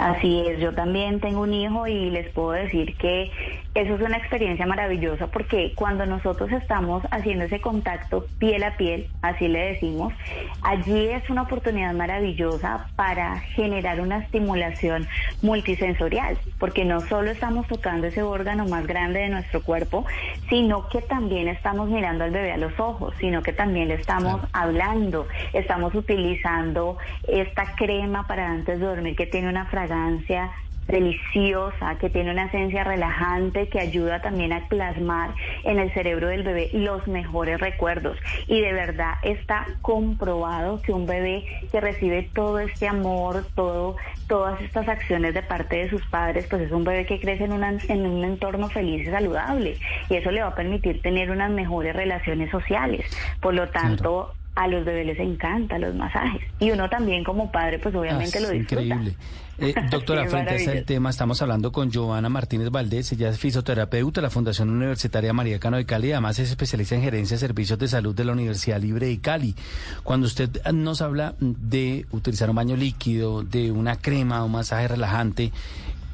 Así 0.00 0.40
es, 0.46 0.58
yo 0.60 0.72
también 0.72 1.20
tengo 1.20 1.42
un 1.42 1.52
hijo 1.52 1.86
y 1.86 2.08
les 2.08 2.30
puedo 2.30 2.52
decir 2.52 2.96
que 2.96 3.30
eso 3.74 3.94
es 3.94 4.00
una 4.00 4.16
experiencia 4.16 4.66
maravillosa 4.66 5.26
porque 5.26 5.74
cuando 5.76 6.06
nosotros 6.06 6.50
estamos 6.52 7.02
haciendo 7.10 7.44
ese 7.44 7.60
contacto 7.60 8.24
piel 8.38 8.64
a 8.64 8.78
piel, 8.78 9.08
así 9.20 9.46
le 9.46 9.72
decimos, 9.72 10.14
allí 10.62 11.08
es 11.08 11.28
una 11.28 11.42
oportunidad 11.42 11.92
maravillosa 11.92 12.88
para 12.96 13.40
generar 13.40 14.00
una 14.00 14.20
estimulación 14.20 15.06
multisensorial, 15.42 16.38
porque 16.58 16.86
no 16.86 17.02
solo 17.02 17.30
estamos 17.30 17.66
tocando 17.66 18.06
ese 18.06 18.22
órgano 18.22 18.66
más 18.66 18.86
grande 18.86 19.20
de 19.20 19.28
nuestro 19.28 19.62
cuerpo, 19.62 20.06
sino 20.48 20.88
que 20.88 21.02
también 21.02 21.46
estamos 21.46 21.90
mirando 21.90 22.24
al 22.24 22.30
bebé 22.30 22.52
a 22.52 22.56
los 22.56 22.80
ojos, 22.80 23.12
sino 23.20 23.42
que 23.42 23.52
también 23.52 23.88
le 23.88 23.94
estamos 23.94 24.40
hablando, 24.54 25.28
estamos 25.52 25.94
utilizando 25.94 26.96
esta 27.28 27.74
crema 27.74 28.26
para 28.26 28.50
antes 28.50 28.80
de 28.80 28.86
dormir 28.86 29.14
que 29.14 29.26
tiene 29.26 29.50
una 29.50 29.66
fragancia 29.66 29.89
deliciosa, 30.86 31.96
que 32.00 32.10
tiene 32.10 32.32
una 32.32 32.46
esencia 32.46 32.82
relajante, 32.82 33.68
que 33.68 33.78
ayuda 33.78 34.20
también 34.22 34.52
a 34.52 34.66
plasmar 34.66 35.30
en 35.62 35.78
el 35.78 35.92
cerebro 35.94 36.26
del 36.28 36.42
bebé 36.42 36.68
los 36.72 37.06
mejores 37.06 37.60
recuerdos. 37.60 38.16
Y 38.48 38.60
de 38.60 38.72
verdad 38.72 39.14
está 39.22 39.66
comprobado 39.82 40.82
que 40.82 40.92
un 40.92 41.06
bebé 41.06 41.44
que 41.70 41.80
recibe 41.80 42.28
todo 42.34 42.58
este 42.58 42.88
amor, 42.88 43.46
todo, 43.54 43.96
todas 44.26 44.60
estas 44.62 44.88
acciones 44.88 45.32
de 45.34 45.42
parte 45.42 45.76
de 45.76 45.90
sus 45.90 46.04
padres, 46.06 46.46
pues 46.50 46.62
es 46.62 46.72
un 46.72 46.82
bebé 46.82 47.06
que 47.06 47.20
crece 47.20 47.44
en, 47.44 47.52
una- 47.52 47.78
en 47.88 48.06
un 48.06 48.24
entorno 48.24 48.68
feliz 48.68 49.06
y 49.06 49.10
saludable. 49.10 49.76
Y 50.08 50.16
eso 50.16 50.30
le 50.32 50.42
va 50.42 50.48
a 50.48 50.54
permitir 50.56 51.00
tener 51.02 51.30
unas 51.30 51.50
mejores 51.52 51.94
relaciones 51.94 52.50
sociales. 52.50 53.06
Por 53.40 53.54
lo 53.54 53.68
tanto, 53.68 54.34
a 54.60 54.68
los 54.68 54.84
bebés 54.84 55.06
les 55.06 55.18
encantan 55.18 55.80
los 55.80 55.94
masajes. 55.94 56.42
Y 56.58 56.70
uno 56.70 56.86
también 56.90 57.24
como 57.24 57.50
padre, 57.50 57.78
pues 57.78 57.94
obviamente 57.94 58.36
Ah, 58.38 58.42
lo 58.42 58.50
disfruta. 58.50 58.82
Increíble. 58.82 59.14
Eh, 59.62 59.74
doctora, 59.90 60.22
Sí, 60.22 60.30
frente 60.30 60.52
a 60.52 60.56
este 60.56 60.82
tema, 60.84 61.10
estamos 61.10 61.42
hablando 61.42 61.70
con 61.70 61.90
Giovanna 61.90 62.30
Martínez 62.30 62.70
Valdés, 62.70 63.12
ella 63.12 63.28
es 63.28 63.38
fisioterapeuta 63.38 64.22
de 64.22 64.26
la 64.26 64.30
Fundación 64.30 64.70
Universitaria 64.70 65.34
María 65.34 65.60
Cano 65.60 65.76
de 65.76 65.84
Cali, 65.84 66.12
además 66.12 66.38
es 66.38 66.48
especialista 66.48 66.94
en 66.94 67.02
gerencia 67.02 67.34
de 67.36 67.40
servicios 67.40 67.78
de 67.78 67.86
salud 67.86 68.14
de 68.14 68.24
la 68.24 68.32
Universidad 68.32 68.80
Libre 68.80 69.08
de 69.08 69.20
Cali. 69.20 69.54
Cuando 70.02 70.28
usted 70.28 70.48
nos 70.72 71.02
habla 71.02 71.34
de 71.40 72.06
utilizar 72.10 72.48
un 72.48 72.56
baño 72.56 72.74
líquido, 72.74 73.42
de 73.42 73.70
una 73.70 73.96
crema, 73.96 74.42
un 74.46 74.52
masaje 74.52 74.88
relajante, 74.88 75.52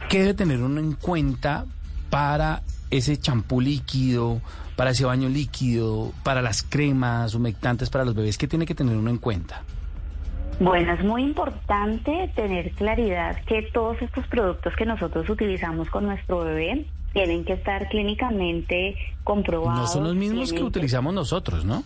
¿qué 0.09 0.23
debe 0.23 0.35
tener 0.35 0.61
uno 0.61 0.81
en 0.81 0.95
cuenta 0.95 1.67
para 2.11 2.63
ese 2.91 3.17
champú 3.17 3.61
líquido, 3.61 4.41
para 4.77 4.91
ese 4.91 5.05
baño 5.05 5.29
líquido, 5.29 6.13
para 6.23 6.43
las 6.43 6.63
cremas 6.63 7.35
humectantes 7.35 7.91
para 7.91 8.05
los 8.05 8.15
bebés? 8.15 8.39
¿Qué 8.39 8.47
tiene 8.47 8.67
que 8.67 8.75
tener 8.75 8.97
uno 8.97 9.11
en 9.11 9.19
cuenta? 9.19 9.63
Bueno, 10.61 10.93
es 10.93 11.05
muy 11.05 11.23
importante 11.23 12.31
tener 12.35 12.71
claridad 12.73 13.37
que 13.45 13.63
todos 13.73 14.01
estos 14.01 14.27
productos 14.29 14.75
que 14.77 14.87
nosotros 14.87 15.29
utilizamos 15.29 15.91
con 15.91 16.07
nuestro 16.07 16.45
bebé 16.45 16.87
tienen 17.13 17.45
que 17.45 17.55
estar 17.55 17.89
clínicamente 17.89 18.97
comprobados. 19.25 19.81
No 19.81 19.87
son 19.87 20.05
los 20.05 20.15
mismos 20.15 20.53
que 20.53 20.63
utilizamos 20.63 21.13
nosotros, 21.13 21.65
¿no? 21.65 21.83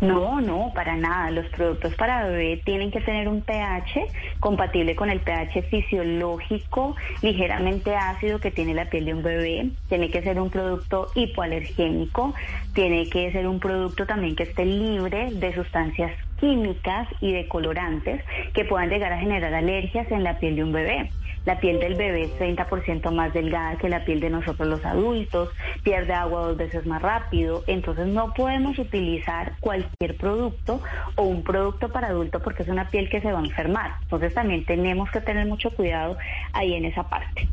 No, 0.00 0.40
no, 0.40 0.72
para 0.74 0.96
nada. 0.96 1.30
Los 1.30 1.46
productos 1.46 1.94
para 1.94 2.26
bebé 2.28 2.62
tienen 2.64 2.90
que 2.90 3.00
tener 3.00 3.28
un 3.28 3.42
pH 3.42 4.06
compatible 4.38 4.94
con 4.94 5.10
el 5.10 5.20
pH 5.20 5.62
fisiológico, 5.62 6.94
ligeramente 7.20 7.96
ácido 7.96 8.38
que 8.38 8.52
tiene 8.52 8.74
la 8.74 8.88
piel 8.88 9.06
de 9.06 9.14
un 9.14 9.22
bebé. 9.22 9.70
Tiene 9.88 10.10
que 10.10 10.22
ser 10.22 10.40
un 10.40 10.50
producto 10.50 11.08
hipoalergénico. 11.14 12.34
Tiene 12.74 13.08
que 13.08 13.32
ser 13.32 13.48
un 13.48 13.58
producto 13.58 14.06
también 14.06 14.36
que 14.36 14.44
esté 14.44 14.64
libre 14.64 15.30
de 15.32 15.54
sustancias 15.54 16.12
químicas 16.38 17.08
y 17.20 17.32
de 17.32 17.48
colorantes 17.48 18.22
que 18.54 18.64
puedan 18.64 18.90
llegar 18.90 19.12
a 19.12 19.18
generar 19.18 19.52
alergias 19.52 20.10
en 20.12 20.22
la 20.22 20.38
piel 20.38 20.54
de 20.56 20.64
un 20.64 20.72
bebé. 20.72 21.10
La 21.44 21.60
piel 21.60 21.80
del 21.80 21.94
bebé 21.94 22.24
es 22.24 22.38
30% 22.38 23.10
más 23.12 23.32
delgada 23.32 23.76
que 23.78 23.88
la 23.88 24.04
piel 24.04 24.20
de 24.20 24.30
nosotros 24.30 24.68
los 24.68 24.84
adultos, 24.84 25.50
pierde 25.82 26.12
agua 26.12 26.48
dos 26.48 26.56
veces 26.56 26.86
más 26.86 27.00
rápido, 27.00 27.64
entonces 27.66 28.06
no 28.06 28.34
podemos 28.34 28.78
utilizar 28.78 29.54
cualquier 29.60 30.16
producto 30.16 30.80
o 31.16 31.22
un 31.22 31.42
producto 31.42 31.90
para 31.90 32.08
adulto 32.08 32.40
porque 32.40 32.62
es 32.62 32.68
una 32.68 32.88
piel 32.90 33.08
que 33.08 33.20
se 33.20 33.32
va 33.32 33.40
a 33.40 33.44
enfermar. 33.44 33.92
Entonces 34.02 34.34
también 34.34 34.64
tenemos 34.64 35.10
que 35.10 35.20
tener 35.20 35.46
mucho 35.46 35.70
cuidado 35.70 36.16
ahí 36.52 36.74
en 36.74 36.84
esa 36.84 37.08
parte. 37.08 37.48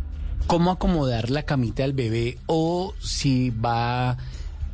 ¿Cómo 0.48 0.72
acomodar 0.72 1.32
la 1.32 1.44
camita 1.44 1.84
del 1.84 1.94
bebé 1.94 2.38
o 2.46 2.94
si 3.00 3.50
va 3.50 4.16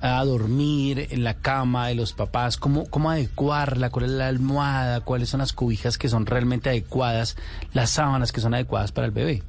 a 0.01 0.23
dormir 0.25 1.07
en 1.11 1.23
la 1.23 1.35
cama 1.35 1.87
de 1.87 1.95
los 1.95 2.13
papás? 2.13 2.57
¿Cómo, 2.57 2.89
cómo 2.89 3.11
adecuarla? 3.11 3.89
¿Cuál 3.89 4.05
es 4.05 4.11
la 4.11 4.27
almohada? 4.27 5.01
¿Cuáles 5.01 5.29
son 5.29 5.39
las 5.39 5.53
cobijas 5.53 5.97
que 5.97 6.09
son 6.09 6.25
realmente 6.25 6.69
adecuadas? 6.69 7.37
¿Las 7.73 7.91
sábanas 7.91 8.31
que 8.31 8.41
son 8.41 8.53
adecuadas 8.53 8.91
para 8.91 9.07
el 9.07 9.11
bebé? 9.11 9.43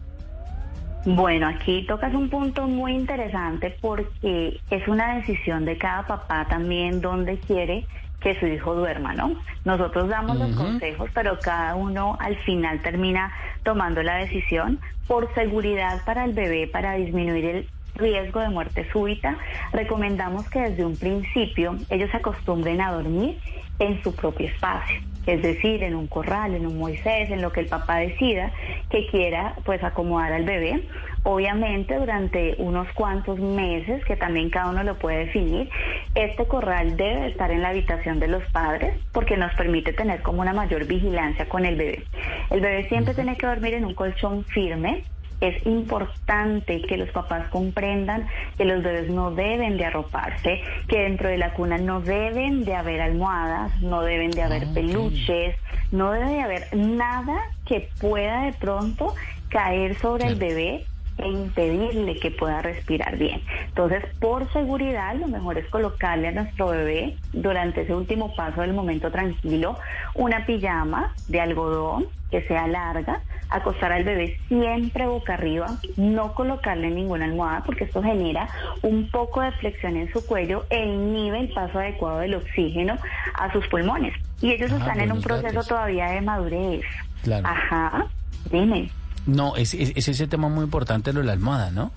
Bueno, 1.05 1.49
aquí 1.49 1.85
tocas 1.89 2.15
un 2.15 2.29
punto 2.29 2.69
muy 2.69 2.93
interesante 2.93 3.77
porque 3.81 4.61
es 4.71 4.87
una 4.87 5.17
decisión 5.17 5.65
de 5.65 5.77
cada 5.77 6.07
papá 6.07 6.47
también 6.49 7.01
donde 7.01 7.39
quiere 7.39 7.87
que 8.21 8.39
su 8.39 8.47
hijo 8.47 8.75
duerma, 8.75 9.13
¿no? 9.15 9.35
Nosotros 9.65 10.09
damos 10.09 10.39
los 10.39 10.55
consejos, 10.55 11.11
pero 11.13 11.39
cada 11.41 11.75
uno 11.75 12.17
al 12.21 12.37
final 12.37 12.81
termina 12.83 13.33
tomando 13.65 14.03
la 14.05 14.17
decisión 14.17 14.79
por 15.09 15.33
seguridad 15.35 16.05
para 16.05 16.25
el 16.25 16.33
bebé, 16.33 16.69
para 16.69 16.95
disminuir 16.95 17.45
el 17.47 17.69
riesgo 17.95 18.41
de 18.41 18.49
muerte 18.49 18.89
súbita, 18.93 19.37
recomendamos 19.73 20.49
que 20.49 20.61
desde 20.61 20.85
un 20.85 20.97
principio 20.97 21.77
ellos 21.91 22.11
se 22.11 22.17
acostumbren 22.17 22.81
a 22.81 22.93
dormir 22.93 23.39
en 23.79 24.03
su 24.03 24.15
propio 24.15 24.47
espacio, 24.47 25.01
es 25.27 25.43
decir, 25.43 25.83
en 25.83 25.95
un 25.95 26.07
corral, 26.07 26.55
en 26.55 26.67
un 26.67 26.79
Moisés, 26.79 27.31
en 27.31 27.43
lo 27.43 27.53
que 27.53 27.61
el 27.61 27.67
papá 27.67 27.97
decida 27.97 28.53
que 28.91 29.07
quiera 29.09 29.57
pues 29.65 29.83
acomodar 29.83 30.33
al 30.33 30.45
bebé. 30.45 30.87
Obviamente 31.25 31.97
durante 31.97 32.57
unos 32.59 32.89
cuantos 32.95 33.39
meses, 33.39 34.05
que 34.05 34.17
también 34.17 34.51
cada 34.51 34.71
uno 34.71 34.83
lo 34.83 34.99
puede 34.99 35.27
definir, 35.27 35.71
este 36.15 36.47
corral 36.47 36.97
debe 36.97 37.29
estar 37.29 37.51
en 37.53 37.63
la 37.63 37.69
habitación 37.69 38.19
de 38.19 38.29
los 38.29 38.43
padres 38.51 38.95
porque 39.13 39.37
nos 39.37 39.53
permite 39.55 39.93
tener 39.93 40.23
como 40.23 40.43
una 40.43 40.53
mayor 40.53 40.85
vigilancia 40.87 41.49
con 41.49 41.65
el 41.65 41.77
bebé. 41.77 42.05
El 42.51 42.61
bebé 42.61 42.89
siempre 42.89 43.15
tiene 43.15 43.37
que 43.37 43.47
dormir 43.47 43.75
en 43.75 43.85
un 43.85 43.95
colchón 43.95 44.45
firme, 44.47 45.05
es 45.43 45.67
importante 45.67 46.81
que 46.83 46.97
los 46.97 47.11
papás 47.11 47.49
comprendan 47.49 48.29
que 48.57 48.65
los 48.65 48.83
bebés 48.83 49.11
no 49.11 49.33
deben 49.33 49.77
de 49.77 49.85
arroparse, 49.85 50.63
que 50.87 51.01
dentro 51.01 51.29
de 51.29 51.37
la 51.37 51.53
cuna 51.53 51.79
no 51.79 52.01
deben 52.01 52.65
de 52.65 52.75
haber 52.75 53.01
almohadas, 53.01 53.81
no 53.83 54.03
deben 54.03 54.31
de 54.31 54.43
haber 54.43 54.73
peluches, 54.73 55.57
no 55.91 56.13
debe 56.13 56.31
de 56.31 56.41
haber 56.43 56.77
nada 56.77 57.41
que 57.67 57.89
pueda 58.01 58.45
de 58.45 58.53
pronto 58.53 59.15
caer 59.49 59.97
sobre 59.99 60.29
el 60.29 60.37
bebé 60.37 60.87
e 61.19 61.29
impedirle 61.29 62.19
que 62.19 62.31
pueda 62.31 62.63
respirar 62.63 63.17
bien. 63.17 63.43
Entonces, 63.67 64.05
por 64.21 64.51
seguridad, 64.53 65.15
lo 65.17 65.29
mejor 65.29 65.59
es 65.59 65.67
colocarle 65.69 66.29
a 66.29 66.33
nuestro 66.33 66.69
bebé 66.69 67.17
durante 67.33 67.83
ese 67.83 67.95
último 67.95 68.35
paso 68.35 68.63
del 68.63 68.73
momento 68.73 69.11
tranquilo 69.11 69.77
una 70.15 70.47
pijama 70.47 71.15
de 71.29 71.41
algodón 71.41 72.07
que 72.31 72.43
sea 72.47 72.67
larga, 72.67 73.21
acostar 73.57 73.93
al 73.93 74.05
bebé 74.05 74.39
siempre 74.49 75.07
boca 75.07 75.35
arriba, 75.35 75.67
no 75.97 76.35
colocarle 76.35 76.91
ninguna 76.91 77.25
almohada 77.27 77.63
porque 77.65 77.85
esto 77.85 78.03
genera 78.03 78.49
un 78.83 79.09
poco 79.11 79.41
de 79.41 79.53
flexión 79.53 79.97
en 79.97 80.13
su 80.13 80.25
cuello 80.27 80.65
e 80.71 80.85
inhibe 80.85 81.41
el 81.41 81.49
paso 81.53 81.79
adecuado 81.79 82.19
del 82.21 82.35
oxígeno 82.35 82.97
a 83.35 83.53
sus 83.53 83.67
pulmones. 83.69 84.15
Y 84.41 84.51
ellos 84.53 84.71
Ah, 84.73 84.79
están 84.79 85.01
en 85.01 85.13
un 85.13 85.21
proceso 85.23 85.49
datos. 85.49 85.69
todavía 85.69 86.07
de 86.09 86.21
madurez. 86.21 86.83
Claro. 87.23 87.47
Ajá, 87.47 88.07
dime. 88.51 88.91
No, 89.27 89.55
es, 89.57 89.75
es, 89.75 89.93
es 89.95 90.09
ese 90.09 90.27
tema 90.27 90.49
muy 90.49 90.65
importante 90.65 91.13
lo 91.13 91.21
de 91.21 91.27
la 91.27 91.33
almohada, 91.33 91.71
¿no? 91.71 91.93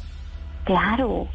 Claro, 0.66 1.28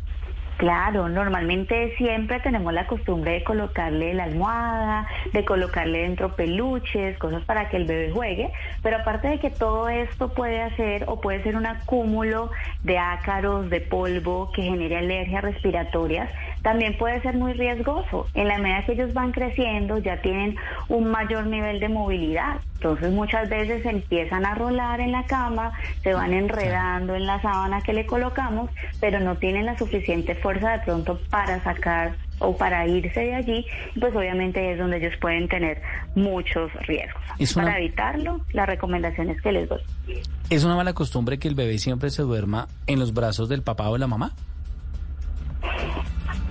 claro. 0.61 1.09
Normalmente 1.09 1.95
siempre 1.97 2.39
tenemos 2.41 2.71
la 2.75 2.87
costumbre 2.87 3.33
de 3.33 3.45
colocarle 3.45 4.13
la 4.13 4.25
almohada, 4.25 5.09
de 5.33 5.43
colocarle 5.47 6.03
dentro 6.03 6.37
peluches, 6.37 7.17
cosas 7.17 7.43
para 7.45 7.71
que 7.71 7.79
el 7.79 7.87
bebé 7.87 8.13
juegue. 8.13 8.53
Pero 8.83 8.99
aparte 8.99 9.29
de 9.29 9.39
que 9.41 9.51
todo 9.51 9.89
esto 9.89 10.35
puede 10.35 10.61
hacer 10.61 11.05
o 11.09 11.19
puede 11.19 11.43
ser 11.43 11.57
un 11.57 11.65
acúmulo 11.65 12.51
de 12.83 12.99
ácaros, 12.99 13.71
de 13.71 13.81
polvo 13.81 14.53
que 14.53 14.63
genere 14.63 14.99
alergias 14.99 15.43
respiratorias, 15.43 16.29
también 16.63 16.97
puede 16.99 17.21
ser 17.23 17.37
muy 17.37 17.53
riesgoso. 17.55 18.27
En 18.35 18.49
la 18.49 18.59
medida 18.59 18.85
que 18.85 18.93
ellos 18.93 19.13
van 19.15 19.33
creciendo, 19.33 19.99
ya 19.99 20.21
tienen 20.21 20.57
un 20.89 21.11
mayor 21.11 21.47
nivel 21.47 21.81
de 21.81 21.89
movilidad. 21.89 22.59
Entonces 22.75 23.13
muchas 23.13 23.49
veces 23.49 23.85
empiezan 23.85 24.45
a 24.47 24.55
rolar 24.55 25.01
en 25.01 25.13
la 25.13 25.25
cama, 25.25 25.73
se 26.03 26.15
van 26.15 26.33
enredando 26.33 27.15
en 27.15 27.27
la 27.27 27.41
sábana 27.43 27.81
que 27.83 27.93
le 27.93 28.07
colocamos, 28.07 28.71
pero 29.01 29.21
no 29.21 29.37
tienen 29.37 29.67
la 29.67 29.77
suficiente 29.79 30.35
fuerza 30.35 30.73
de 30.73 30.79
pronto 30.81 31.19
para 31.31 31.63
sacar 31.63 32.15
o 32.39 32.57
para 32.57 32.87
irse 32.87 33.21
de 33.21 33.35
allí, 33.35 33.67
pues 34.01 34.15
obviamente 34.17 34.73
es 34.73 34.79
donde 34.79 34.97
ellos 34.97 35.13
pueden 35.21 35.47
tener 35.47 35.83
muchos 36.15 36.73
riesgos. 36.87 37.23
Es 37.39 37.55
una- 37.55 37.67
Para 37.67 37.79
evitarlo, 37.79 38.41
la 38.53 38.65
recomendación 38.65 39.29
es 39.29 39.41
que 39.43 39.53
les 39.53 39.69
doy. 39.69 39.81
¿Es 40.49 40.65
una 40.65 40.75
mala 40.75 40.95
costumbre 40.95 41.39
que 41.39 41.49
el 41.49 41.55
bebé 41.55 41.79
siempre 41.79 42.09
se 42.09 42.23
duerma 42.23 42.67
en 42.87 42.99
los 42.99 43.13
brazos 43.13 43.51
del 43.51 43.63
papá 43.63 43.91
o 43.91 43.93
de 43.93 43.99
la 43.99 44.07
mamá? 44.07 44.33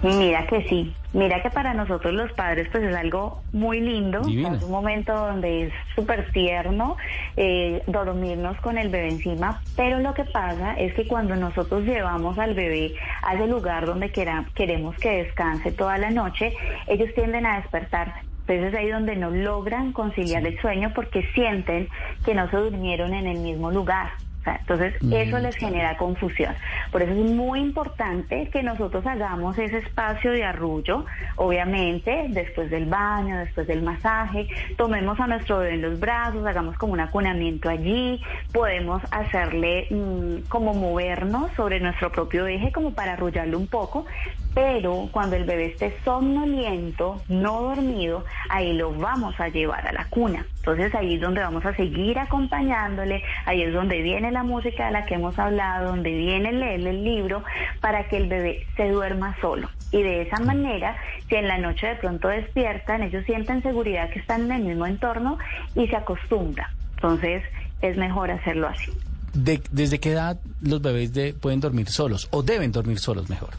Mira 0.01 0.47
que 0.47 0.63
sí, 0.69 0.95
mira 1.11 1.41
que 1.41 1.49
para 1.49 1.73
nosotros 1.73 2.13
los 2.13 2.31
padres 2.31 2.69
pues 2.71 2.83
es 2.85 2.95
algo 2.95 3.41
muy 3.51 3.81
lindo, 3.81 4.21
Divino. 4.21 4.53
es 4.55 4.63
un 4.63 4.71
momento 4.71 5.13
donde 5.13 5.63
es 5.63 5.73
súper 5.93 6.31
tierno 6.31 6.95
eh, 7.35 7.83
dormirnos 7.85 8.57
con 8.61 8.77
el 8.77 8.87
bebé 8.89 9.09
encima, 9.09 9.61
pero 9.75 9.99
lo 9.99 10.13
que 10.13 10.23
pasa 10.23 10.73
es 10.75 10.93
que 10.93 11.05
cuando 11.05 11.35
nosotros 11.35 11.83
llevamos 11.83 12.37
al 12.39 12.53
bebé 12.53 12.93
a 13.23 13.33
ese 13.35 13.47
lugar 13.47 13.85
donde 13.85 14.09
quera- 14.11 14.45
queremos 14.55 14.95
que 14.99 15.23
descanse 15.23 15.71
toda 15.73 15.97
la 15.97 16.11
noche, 16.11 16.53
ellos 16.87 17.09
tienden 17.13 17.45
a 17.45 17.57
despertarse. 17.57 18.13
Entonces 18.47 18.73
es 18.73 18.79
ahí 18.79 18.89
donde 18.89 19.15
no 19.15 19.29
logran 19.31 19.91
conciliar 19.91 20.47
el 20.47 20.59
sueño 20.61 20.91
porque 20.95 21.23
sienten 21.35 21.87
que 22.23 22.33
no 22.33 22.49
se 22.49 22.57
durmieron 22.57 23.13
en 23.13 23.27
el 23.27 23.39
mismo 23.39 23.69
lugar. 23.69 24.09
O 24.39 24.43
sea, 24.43 24.55
Entonces, 24.55 24.93
eso 25.11 25.39
les 25.39 25.55
genera 25.57 25.97
confusión. 25.97 26.55
Por 26.91 27.01
eso 27.01 27.11
es 27.11 27.31
muy 27.31 27.59
importante 27.59 28.49
que 28.49 28.63
nosotros 28.63 29.05
hagamos 29.05 29.57
ese 29.57 29.79
espacio 29.79 30.31
de 30.31 30.45
arrullo, 30.45 31.05
obviamente, 31.35 32.25
después 32.29 32.69
del 32.69 32.85
baño, 32.85 33.37
después 33.39 33.67
del 33.67 33.81
masaje, 33.81 34.47
tomemos 34.77 35.19
a 35.19 35.27
nuestro 35.27 35.59
bebé 35.59 35.75
en 35.75 35.81
los 35.81 35.99
brazos, 35.99 36.45
hagamos 36.45 36.77
como 36.77 36.93
un 36.93 37.01
acunamiento 37.01 37.69
allí, 37.69 38.21
podemos 38.53 39.01
hacerle 39.11 39.87
mm, 39.89 40.47
como 40.47 40.73
movernos 40.73 41.51
sobre 41.55 41.79
nuestro 41.79 42.11
propio 42.11 42.47
eje 42.47 42.71
como 42.71 42.93
para 42.93 43.13
arrullarlo 43.13 43.57
un 43.57 43.67
poco, 43.67 44.05
pero 44.53 45.09
cuando 45.11 45.35
el 45.35 45.43
bebé 45.43 45.67
esté 45.67 45.95
somnoliento, 46.03 47.21
no 47.27 47.61
dormido, 47.61 48.25
ahí 48.49 48.73
lo 48.73 48.91
vamos 48.93 49.39
a 49.39 49.49
llevar 49.49 49.87
a 49.87 49.91
la 49.91 50.05
cuna. 50.05 50.45
Entonces 50.59 50.93
ahí 50.93 51.15
es 51.15 51.21
donde 51.21 51.41
vamos 51.41 51.65
a 51.65 51.73
seguir 51.75 52.19
acompañándole, 52.19 53.23
ahí 53.45 53.61
es 53.63 53.73
donde 53.73 54.01
viene 54.01 54.31
la 54.31 54.43
música 54.43 54.87
de 54.87 54.91
la 54.91 55.05
que 55.05 55.15
hemos 55.15 55.37
hablado, 55.39 55.89
donde 55.89 56.11
viene 56.11 56.51
leerle 56.51 56.89
el 56.91 57.03
libro, 57.03 57.43
para 57.81 58.07
que 58.07 58.17
el 58.17 58.27
bebé 58.27 58.65
se 58.75 58.89
duerma 58.89 59.35
solo. 59.41 59.69
Y 59.91 60.03
de 60.03 60.21
esa 60.23 60.39
manera, 60.39 60.97
si 61.27 61.35
en 61.35 61.47
la 61.47 61.57
noche 61.57 61.87
de 61.87 61.95
pronto 61.95 62.27
despiertan, 62.27 63.01
ellos 63.03 63.25
sienten 63.25 63.63
seguridad 63.63 64.09
que 64.11 64.19
están 64.19 64.43
en 64.43 64.51
el 64.51 64.63
mismo 64.63 64.85
entorno 64.85 65.37
y 65.75 65.87
se 65.87 65.95
acostumbra. 65.95 66.69
Entonces 66.95 67.43
es 67.81 67.97
mejor 67.97 68.29
hacerlo 68.29 68.67
así. 68.67 68.91
De- 69.33 69.61
¿Desde 69.71 69.99
qué 69.99 70.11
edad 70.11 70.37
los 70.61 70.81
bebés 70.81 71.13
de- 71.13 71.33
pueden 71.33 71.59
dormir 71.61 71.87
solos 71.89 72.27
o 72.31 72.43
deben 72.43 72.71
dormir 72.71 72.99
solos 72.99 73.29
mejor? 73.29 73.49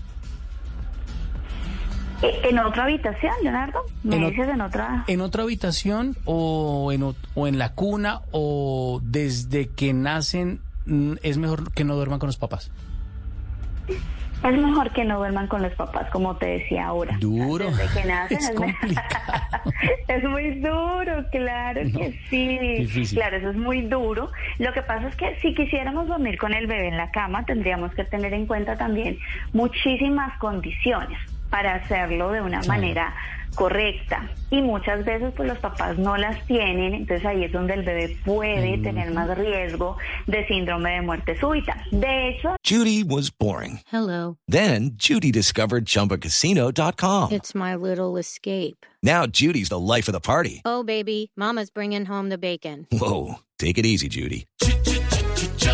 Eh, 2.22 2.40
¿En 2.50 2.58
otra 2.58 2.84
habitación, 2.84 3.32
Leonardo? 3.42 3.80
¿Me 4.02 4.16
En 4.16 4.28
dices 4.30 4.48
en 4.48 4.60
otra? 4.60 5.04
¿En 5.06 5.20
otra 5.20 5.42
habitación 5.44 6.16
o 6.26 6.92
en, 6.92 7.02
o- 7.02 7.46
en 7.46 7.58
la 7.58 7.72
cuna 7.72 8.20
o 8.30 9.00
desde 9.02 9.68
que 9.68 9.92
nacen 9.94 10.60
mm, 10.86 11.14
es 11.22 11.38
mejor 11.38 11.72
que 11.72 11.84
no 11.84 11.94
duerman 11.96 12.18
con 12.18 12.26
los 12.26 12.36
papás? 12.36 12.70
Es 14.42 14.56
mejor 14.56 14.90
que 14.94 15.04
no 15.04 15.18
duerman 15.18 15.48
con 15.48 15.60
los 15.60 15.72
papás, 15.74 16.08
como 16.10 16.34
te 16.36 16.46
decía 16.46 16.86
ahora. 16.86 17.14
Duro. 17.20 17.66
Desde 17.70 18.00
que 18.00 18.06
nacen 18.08 18.38
Es 18.38 18.48
es, 18.48 18.54
complicado. 18.56 19.72
es 20.08 20.24
muy 20.24 20.60
duro, 20.60 21.26
claro 21.30 21.80
que 21.82 22.18
sí. 22.30 22.58
difícil. 22.84 23.18
Claro, 23.18 23.36
eso 23.36 23.50
es 23.50 23.56
muy 23.56 23.82
duro. 23.82 24.30
Lo 24.58 24.72
que 24.72 24.80
pasa 24.82 25.08
es 25.08 25.16
que 25.16 25.36
si 25.42 25.54
quisiéramos 25.54 26.08
dormir 26.08 26.38
con 26.38 26.54
el 26.54 26.66
bebé 26.66 26.88
en 26.88 26.96
la 26.96 27.10
cama, 27.10 27.44
tendríamos 27.44 27.92
que 27.94 28.04
tener 28.04 28.32
en 28.32 28.46
cuenta 28.46 28.76
también 28.78 29.18
muchísimas 29.52 30.36
condiciones 30.38 31.18
para 31.50 31.74
hacerlo 31.76 32.30
de 32.30 32.40
una 32.40 32.62
Sí. 32.62 32.68
manera 32.68 33.14
correcta 33.56 34.30
y 34.50 34.62
muchas 34.62 35.04
veces 35.04 35.32
pues 35.36 35.48
los 35.48 35.58
papás 35.58 35.98
no 35.98 36.16
las 36.16 36.46
tienen 36.46 36.94
entonces 36.94 37.26
ahí 37.26 37.42
es 37.42 37.50
donde 37.52 37.74
el 37.74 37.82
bebé 37.82 38.16
puede 38.24 38.78
tener 38.78 39.10
más 39.10 39.36
riesgo 39.36 39.96
de 40.28 40.46
síndrome 40.46 40.92
de 40.92 41.02
muerte 41.02 41.36
súbita 41.38 41.76
de 41.90 42.28
hecho 42.28 42.54
Judy 42.64 43.02
was 43.02 43.28
boring. 43.36 43.80
Hello. 43.90 44.36
Then 44.46 44.92
Judy 44.96 45.32
discovered 45.32 45.86
ChumbaCasino.com. 45.86 47.32
It's 47.32 47.52
my 47.54 47.74
little 47.74 48.16
escape. 48.16 48.86
Now 49.02 49.26
Judy's 49.26 49.68
the 49.70 49.78
life 49.80 50.06
of 50.08 50.12
the 50.12 50.20
party. 50.20 50.62
Oh, 50.64 50.84
baby, 50.84 51.32
Mama's 51.36 51.70
bringing 51.70 52.04
home 52.06 52.28
the 52.28 52.38
bacon. 52.38 52.86
Whoa, 52.92 53.40
take 53.58 53.76
it 53.78 53.86
easy, 53.86 54.08
Judy. 54.08 54.46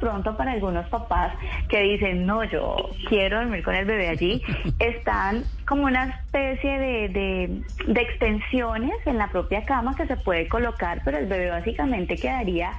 Pronto 0.00 0.36
para 0.36 0.52
algunos 0.52 0.88
papás 0.88 1.34
que 1.68 1.82
dicen 1.82 2.26
no 2.26 2.42
yo 2.44 2.90
quiero 3.08 3.38
dormir 3.38 3.62
con 3.62 3.74
el 3.74 3.84
bebé 3.84 4.08
allí 4.08 4.42
están 4.78 5.44
como 5.66 5.84
una 5.84 6.06
especie 6.06 6.78
de, 6.78 7.08
de, 7.08 7.62
de 7.86 8.00
extensiones 8.00 8.94
en 9.06 9.18
la 9.18 9.28
propia 9.28 9.64
cama 9.64 9.94
que 9.94 10.06
se 10.06 10.16
puede 10.16 10.48
colocar 10.48 11.02
pero 11.04 11.18
el 11.18 11.26
bebé 11.26 11.50
básicamente 11.50 12.16
quedaría 12.16 12.72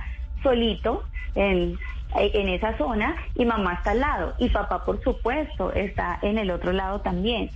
solito 0.43 1.03
en 1.35 1.77
en 2.13 2.49
esa 2.49 2.77
zona 2.77 3.15
y 3.35 3.45
mamá 3.45 3.75
está 3.75 3.91
al 3.91 4.01
lado 4.01 4.33
y 4.37 4.49
papá 4.49 4.83
por 4.83 5.01
supuesto 5.01 5.71
está 5.71 6.19
en 6.21 6.37
el 6.37 6.51
otro 6.51 6.73
lado 6.73 6.99
también 6.99 7.49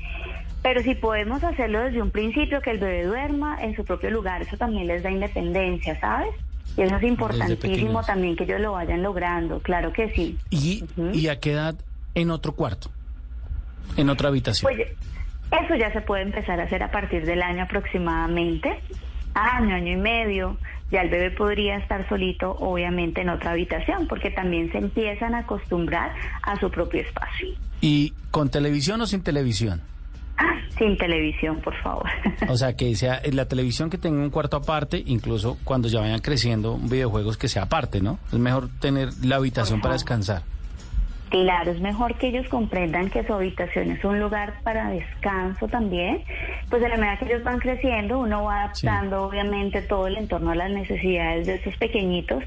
pero 0.65 0.81
si 0.81 0.95
podemos 0.95 1.43
hacerlo 1.43 1.79
desde 1.79 2.01
un 2.01 2.09
principio, 2.09 2.59
que 2.59 2.71
el 2.71 2.79
bebé 2.79 3.03
duerma 3.03 3.55
en 3.61 3.75
su 3.75 3.85
propio 3.85 4.09
lugar, 4.09 4.41
eso 4.41 4.57
también 4.57 4.87
les 4.87 5.03
da 5.03 5.11
independencia, 5.11 5.95
¿sabes? 5.99 6.33
Y 6.77 6.81
eso 6.81 6.95
es 6.97 7.03
importantísimo 7.03 8.03
también 8.03 8.35
que 8.35 8.43
ellos 8.43 8.59
lo 8.59 8.73
vayan 8.73 9.01
logrando, 9.01 9.59
claro 9.61 9.93
que 9.93 10.11
sí. 10.13 10.37
¿Y, 10.49 10.83
¿Y 11.13 11.27
a 11.29 11.39
qué 11.39 11.53
edad 11.53 11.75
en 12.15 12.31
otro 12.31 12.53
cuarto? 12.53 12.89
En 13.97 14.09
otra 14.09 14.29
habitación. 14.29 14.73
Pues 14.73 14.89
eso 15.51 15.75
ya 15.75 15.91
se 15.93 16.01
puede 16.01 16.23
empezar 16.23 16.59
a 16.59 16.63
hacer 16.63 16.83
a 16.83 16.91
partir 16.91 17.25
del 17.25 17.41
año 17.41 17.63
aproximadamente, 17.63 18.79
año, 19.33 19.75
año 19.75 19.93
y 19.93 19.97
medio. 19.97 20.57
Ya 20.91 21.01
el 21.01 21.09
bebé 21.09 21.31
podría 21.31 21.77
estar 21.77 22.07
solito, 22.09 22.51
obviamente, 22.59 23.21
en 23.21 23.29
otra 23.29 23.51
habitación, 23.51 24.07
porque 24.07 24.29
también 24.29 24.71
se 24.71 24.77
empiezan 24.77 25.33
a 25.33 25.39
acostumbrar 25.39 26.13
a 26.43 26.59
su 26.59 26.69
propio 26.69 27.01
espacio. 27.01 27.49
¿Y 27.81 28.13
con 28.31 28.49
televisión 28.49 29.01
o 29.01 29.07
sin 29.07 29.23
televisión? 29.23 29.81
Sin 30.77 30.97
televisión, 30.97 31.61
por 31.61 31.75
favor. 31.81 32.05
O 32.49 32.57
sea, 32.57 32.75
que 32.75 32.95
sea 32.95 33.15
eh, 33.17 33.31
la 33.31 33.47
televisión 33.47 33.89
que 33.89 33.97
tenga 33.97 34.21
un 34.21 34.29
cuarto 34.29 34.57
aparte, 34.57 35.01
incluso 35.05 35.57
cuando 35.63 35.87
ya 35.87 36.01
vayan 36.01 36.19
creciendo, 36.19 36.77
videojuegos 36.77 37.37
que 37.37 37.47
sea 37.47 37.63
aparte, 37.63 38.01
¿no? 38.01 38.19
Es 38.31 38.39
mejor 38.39 38.69
tener 38.79 39.09
la 39.23 39.37
habitación 39.37 39.81
para 39.81 39.93
descansar. 39.93 40.43
Claro, 41.29 41.71
es 41.71 41.81
mejor 41.81 42.15
que 42.15 42.27
ellos 42.27 42.47
comprendan 42.49 43.09
que 43.09 43.23
su 43.23 43.33
habitación 43.33 43.91
es 43.91 44.05
un 44.05 44.19
lugar 44.19 44.53
para 44.63 44.91
descanso 44.91 45.67
también. 45.67 46.23
Pues 46.69 46.81
de 46.81 46.89
la 46.89 46.97
medida 46.97 47.17
que 47.17 47.25
ellos 47.25 47.43
van 47.43 47.59
creciendo, 47.59 48.19
uno 48.19 48.43
va 48.43 48.63
adaptando 48.63 49.23
obviamente 49.23 49.81
todo 49.81 50.07
el 50.07 50.17
entorno 50.17 50.51
a 50.51 50.55
las 50.55 50.69
necesidades 50.71 51.47
de 51.47 51.55
esos 51.55 51.75
pequeñitos, 51.77 52.43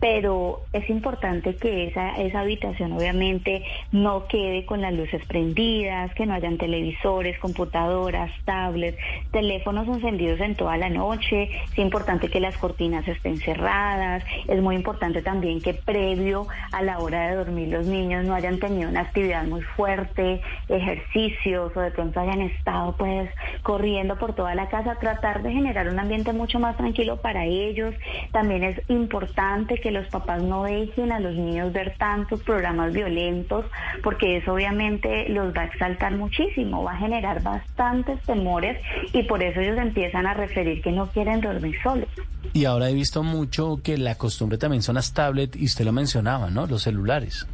pero 0.00 0.62
es 0.72 0.88
importante 0.88 1.56
que 1.56 1.88
esa, 1.88 2.16
esa 2.16 2.40
habitación 2.40 2.92
obviamente 2.92 3.64
no 3.92 4.26
quede 4.26 4.64
con 4.64 4.80
las 4.80 4.94
luces 4.94 5.24
prendidas, 5.26 6.12
que 6.14 6.24
no 6.24 6.34
hayan 6.34 6.56
televisores, 6.56 7.38
computadoras, 7.38 8.30
tablets, 8.44 8.98
teléfonos 9.30 9.86
encendidos 9.88 10.40
en 10.40 10.54
toda 10.54 10.78
la 10.78 10.88
noche. 10.88 11.50
Es 11.70 11.78
importante 11.78 12.28
que 12.28 12.40
las 12.40 12.56
cortinas 12.56 13.06
estén 13.06 13.36
cerradas. 13.38 14.24
Es 14.48 14.60
muy 14.62 14.74
importante 14.74 15.22
también 15.22 15.60
que 15.60 15.74
previo 15.74 16.46
a 16.72 16.82
la 16.82 16.98
hora 16.98 17.28
de 17.28 17.36
dormir 17.36 17.68
los 17.68 17.86
niños 17.86 18.22
no 18.24 18.31
hayan 18.34 18.58
tenido 18.58 18.88
una 18.88 19.00
actividad 19.00 19.44
muy 19.44 19.62
fuerte, 19.62 20.40
ejercicios 20.68 21.76
o 21.76 21.80
de 21.80 21.90
pronto 21.90 22.20
hayan 22.20 22.40
estado 22.40 22.94
pues 22.96 23.30
corriendo 23.62 24.18
por 24.18 24.34
toda 24.34 24.54
la 24.54 24.68
casa, 24.68 24.96
tratar 24.96 25.42
de 25.42 25.52
generar 25.52 25.88
un 25.88 25.98
ambiente 25.98 26.32
mucho 26.32 26.58
más 26.58 26.76
tranquilo 26.76 27.16
para 27.16 27.44
ellos. 27.44 27.94
También 28.32 28.62
es 28.64 28.80
importante 28.88 29.80
que 29.80 29.90
los 29.90 30.06
papás 30.08 30.42
no 30.42 30.64
dejen 30.64 31.12
a 31.12 31.20
los 31.20 31.34
niños 31.34 31.72
ver 31.72 31.94
tantos 31.98 32.42
programas 32.42 32.92
violentos 32.92 33.66
porque 34.02 34.38
eso 34.38 34.54
obviamente 34.54 35.28
los 35.28 35.54
va 35.54 35.62
a 35.62 35.64
exaltar 35.66 36.12
muchísimo, 36.16 36.82
va 36.84 36.92
a 36.92 36.96
generar 36.96 37.42
bastantes 37.42 38.20
temores 38.22 38.78
y 39.12 39.22
por 39.24 39.42
eso 39.42 39.60
ellos 39.60 39.78
empiezan 39.78 40.26
a 40.26 40.34
referir 40.34 40.82
que 40.82 40.92
no 40.92 41.06
quieren 41.08 41.40
dormir 41.40 41.76
solos. 41.82 42.08
Y 42.52 42.64
ahora 42.64 42.90
he 42.90 42.94
visto 42.94 43.22
mucho 43.22 43.80
que 43.82 43.96
la 43.96 44.16
costumbre 44.16 44.58
también 44.58 44.82
son 44.82 44.96
las 44.96 45.12
tablets, 45.12 45.56
y 45.56 45.64
usted 45.64 45.84
lo 45.84 45.92
mencionaba, 45.92 46.50
¿no? 46.50 46.66
Los 46.66 46.82
celulares. 46.82 47.46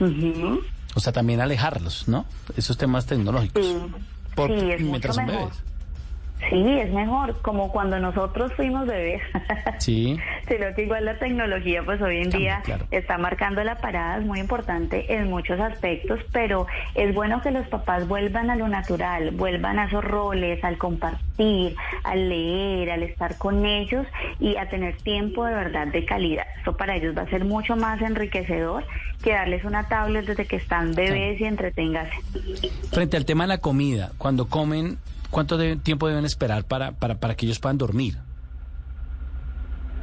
Ujú. 0.00 0.60
O 0.94 1.00
sea, 1.00 1.12
también 1.12 1.40
alejarlos, 1.40 2.08
¿no? 2.08 2.24
Esos 2.56 2.76
temas 2.78 3.06
tecnológicos. 3.06 3.64
Sí, 3.64 3.76
Por- 4.34 4.48
sí, 4.58 4.70
es 4.70 4.80
mientras 4.80 5.16
mucho 5.16 5.26
son 5.26 5.26
mejor. 5.26 5.40
bebés. 5.50 5.62
Sí, 6.50 6.78
es 6.78 6.92
mejor, 6.92 7.40
como 7.42 7.72
cuando 7.72 7.98
nosotros 7.98 8.52
fuimos 8.54 8.86
bebés. 8.86 9.22
Sí. 9.78 10.18
Sino 10.48 10.74
que 10.74 10.84
igual 10.84 11.04
la 11.04 11.18
tecnología, 11.18 11.82
pues 11.84 12.00
hoy 12.00 12.18
en 12.18 12.30
día 12.30 12.62
claro. 12.64 12.86
está 12.90 13.18
marcando 13.18 13.62
la 13.62 13.76
parada, 13.76 14.18
es 14.18 14.24
muy 14.24 14.40
importante 14.40 15.12
en 15.12 15.28
muchos 15.28 15.60
aspectos, 15.60 16.20
pero 16.32 16.66
es 16.94 17.14
bueno 17.14 17.40
que 17.42 17.50
los 17.50 17.66
papás 17.68 18.08
vuelvan 18.08 18.50
a 18.50 18.56
lo 18.56 18.68
natural, 18.68 19.32
vuelvan 19.32 19.78
a 19.78 19.84
esos 19.84 20.02
roles, 20.02 20.62
al 20.64 20.78
compartir, 20.78 21.76
al 22.04 22.28
leer, 22.28 22.90
al 22.90 23.02
estar 23.02 23.36
con 23.38 23.66
ellos 23.66 24.06
y 24.40 24.56
a 24.56 24.68
tener 24.68 24.96
tiempo 25.02 25.44
de 25.44 25.54
verdad 25.54 25.88
de 25.88 26.04
calidad. 26.04 26.46
Eso 26.60 26.76
para 26.76 26.96
ellos 26.96 27.16
va 27.16 27.22
a 27.22 27.30
ser 27.30 27.44
mucho 27.44 27.76
más 27.76 28.00
enriquecedor 28.00 28.84
que 29.22 29.32
darles 29.32 29.64
una 29.64 29.88
tablet 29.88 30.26
desde 30.26 30.46
que 30.46 30.56
están 30.56 30.94
bebés 30.94 31.40
y 31.40 31.44
entreténgase. 31.44 32.16
Frente 32.90 33.16
al 33.16 33.24
tema 33.24 33.44
de 33.44 33.48
la 33.48 33.58
comida, 33.58 34.12
cuando 34.18 34.46
comen, 34.46 34.98
¿cuánto 35.36 35.58
de- 35.58 35.76
tiempo 35.76 36.08
deben 36.08 36.24
esperar 36.24 36.64
para, 36.64 36.92
para, 36.92 37.16
para 37.16 37.34
que 37.34 37.44
ellos 37.44 37.58
puedan 37.58 37.76
dormir? 37.76 38.14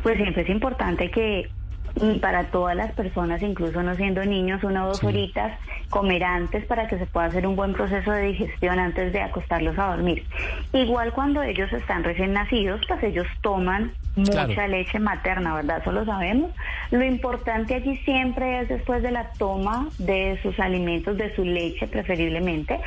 Pues 0.04 0.16
siempre 0.18 0.44
es 0.44 0.50
importante 0.50 1.10
que 1.10 1.50
y 1.96 2.20
para 2.20 2.46
todas 2.52 2.76
las 2.76 2.92
personas, 2.94 3.42
incluso 3.42 3.82
no 3.82 3.96
siendo 3.96 4.24
niños, 4.26 4.64
una 4.64 4.86
o 4.86 4.90
dos 4.90 5.04
horitas, 5.04 5.58
comer 5.90 6.24
antes 6.24 6.66
para 6.68 6.88
que 6.88 7.00
se 7.00 7.08
pueda 7.08 7.28
hacer 7.28 7.48
un 7.48 7.56
buen 7.56 7.74
proceso 7.74 8.12
de 8.12 8.28
digestión 8.28 8.78
antes 8.80 9.12
de 9.12 9.22
acostarlos 9.22 9.78
a 9.80 9.96
dormir. 9.96 10.24
Igual 10.72 11.14
cuando 11.14 11.42
ellos 11.42 11.72
están 11.74 12.04
recién 12.04 12.34
nacidos, 12.34 12.82
pues 12.88 13.02
ellos 13.04 13.26
toman 13.42 13.92
mucha 14.16 14.46
Claro. 14.46 14.68
leche 14.68 15.00
materna, 15.00 15.56
¿verdad? 15.56 15.80
Eso 15.82 15.92
lo 15.92 16.06
sabemos. 16.06 16.52
Lo 16.92 17.04
importante 17.04 17.74
allí 17.76 17.98
siempre 18.06 18.62
es 18.62 18.70
después 18.70 19.02
de 19.02 19.12
la 19.12 19.32
toma 19.40 19.90
de 19.98 20.40
sus 20.44 20.60
alimentos, 20.60 21.18
de 21.18 21.34
su 21.36 21.44
leche 21.44 21.88
preferiblemente, 21.88 22.80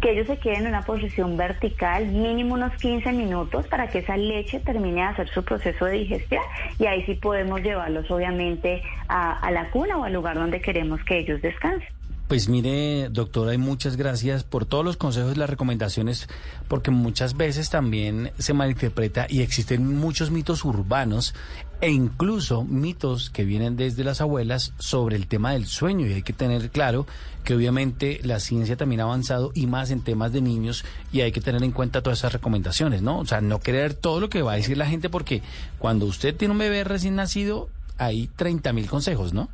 que 0.00 0.10
ellos 0.10 0.26
se 0.26 0.38
queden 0.38 0.62
en 0.62 0.66
una 0.68 0.82
posición 0.82 1.36
vertical, 1.36 2.06
mínimo 2.06 2.54
unos 2.54 2.72
15 2.76 3.12
minutos 3.12 3.66
para 3.68 3.88
que 3.88 3.98
esa 4.00 4.16
leche 4.16 4.60
termine 4.60 4.96
de 4.96 5.02
hacer 5.08 5.28
su 5.28 5.42
proceso 5.44 5.86
de 5.86 5.92
digestión 5.92 6.42
y 6.78 6.86
ahí 6.86 7.02
sí 7.04 7.14
podemos 7.14 7.62
llevarlos 7.62 8.10
obviamente 8.10 8.82
a, 9.08 9.38
a 9.38 9.50
la 9.50 9.70
cuna 9.70 9.96
o 9.96 10.04
al 10.04 10.12
lugar 10.12 10.34
donde 10.36 10.60
queremos 10.60 11.02
que 11.04 11.18
ellos 11.18 11.40
descansen. 11.40 11.88
Pues 12.28 12.48
mire, 12.48 13.10
doctora, 13.10 13.52
y 13.52 13.58
muchas 13.58 13.98
gracias 13.98 14.44
por 14.44 14.64
todos 14.64 14.82
los 14.82 14.96
consejos 14.96 15.36
y 15.36 15.38
las 15.38 15.50
recomendaciones, 15.50 16.26
porque 16.68 16.90
muchas 16.90 17.36
veces 17.36 17.68
también 17.68 18.32
se 18.38 18.54
malinterpreta 18.54 19.26
y 19.28 19.42
existen 19.42 19.98
muchos 19.98 20.30
mitos 20.30 20.64
urbanos 20.64 21.34
e 21.82 21.90
incluso 21.90 22.64
mitos 22.64 23.28
que 23.28 23.44
vienen 23.44 23.76
desde 23.76 24.04
las 24.04 24.22
abuelas 24.22 24.72
sobre 24.78 25.16
el 25.16 25.26
tema 25.26 25.52
del 25.52 25.66
sueño. 25.66 26.06
Y 26.06 26.14
hay 26.14 26.22
que 26.22 26.32
tener 26.32 26.70
claro 26.70 27.06
que 27.44 27.54
obviamente 27.54 28.20
la 28.22 28.40
ciencia 28.40 28.78
también 28.78 29.02
ha 29.02 29.04
avanzado 29.04 29.52
y 29.54 29.66
más 29.66 29.90
en 29.90 30.00
temas 30.00 30.32
de 30.32 30.40
niños 30.40 30.86
y 31.12 31.20
hay 31.20 31.30
que 31.30 31.42
tener 31.42 31.62
en 31.62 31.72
cuenta 31.72 32.00
todas 32.00 32.20
esas 32.20 32.32
recomendaciones, 32.32 33.02
¿no? 33.02 33.18
O 33.18 33.26
sea, 33.26 33.42
no 33.42 33.60
creer 33.60 33.92
todo 33.92 34.18
lo 34.18 34.30
que 34.30 34.40
va 34.40 34.52
a 34.52 34.56
decir 34.56 34.78
la 34.78 34.86
gente 34.86 35.10
porque 35.10 35.42
cuando 35.78 36.06
usted 36.06 36.34
tiene 36.34 36.52
un 36.52 36.58
bebé 36.58 36.84
recién 36.84 37.16
nacido 37.16 37.68
hay 37.98 38.28
30 38.28 38.72
mil 38.72 38.88
consejos, 38.88 39.34
¿no? 39.34 39.50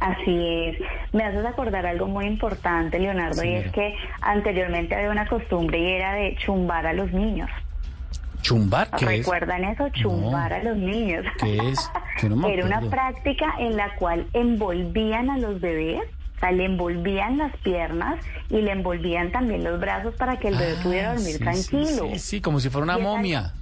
Así 0.00 0.64
es. 0.66 0.78
Me 1.12 1.24
haces 1.24 1.44
acordar 1.46 1.86
algo 1.86 2.06
muy 2.06 2.26
importante, 2.26 2.98
Leonardo, 2.98 3.42
y 3.44 3.54
es 3.54 3.72
que 3.72 3.94
anteriormente 4.20 4.94
había 4.94 5.10
una 5.10 5.26
costumbre 5.26 5.78
y 5.78 5.86
era 5.92 6.12
de 6.14 6.36
chumbar 6.36 6.86
a 6.86 6.92
los 6.92 7.12
niños. 7.12 7.48
¿Chumbar? 8.42 8.90
¿Qué 8.98 9.04
es? 9.06 9.10
¿Recuerdan 9.18 9.64
eso? 9.64 9.88
Chumbar 9.90 10.52
a 10.52 10.62
los 10.62 10.76
niños. 10.76 11.24
¿Qué 11.38 11.56
es? 11.56 11.90
No 12.28 12.46
Era 12.48 12.66
una 12.66 12.80
práctica 12.82 13.54
en 13.58 13.76
la 13.76 13.94
cual 13.96 14.26
envolvían 14.34 15.30
a 15.30 15.38
los 15.38 15.60
bebés 15.60 16.02
sea, 16.44 16.52
le 16.52 16.64
envolvían 16.64 17.38
las 17.38 17.56
piernas 17.58 18.16
y 18.50 18.60
le 18.60 18.72
envolvían 18.72 19.32
también 19.32 19.64
los 19.64 19.80
brazos 19.80 20.14
para 20.14 20.38
que 20.38 20.48
el 20.48 20.56
bebé 20.56 20.74
pudiera 20.82 21.14
dormir 21.14 21.36
Ah, 21.46 21.54
Sí, 21.54 21.68
tranquilo. 21.68 22.04
Sí, 22.06 22.12
sí, 22.14 22.18
sí, 22.18 22.40
como 22.40 22.60
si 22.60 22.68
fuera 22.70 22.84
una 22.84 22.96
es 22.96 23.02
momia. 23.02 23.52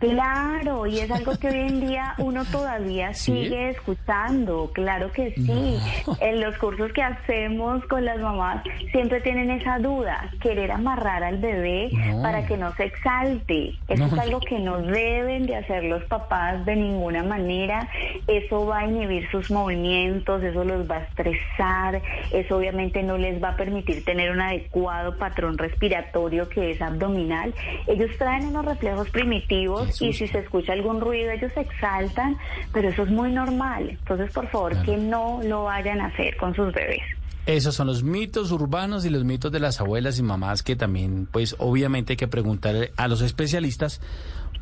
Claro, 0.00 0.86
y 0.86 0.98
es 0.98 1.10
algo 1.10 1.32
que 1.38 1.48
hoy 1.48 1.58
en 1.60 1.80
día 1.86 2.14
uno 2.18 2.44
todavía 2.46 3.12
¿Sí? 3.14 3.32
sigue 3.44 3.70
escuchando, 3.70 4.70
claro 4.72 5.12
que 5.12 5.32
sí. 5.34 5.78
En 6.20 6.40
los 6.40 6.56
cursos 6.56 6.90
que 6.92 7.02
hacemos 7.02 7.84
con 7.84 8.04
las 8.04 8.18
mamás 8.18 8.62
siempre 8.92 9.20
tienen 9.20 9.50
esa 9.50 9.78
duda, 9.78 10.30
querer 10.40 10.72
amarrar 10.72 11.22
al 11.22 11.36
bebé 11.38 11.90
No. 11.92 12.22
para 12.22 12.46
que 12.46 12.56
no 12.56 12.74
se 12.76 12.84
exalte. 12.84 13.74
Eso 13.88 14.06
No. 14.06 14.12
es 14.14 14.18
algo 14.18 14.40
que 14.40 14.58
no 14.58 14.78
deben 14.80 15.46
de 15.46 15.56
hacer 15.56 15.84
los 15.84 16.02
papás 16.04 16.64
de 16.64 16.76
ninguna 16.76 17.22
manera. 17.22 17.88
Eso 18.26 18.66
va 18.66 18.78
a 18.78 18.86
inhibir 18.86 19.30
sus 19.30 19.50
movimientos, 19.50 20.42
eso 20.42 20.64
los 20.64 20.90
va 20.90 20.96
a 20.96 21.00
estresar, 21.02 22.00
eso 22.32 22.56
obviamente 22.56 23.02
no 23.02 23.18
les 23.18 23.42
va 23.42 23.50
a 23.50 23.56
permitir 23.56 24.04
tener 24.04 24.30
un 24.30 24.40
adecuado 24.40 25.16
patrón 25.18 25.58
respiratorio 25.58 26.48
que 26.48 26.70
es 26.70 26.80
abdominal. 26.80 27.52
Ellos 27.86 28.10
traen 28.18 28.46
unos 28.46 28.64
reflejos 28.64 29.10
primitivos 29.10 29.89
y 30.00 30.12
si 30.12 30.26
se 30.26 30.38
escucha 30.38 30.72
algún 30.72 31.00
ruido 31.00 31.30
ellos 31.30 31.52
se 31.52 31.60
exaltan, 31.60 32.36
pero 32.72 32.88
eso 32.88 33.02
es 33.02 33.10
muy 33.10 33.32
normal. 33.32 33.90
Entonces, 33.90 34.32
por 34.32 34.48
favor, 34.48 34.82
que 34.82 34.96
no 34.96 35.40
lo 35.42 35.64
vayan 35.64 36.00
a 36.00 36.06
hacer 36.06 36.36
con 36.36 36.54
sus 36.54 36.72
bebés. 36.72 37.02
Esos 37.46 37.74
son 37.74 37.86
los 37.86 38.02
mitos 38.02 38.52
urbanos 38.52 39.04
y 39.04 39.10
los 39.10 39.24
mitos 39.24 39.50
de 39.50 39.60
las 39.60 39.80
abuelas 39.80 40.18
y 40.18 40.22
mamás 40.22 40.62
que 40.62 40.76
también, 40.76 41.26
pues 41.30 41.56
obviamente 41.58 42.12
hay 42.12 42.16
que 42.16 42.28
preguntarle 42.28 42.92
a 42.96 43.08
los 43.08 43.22
especialistas 43.22 44.00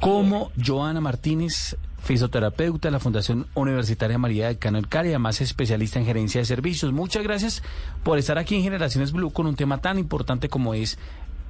como 0.00 0.52
Joana 0.64 1.00
Martínez, 1.00 1.76
fisioterapeuta 1.98 2.88
de 2.88 2.92
la 2.92 3.00
Fundación 3.00 3.46
Universitaria 3.54 4.16
María 4.16 4.46
del 4.46 4.58
Cano 4.58 4.80
Cali, 4.88 5.08
además 5.08 5.40
especialista 5.40 5.98
en 5.98 6.06
gerencia 6.06 6.40
de 6.40 6.44
servicios. 6.44 6.92
Muchas 6.92 7.24
gracias 7.24 7.62
por 8.04 8.18
estar 8.18 8.38
aquí 8.38 8.54
en 8.54 8.62
Generaciones 8.62 9.12
Blue 9.12 9.32
con 9.32 9.46
un 9.46 9.56
tema 9.56 9.78
tan 9.78 9.98
importante 9.98 10.48
como 10.48 10.72
es 10.74 10.98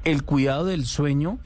el 0.05 0.24
cuidado 0.24 0.64
del 0.64 0.87
sueño 0.87 1.39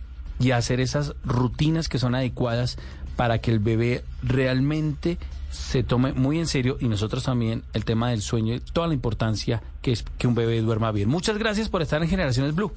y 0.43 0.51
hacer 0.51 0.81
esas 0.81 1.15
rutinas 1.25 1.89
que 1.89 1.99
son 1.99 2.15
adecuadas 2.15 2.77
para 3.17 3.39
que 3.39 3.53
el 3.53 3.61
bebé 3.61 4.03
realmente 4.23 5.19
se 5.51 5.85
tome 5.85 6.13
muy 6.13 6.39
en 6.39 6.47
serio 6.47 6.79
y 6.81 6.89
nosotros 6.89 7.25
también 7.25 7.63
el 7.75 7.85
tema 7.85 8.11
del 8.11 8.23
sueño 8.23 8.55
y 8.55 8.61
toda 8.61 8.89
la 8.89 8.95
importancia 8.95 9.63
que 9.83 9.93
es 9.93 10.03
que 10.19 10.27
un 10.27 10.35
bebé 10.35 10.61
duerma 10.63 10.91
bien. 10.91 11.09
Muchas 11.09 11.39
gracias 11.39 11.69
por 11.69 11.83
estar 11.83 12.03
en 12.03 12.09
Generaciones 12.09 12.55
Blue. 12.55 12.73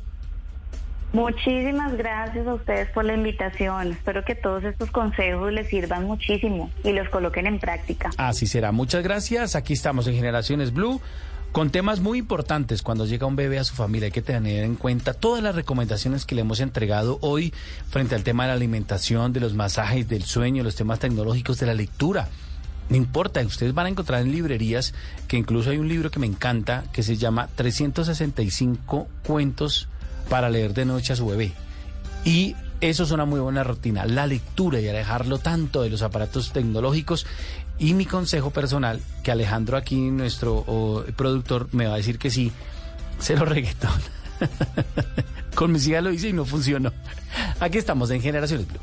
Muchísimas 1.13 1.95
gracias 1.95 2.45
a 2.45 2.53
ustedes 2.53 2.89
por 2.89 3.05
la 3.05 3.13
invitación. 3.13 3.93
Espero 3.93 4.25
que 4.25 4.35
todos 4.35 4.63
estos 4.65 4.91
consejos 4.91 5.51
les 5.53 5.69
sirvan 5.69 6.03
muchísimo 6.03 6.69
y 6.83 6.91
los 6.91 7.07
coloquen 7.09 7.47
en 7.47 7.57
práctica. 7.57 8.11
Así 8.17 8.45
será. 8.45 8.73
Muchas 8.73 9.01
gracias. 9.01 9.55
Aquí 9.55 9.73
estamos 9.73 10.07
en 10.07 10.15
Generaciones 10.15 10.73
Blue 10.73 10.99
con 11.55 11.69
temas 11.69 12.01
muy 12.01 12.19
importantes 12.19 12.81
cuando 12.81 13.05
llega 13.05 13.27
un 13.27 13.37
bebé 13.37 13.59
a 13.59 13.63
su 13.63 13.75
familia. 13.75 14.07
Hay 14.07 14.11
que 14.11 14.21
tener 14.21 14.65
en 14.65 14.75
cuenta 14.75 15.13
todas 15.13 15.41
las 15.41 15.55
recomendaciones 15.55 16.25
que 16.25 16.35
le 16.35 16.41
hemos 16.41 16.59
entregado 16.59 17.17
hoy 17.21 17.53
frente 17.89 18.13
al 18.13 18.25
tema 18.25 18.43
de 18.43 18.49
la 18.49 18.55
alimentación, 18.55 19.31
de 19.31 19.39
los 19.39 19.53
masajes, 19.53 20.09
del 20.09 20.23
sueño, 20.23 20.65
los 20.65 20.75
temas 20.75 20.99
tecnológicos, 20.99 21.57
de 21.57 21.67
la 21.67 21.73
lectura. 21.73 22.27
No 22.89 22.97
importa, 22.97 23.39
ustedes 23.39 23.73
van 23.73 23.85
a 23.85 23.89
encontrar 23.89 24.19
en 24.19 24.33
librerías 24.33 24.93
que 25.29 25.37
incluso 25.37 25.69
hay 25.69 25.77
un 25.77 25.87
libro 25.87 26.11
que 26.11 26.19
me 26.19 26.27
encanta 26.27 26.83
que 26.91 27.03
se 27.03 27.15
llama 27.15 27.47
365 27.55 29.07
cuentos 29.25 29.87
para 30.27 30.49
leer 30.49 30.73
de 30.73 30.83
noche 30.83 31.13
a 31.13 31.15
su 31.15 31.25
bebé. 31.25 31.53
Y 32.25 32.57
eso 32.81 33.03
es 33.03 33.11
una 33.11 33.23
muy 33.23 33.39
buena 33.39 33.63
rutina, 33.63 34.05
la 34.05 34.27
lectura 34.27 34.81
y 34.81 34.89
alejarlo 34.89 35.37
tanto 35.37 35.83
de 35.83 35.89
los 35.89 36.01
aparatos 36.01 36.51
tecnológicos. 36.51 37.25
Y 37.77 37.93
mi 37.93 38.05
consejo 38.05 38.51
personal, 38.51 39.01
que 39.23 39.31
Alejandro 39.31 39.77
aquí, 39.77 40.09
nuestro 40.11 41.05
productor, 41.15 41.67
me 41.73 41.87
va 41.87 41.95
a 41.95 41.97
decir 41.97 42.17
que 42.17 42.29
sí, 42.29 42.51
cero 43.19 43.45
reggaetón. 43.45 43.91
Con 45.55 45.71
mis 45.71 45.87
hijas 45.87 46.03
lo 46.03 46.11
hice 46.11 46.29
y 46.29 46.33
no 46.33 46.45
funcionó. 46.45 46.91
Aquí 47.59 47.77
estamos 47.77 48.09
en 48.11 48.21
Generaciones 48.21 48.67
Blue. 48.67 48.79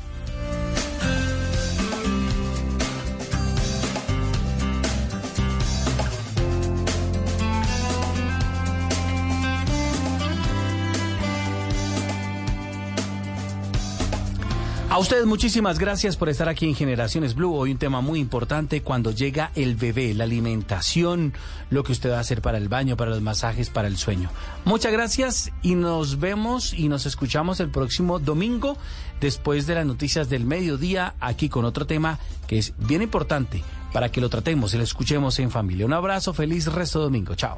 A 14.93 14.99
ustedes 14.99 15.25
muchísimas 15.25 15.79
gracias 15.79 16.17
por 16.17 16.29
estar 16.29 16.47
aquí 16.47 16.67
en 16.67 16.75
Generaciones 16.75 17.33
Blue. 17.33 17.55
Hoy 17.55 17.71
un 17.71 17.79
tema 17.79 18.01
muy 18.01 18.19
importante 18.19 18.83
cuando 18.83 19.09
llega 19.09 19.49
el 19.55 19.75
bebé, 19.75 20.13
la 20.13 20.25
alimentación, 20.25 21.33
lo 21.71 21.83
que 21.83 21.93
usted 21.93 22.11
va 22.11 22.17
a 22.17 22.19
hacer 22.19 22.43
para 22.43 22.59
el 22.59 22.69
baño, 22.69 22.95
para 22.95 23.09
los 23.09 23.19
masajes, 23.19 23.71
para 23.71 23.87
el 23.87 23.97
sueño. 23.97 24.29
Muchas 24.65 24.91
gracias 24.91 25.51
y 25.63 25.73
nos 25.73 26.19
vemos 26.19 26.75
y 26.75 26.89
nos 26.89 27.07
escuchamos 27.07 27.59
el 27.59 27.71
próximo 27.71 28.19
domingo 28.19 28.77
después 29.19 29.65
de 29.65 29.73
las 29.73 29.87
noticias 29.87 30.29
del 30.29 30.45
mediodía 30.45 31.15
aquí 31.19 31.49
con 31.49 31.65
otro 31.65 31.87
tema 31.87 32.19
que 32.45 32.59
es 32.59 32.75
bien 32.77 33.01
importante 33.01 33.63
para 33.93 34.11
que 34.11 34.21
lo 34.21 34.29
tratemos 34.29 34.75
y 34.75 34.77
lo 34.77 34.83
escuchemos 34.83 35.39
en 35.39 35.49
familia. 35.49 35.87
Un 35.87 35.93
abrazo, 35.93 36.35
feliz 36.35 36.67
resto 36.67 36.99
de 36.99 37.05
domingo. 37.05 37.33
Chao. 37.33 37.57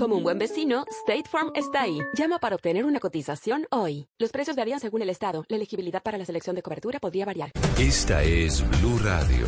Como 0.00 0.16
un 0.16 0.22
buen 0.22 0.38
vecino, 0.38 0.86
State 1.06 1.28
Farm 1.30 1.52
está 1.54 1.82
ahí. 1.82 1.98
Llama 2.14 2.38
para 2.38 2.56
obtener 2.56 2.86
una 2.86 3.00
cotización 3.00 3.66
hoy. 3.70 4.08
Los 4.18 4.30
precios 4.32 4.56
varían 4.56 4.80
según 4.80 5.02
el 5.02 5.10
estado. 5.10 5.44
La 5.48 5.56
elegibilidad 5.56 6.02
para 6.02 6.16
la 6.16 6.24
selección 6.24 6.56
de 6.56 6.62
cobertura 6.62 6.98
podría 6.98 7.26
variar. 7.26 7.50
Esta 7.78 8.22
es 8.22 8.64
Blue 8.80 8.98
Radio. 9.04 9.44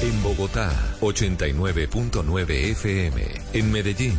En 0.00 0.22
Bogotá, 0.22 0.72
89.9 1.02 2.50
FM. 2.70 3.22
En 3.52 3.70
Medellín, 3.70 4.18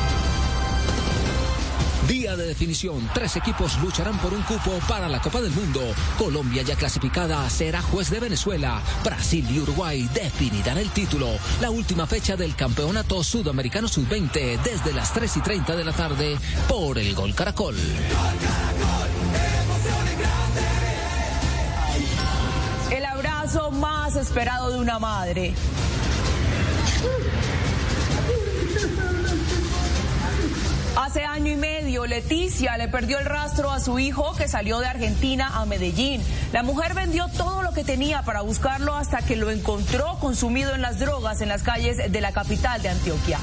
Día 2.11 2.35
de 2.35 2.45
definición. 2.45 3.09
Tres 3.13 3.37
equipos 3.37 3.79
lucharán 3.79 4.17
por 4.17 4.33
un 4.33 4.41
cupo 4.41 4.77
para 4.85 5.07
la 5.07 5.21
Copa 5.21 5.39
del 5.39 5.53
Mundo. 5.53 5.79
Colombia 6.17 6.61
ya 6.61 6.75
clasificada 6.75 7.49
será 7.49 7.81
juez 7.81 8.09
de 8.09 8.19
Venezuela. 8.19 8.81
Brasil 9.01 9.47
y 9.49 9.61
Uruguay 9.61 10.09
definirán 10.13 10.77
el 10.77 10.89
título. 10.89 11.29
La 11.61 11.69
última 11.69 12.05
fecha 12.05 12.35
del 12.35 12.53
Campeonato 12.53 13.23
Sudamericano 13.23 13.87
Sub-20 13.87 14.61
desde 14.61 14.91
las 14.91 15.13
3 15.13 15.37
y 15.37 15.39
30 15.39 15.73
de 15.73 15.85
la 15.85 15.93
tarde 15.93 16.37
por 16.67 16.99
el 16.99 17.15
Gol 17.15 17.33
Caracol. 17.33 17.77
El 22.91 23.05
abrazo 23.05 23.71
más 23.71 24.17
esperado 24.17 24.69
de 24.69 24.79
una 24.79 24.99
madre. 24.99 25.53
Hace 30.97 31.23
año 31.23 31.53
y 31.53 31.55
medio, 31.55 32.05
Leticia 32.05 32.77
le 32.77 32.89
perdió 32.89 33.17
el 33.17 33.25
rastro 33.25 33.71
a 33.71 33.79
su 33.79 33.97
hijo 33.97 34.33
que 34.35 34.49
salió 34.49 34.79
de 34.79 34.87
Argentina 34.87 35.49
a 35.53 35.65
Medellín. 35.65 36.21
La 36.51 36.63
mujer 36.63 36.93
vendió 36.93 37.27
todo 37.29 37.63
lo 37.63 37.71
que 37.71 37.85
tenía 37.85 38.23
para 38.23 38.41
buscarlo 38.41 38.95
hasta 38.95 39.21
que 39.21 39.37
lo 39.37 39.51
encontró 39.51 40.17
consumido 40.19 40.75
en 40.75 40.81
las 40.81 40.99
drogas 40.99 41.39
en 41.39 41.47
las 41.47 41.63
calles 41.63 42.11
de 42.11 42.21
la 42.21 42.33
capital 42.33 42.81
de 42.81 42.89
Antioquia. 42.89 43.39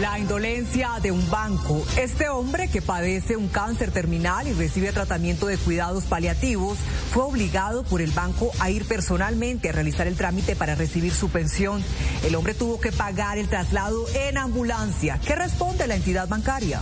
La 0.00 0.18
indolencia 0.18 0.92
de 1.02 1.12
un 1.12 1.28
banco. 1.30 1.84
Este 1.98 2.30
hombre 2.30 2.68
que 2.68 2.80
padece 2.80 3.36
un 3.36 3.48
cáncer 3.48 3.90
terminal 3.90 4.48
y 4.48 4.54
recibe 4.54 4.90
tratamiento 4.90 5.46
de 5.46 5.58
cuidados 5.58 6.04
paliativos 6.04 6.78
fue 7.12 7.24
obligado 7.24 7.84
por 7.84 8.00
el 8.00 8.10
banco 8.10 8.50
a 8.58 8.70
ir 8.70 8.86
personalmente 8.86 9.68
a 9.68 9.72
realizar 9.72 10.06
el 10.06 10.16
trámite 10.16 10.56
para 10.56 10.74
recibir 10.74 11.12
su 11.12 11.28
pensión. 11.28 11.84
El 12.24 12.34
hombre 12.36 12.54
tuvo 12.54 12.80
que 12.80 12.90
pagar 12.90 13.36
el 13.36 13.48
traslado 13.48 14.06
en 14.14 14.38
ambulancia. 14.38 15.20
¿Qué 15.26 15.34
responde 15.34 15.86
la 15.86 15.96
entidad 15.96 16.26
bancaria? 16.26 16.80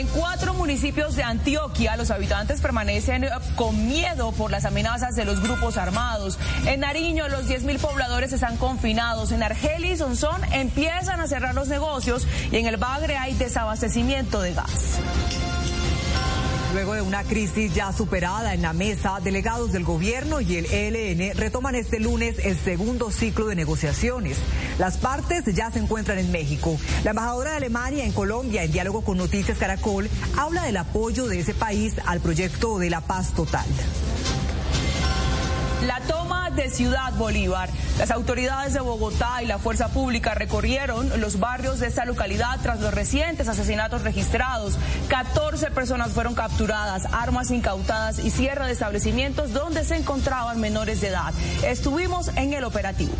En 0.00 0.06
cuatro 0.06 0.54
municipios 0.54 1.14
de 1.14 1.22
Antioquia, 1.22 1.94
los 1.94 2.10
habitantes 2.10 2.62
permanecen 2.62 3.28
con 3.54 3.86
miedo 3.86 4.32
por 4.32 4.50
las 4.50 4.64
amenazas 4.64 5.14
de 5.14 5.26
los 5.26 5.42
grupos 5.42 5.76
armados. 5.76 6.38
En 6.64 6.80
Nariño, 6.80 7.28
los 7.28 7.46
10.000 7.46 7.78
pobladores 7.78 8.32
están 8.32 8.56
confinados. 8.56 9.30
En 9.30 9.42
Argelia 9.42 9.92
y 9.92 9.98
Sonsón 9.98 10.40
empiezan 10.52 11.20
a 11.20 11.26
cerrar 11.26 11.54
los 11.54 11.68
negocios 11.68 12.26
y 12.50 12.56
en 12.56 12.66
el 12.66 12.78
Bagre 12.78 13.18
hay 13.18 13.34
desabastecimiento 13.34 14.40
de 14.40 14.54
gas. 14.54 15.00
Luego 16.72 16.94
de 16.94 17.02
una 17.02 17.24
crisis 17.24 17.74
ya 17.74 17.92
superada 17.92 18.54
en 18.54 18.62
la 18.62 18.72
mesa, 18.72 19.18
delegados 19.22 19.72
del 19.72 19.82
gobierno 19.82 20.40
y 20.40 20.54
el 20.54 20.66
ELN 20.66 21.36
retoman 21.36 21.74
este 21.74 21.98
lunes 21.98 22.36
el 22.44 22.56
segundo 22.56 23.10
ciclo 23.10 23.46
de 23.46 23.56
negociaciones. 23.56 24.38
Las 24.78 24.96
partes 24.96 25.44
ya 25.52 25.72
se 25.72 25.80
encuentran 25.80 26.18
en 26.18 26.30
México. 26.30 26.78
La 27.02 27.10
embajadora 27.10 27.50
de 27.50 27.56
Alemania 27.56 28.04
en 28.04 28.12
Colombia, 28.12 28.62
en 28.62 28.70
diálogo 28.70 29.02
con 29.02 29.18
Noticias 29.18 29.58
Caracol, 29.58 30.08
habla 30.36 30.62
del 30.62 30.76
apoyo 30.76 31.26
de 31.26 31.40
ese 31.40 31.54
país 31.54 31.94
al 32.06 32.20
proyecto 32.20 32.78
de 32.78 32.90
la 32.90 33.00
paz 33.00 33.32
total. 33.34 33.66
La 35.86 35.98
de 36.54 36.70
Ciudad 36.70 37.12
Bolívar. 37.14 37.68
Las 37.98 38.10
autoridades 38.10 38.74
de 38.74 38.80
Bogotá 38.80 39.42
y 39.42 39.46
la 39.46 39.58
fuerza 39.58 39.88
pública 39.88 40.34
recorrieron 40.34 41.20
los 41.20 41.38
barrios 41.38 41.80
de 41.80 41.86
esta 41.86 42.04
localidad 42.04 42.58
tras 42.62 42.80
los 42.80 42.92
recientes 42.92 43.48
asesinatos 43.48 44.02
registrados. 44.02 44.78
14 45.08 45.70
personas 45.70 46.12
fueron 46.12 46.34
capturadas, 46.34 47.06
armas 47.12 47.50
incautadas 47.50 48.18
y 48.18 48.30
cierre 48.30 48.66
de 48.66 48.72
establecimientos 48.72 49.52
donde 49.52 49.84
se 49.84 49.96
encontraban 49.96 50.60
menores 50.60 51.00
de 51.00 51.08
edad. 51.08 51.32
Estuvimos 51.62 52.28
en 52.36 52.52
el 52.52 52.64
operativo. 52.64 53.12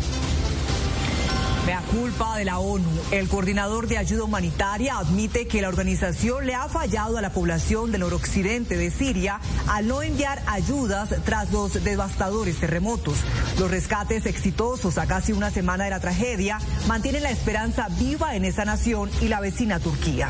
Mea 1.65 1.81
culpa 1.91 2.37
de 2.37 2.45
la 2.45 2.57
ONU. 2.57 2.89
El 3.11 3.27
coordinador 3.27 3.87
de 3.87 3.97
ayuda 3.97 4.23
humanitaria 4.23 4.97
admite 4.97 5.47
que 5.47 5.61
la 5.61 5.69
organización 5.69 6.47
le 6.47 6.55
ha 6.55 6.67
fallado 6.67 7.17
a 7.17 7.21
la 7.21 7.31
población 7.31 7.91
del 7.91 8.01
noroccidente 8.01 8.77
de 8.77 8.89
Siria 8.89 9.39
al 9.67 9.87
no 9.87 10.01
enviar 10.01 10.41
ayudas 10.47 11.13
tras 11.23 11.51
los 11.51 11.83
devastadores 11.83 12.59
terremotos. 12.59 13.19
Los 13.59 13.69
rescates 13.69 14.25
exitosos 14.25 14.97
a 14.97 15.05
casi 15.05 15.33
una 15.33 15.51
semana 15.51 15.83
de 15.83 15.91
la 15.91 15.99
tragedia 15.99 16.57
mantienen 16.87 17.23
la 17.23 17.31
esperanza 17.31 17.87
viva 17.99 18.35
en 18.35 18.45
esa 18.45 18.65
nación 18.65 19.11
y 19.21 19.27
la 19.27 19.39
vecina 19.39 19.79
Turquía. 19.79 20.29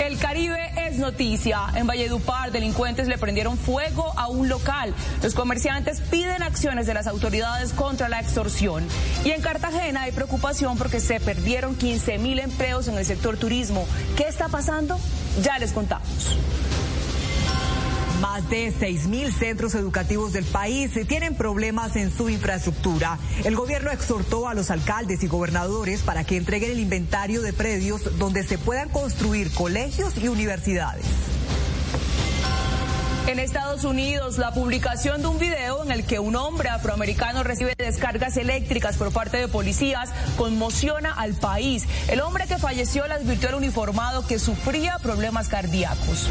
El 0.00 0.18
Caribe 0.18 0.73
noticia. 0.98 1.60
En 1.74 1.86
Valledupar, 1.86 2.52
delincuentes 2.52 3.08
le 3.08 3.18
prendieron 3.18 3.58
fuego 3.58 4.12
a 4.16 4.28
un 4.28 4.48
local. 4.48 4.94
Los 5.22 5.34
comerciantes 5.34 6.00
piden 6.00 6.42
acciones 6.42 6.86
de 6.86 6.94
las 6.94 7.06
autoridades 7.06 7.72
contra 7.72 8.08
la 8.08 8.20
extorsión. 8.20 8.86
Y 9.24 9.30
en 9.30 9.40
Cartagena 9.40 10.02
hay 10.02 10.12
preocupación 10.12 10.78
porque 10.78 11.00
se 11.00 11.20
perdieron 11.20 11.76
15 11.76 12.18
mil 12.18 12.38
empleos 12.38 12.88
en 12.88 12.96
el 12.96 13.04
sector 13.04 13.36
turismo. 13.36 13.86
¿Qué 14.16 14.24
está 14.24 14.48
pasando? 14.48 14.98
Ya 15.42 15.58
les 15.58 15.72
contamos. 15.72 16.36
Más 18.34 18.50
de 18.50 18.74
6.000 18.74 19.30
centros 19.30 19.76
educativos 19.76 20.32
del 20.32 20.44
país 20.44 20.90
tienen 21.06 21.36
problemas 21.36 21.94
en 21.94 22.10
su 22.10 22.28
infraestructura. 22.28 23.16
El 23.44 23.54
gobierno 23.54 23.92
exhortó 23.92 24.48
a 24.48 24.54
los 24.54 24.72
alcaldes 24.72 25.22
y 25.22 25.28
gobernadores 25.28 26.02
para 26.02 26.24
que 26.24 26.36
entreguen 26.36 26.72
el 26.72 26.80
inventario 26.80 27.42
de 27.42 27.52
predios 27.52 28.18
donde 28.18 28.42
se 28.42 28.58
puedan 28.58 28.88
construir 28.88 29.52
colegios 29.52 30.14
y 30.20 30.26
universidades. 30.26 31.04
En 33.28 33.38
Estados 33.38 33.84
Unidos, 33.84 34.36
la 34.36 34.52
publicación 34.52 35.22
de 35.22 35.28
un 35.28 35.38
video 35.38 35.84
en 35.84 35.92
el 35.92 36.04
que 36.04 36.18
un 36.18 36.34
hombre 36.34 36.70
afroamericano 36.70 37.44
recibe 37.44 37.74
descargas 37.78 38.36
eléctricas 38.36 38.96
por 38.96 39.12
parte 39.12 39.36
de 39.36 39.46
policías 39.46 40.10
conmociona 40.36 41.12
al 41.12 41.34
país. 41.34 41.84
El 42.08 42.20
hombre 42.20 42.48
que 42.48 42.58
falleció 42.58 43.06
le 43.06 43.14
advirtió 43.14 43.50
al 43.50 43.54
uniformado 43.54 44.26
que 44.26 44.40
sufría 44.40 44.98
problemas 44.98 45.46
cardíacos. 45.46 46.28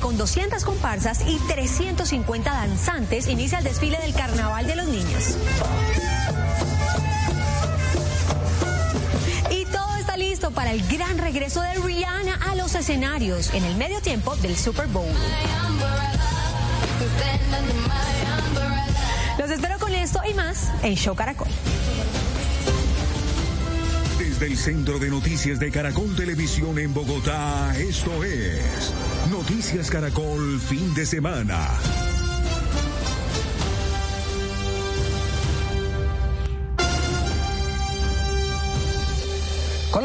Con 0.00 0.16
200 0.16 0.64
comparsas 0.64 1.20
y 1.28 1.38
350 1.46 2.50
danzantes 2.50 3.28
inicia 3.28 3.58
el 3.58 3.64
desfile 3.64 3.98
del 3.98 4.14
Carnaval 4.14 4.66
de 4.66 4.74
los 4.74 4.88
Niños. 4.88 5.36
Y 9.50 9.64
todo 9.66 9.96
está 9.96 10.16
listo 10.16 10.50
para 10.50 10.72
el 10.72 10.82
gran 10.88 11.18
regreso 11.18 11.60
de 11.60 11.74
Rihanna 11.74 12.36
a 12.48 12.54
los 12.56 12.74
escenarios 12.74 13.52
en 13.52 13.64
el 13.64 13.76
medio 13.76 14.00
tiempo 14.00 14.34
del 14.36 14.56
Super 14.56 14.88
Bowl. 14.88 15.06
Los 19.38 19.50
espero 19.50 19.78
con 19.78 19.92
esto 19.94 20.20
y 20.28 20.34
más 20.34 20.70
en 20.82 20.94
Show 20.94 21.14
Caracol. 21.14 21.48
Desde 24.18 24.46
el 24.46 24.56
Centro 24.56 24.98
de 24.98 25.10
Noticias 25.10 25.60
de 25.60 25.70
Caracol 25.70 26.16
Televisión 26.16 26.78
en 26.78 26.92
Bogotá, 26.94 27.72
esto 27.78 28.24
es 28.24 28.92
Noticias 29.30 29.90
Caracol 29.90 30.58
Fin 30.58 30.92
de 30.92 31.06
Semana. 31.06 31.78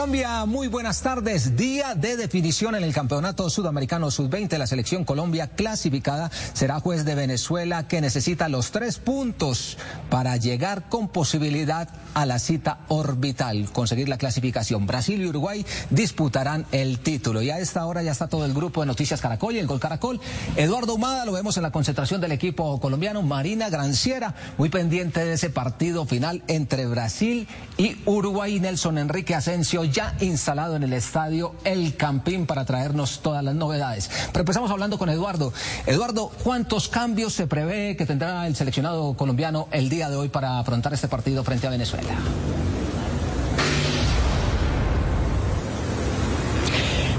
Colombia, 0.06 0.46
muy 0.46 0.68
buenas 0.68 1.02
tardes. 1.02 1.58
Día 1.58 1.96
de 1.96 2.16
definición 2.16 2.76
en 2.76 2.84
el 2.84 2.94
Campeonato 2.94 3.50
Sudamericano 3.50 4.12
Sub-20. 4.12 4.56
La 4.60 4.68
selección 4.68 5.04
Colombia 5.04 5.48
clasificada 5.48 6.30
será 6.54 6.80
juez 6.80 7.06
de 7.06 7.16
Venezuela 7.16 7.88
que 7.88 8.02
necesita 8.02 8.48
los 8.48 8.70
tres 8.70 9.00
puntos 9.00 9.80
para 10.12 10.38
llegar 10.38 10.90
con 10.90 11.08
posibilidad 11.08 11.90
a 12.14 12.28
la 12.28 12.38
cita 12.38 12.82
orbital, 12.88 13.72
conseguir 13.72 14.08
la 14.08 14.20
clasificación. 14.20 14.86
Brasil 14.86 15.20
y 15.20 15.26
Uruguay 15.26 15.66
disputarán 15.90 16.68
el 16.72 17.00
título. 17.00 17.42
Y 17.42 17.50
a 17.50 17.58
esta 17.58 17.84
hora 17.88 18.04
ya 18.04 18.12
está 18.12 18.28
todo 18.28 18.46
el 18.46 18.54
grupo 18.54 18.82
de 18.82 18.88
Noticias 18.88 19.22
Caracol 19.22 19.56
y 19.56 19.60
el 19.60 19.66
Gol 19.66 19.80
Caracol. 19.80 20.22
Eduardo 20.56 20.94
Humada 20.94 21.26
lo 21.26 21.32
vemos 21.32 21.58
en 21.58 21.64
la 21.64 21.72
concentración 21.72 22.22
del 22.22 22.32
equipo 22.32 22.80
colombiano. 22.80 23.24
Marina 23.24 23.72
Granciera, 23.72 24.36
muy 24.60 24.70
pendiente 24.70 25.26
de 25.26 25.34
ese 25.34 25.50
partido 25.50 26.06
final 26.06 26.44
entre 26.48 26.86
Brasil 26.86 27.48
y 27.80 27.98
Uruguay. 28.06 28.60
Nelson 28.60 29.00
Enrique 29.00 29.34
Asensio 29.34 29.95
ya 29.96 30.14
instalado 30.20 30.76
en 30.76 30.84
el 30.84 30.92
estadio 30.92 31.56
El 31.64 31.96
Campín 31.96 32.46
para 32.46 32.66
traernos 32.66 33.22
todas 33.22 33.42
las 33.42 33.56
novedades. 33.56 34.12
Pero 34.34 34.42
empezamos 34.42 34.70
hablando 34.70 34.98
con 34.98 35.10
Eduardo. 35.10 35.54
Eduardo, 35.86 36.32
¿cuántos 36.44 36.90
cambios 36.90 37.32
se 37.32 37.48
prevé 37.48 37.96
que 37.96 38.06
tendrá 38.06 38.46
el 38.46 38.58
seleccionado 38.58 39.14
colombiano 39.14 39.70
el 39.72 39.88
día 39.88 40.10
de 40.10 40.18
hoy 40.18 40.28
para 40.28 40.60
afrontar 40.60 40.94
este 40.94 41.08
partido 41.08 41.46
frente 41.46 41.68
a 41.68 41.70
Venezuela? 41.70 42.14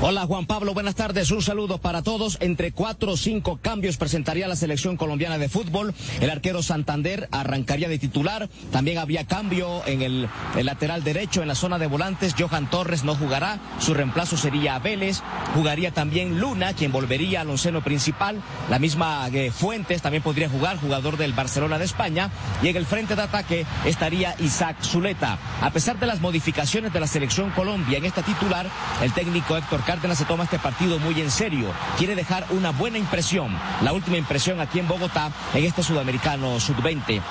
Hola 0.03 0.27
Juan 0.27 0.45
Pablo, 0.45 0.75
buenas 0.75 0.95
tardes. 0.95 1.31
Un 1.31 1.41
saludo 1.41 1.79
para 1.79 2.03
todos. 2.03 2.37
Entre 2.41 2.71
cuatro 2.71 3.13
o 3.13 3.17
cinco 3.17 3.59
cambios 3.63 3.97
presentaría 3.97 4.47
la 4.47 4.55
selección 4.55 4.99
colombiana 4.99 5.39
de 5.39 5.49
fútbol. 5.49 5.95
El 6.21 6.29
arquero 6.29 6.63
Santander 6.63 7.31
arrancaría 7.33 7.89
de 7.89 7.99
titular. 7.99 8.51
También 8.71 8.99
habría 8.99 9.27
cambio 9.27 9.83
en 9.87 10.03
el, 10.03 10.29
el 10.55 10.67
lateral 10.67 11.03
derecho, 11.03 11.41
en 11.41 11.49
la 11.49 11.55
zona 11.55 11.79
de 11.79 11.87
volantes. 11.87 12.35
Johan 12.39 12.69
Torres 12.69 13.05
no 13.05 13.15
jugará. 13.15 13.59
Su 13.79 13.95
reemplazo 13.95 14.37
sería 14.37 14.79
Vélez. 14.79 15.23
Jugaría 15.55 15.93
también 15.93 16.41
Luna, 16.41 16.75
quien 16.75 16.93
volvería 16.93 17.41
al 17.41 17.49
onceno 17.49 17.83
principal. 17.83 18.43
La 18.69 18.79
misma 18.79 19.27
eh, 19.33 19.51
Fuentes 19.51 20.03
también 20.03 20.23
podría 20.23 20.51
jugar, 20.51 20.77
jugador 20.77 21.17
del 21.17 21.33
Barcelona 21.33 21.79
de 21.79 21.87
España. 21.87 22.31
Y 22.63 22.69
en 22.69 22.77
el 22.77 22.85
frente 22.85 23.17
de 23.17 23.23
ataque 23.23 23.67
estaría 23.87 24.37
Isaac 24.41 24.77
Zuleta. 24.83 25.39
A 25.63 25.71
pesar 25.71 25.99
de 25.99 26.07
las 26.07 26.21
modificaciones 26.21 26.93
de 26.93 27.01
la 27.01 27.07
selección 27.07 27.51
Colombia 27.53 27.97
en 27.97 28.05
esta 28.05 28.21
titular, 28.21 28.69
el 29.03 29.13
técnico 29.15 29.57
Héctor 29.57 29.86
Cárdenas 29.87 30.19
se 30.19 30.25
toma 30.25 30.45
este 30.45 30.59
partido 30.59 30.99
muy 30.99 31.21
en 31.21 31.31
serio. 31.31 31.73
Quiere 31.97 32.17
dejar 32.17 32.45
una 32.51 32.73
buena 32.73 32.99
impresión, 32.99 33.57
la 33.83 33.93
última 33.93 34.17
impresión 34.17 34.61
aquí 34.61 34.81
en 34.81 34.89
Bogotá 34.89 35.31
en 35.55 35.65
este 35.65 35.83
sudamericano 35.83 36.59
sub-20. 36.59 37.23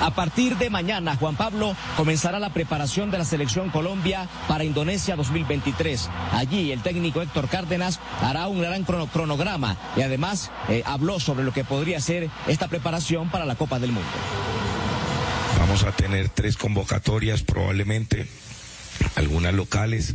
A 0.00 0.10
partir 0.12 0.56
de 0.56 0.70
mañana, 0.70 1.16
Juan 1.16 1.36
Pablo, 1.36 1.76
comenzará 1.96 2.38
la 2.38 2.54
preparación 2.54 3.10
de 3.10 3.18
la 3.18 3.24
selección 3.24 3.68
Colombia 3.68 4.28
para 4.48 4.64
Indonesia 4.64 5.14
2023. 5.14 6.08
Allí 6.32 6.72
el 6.72 6.80
técnico 6.80 7.20
Héctor 7.20 7.48
Cárdenas 7.48 8.00
hará 8.22 8.46
un 8.46 8.62
gran 8.62 8.84
cronograma 8.84 9.76
y 9.96 10.02
además 10.02 10.50
eh, 10.68 10.82
habló 10.86 11.20
sobre 11.20 11.44
lo 11.44 11.52
que 11.52 11.64
podría 11.64 12.00
ser 12.00 12.30
esta 12.46 12.68
preparación 12.68 13.28
para 13.28 13.44
la 13.44 13.56
Copa 13.56 13.78
del 13.78 13.92
Mundo. 13.92 14.08
Vamos 15.58 15.82
a 15.84 15.92
tener 15.92 16.30
tres 16.30 16.56
convocatorias 16.56 17.42
probablemente, 17.42 18.26
algunas 19.16 19.52
locales, 19.52 20.14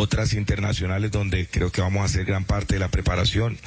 otras 0.00 0.32
internacionales 0.32 1.10
donde 1.10 1.46
creo 1.46 1.70
que 1.70 1.80
vamos 1.80 2.02
a 2.02 2.04
hacer 2.06 2.24
gran 2.24 2.44
parte 2.44 2.74
de 2.74 2.80
la 2.80 2.88
preparación 2.88 3.58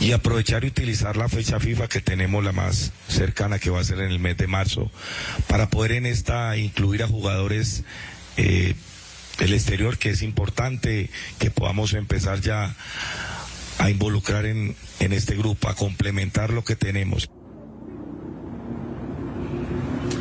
y 0.00 0.12
aprovechar 0.12 0.64
y 0.64 0.68
utilizar 0.68 1.16
la 1.16 1.28
fecha 1.28 1.60
FIFA 1.60 1.88
que 1.88 2.00
tenemos 2.00 2.42
la 2.42 2.52
más 2.52 2.92
cercana 3.08 3.58
que 3.58 3.70
va 3.70 3.80
a 3.80 3.84
ser 3.84 4.00
en 4.00 4.10
el 4.10 4.18
mes 4.18 4.36
de 4.36 4.46
marzo 4.46 4.90
para 5.48 5.68
poder 5.68 5.92
en 5.92 6.06
esta 6.06 6.56
incluir 6.56 7.02
a 7.02 7.08
jugadores 7.08 7.84
eh, 8.36 8.74
del 9.38 9.52
exterior 9.52 9.98
que 9.98 10.10
es 10.10 10.22
importante 10.22 11.10
que 11.38 11.50
podamos 11.50 11.92
empezar 11.94 12.40
ya 12.40 12.74
a 13.78 13.90
involucrar 13.90 14.46
en, 14.46 14.76
en 15.00 15.12
este 15.12 15.36
grupo, 15.36 15.68
a 15.68 15.74
complementar 15.74 16.50
lo 16.50 16.62
que 16.62 16.76
tenemos. 16.76 17.28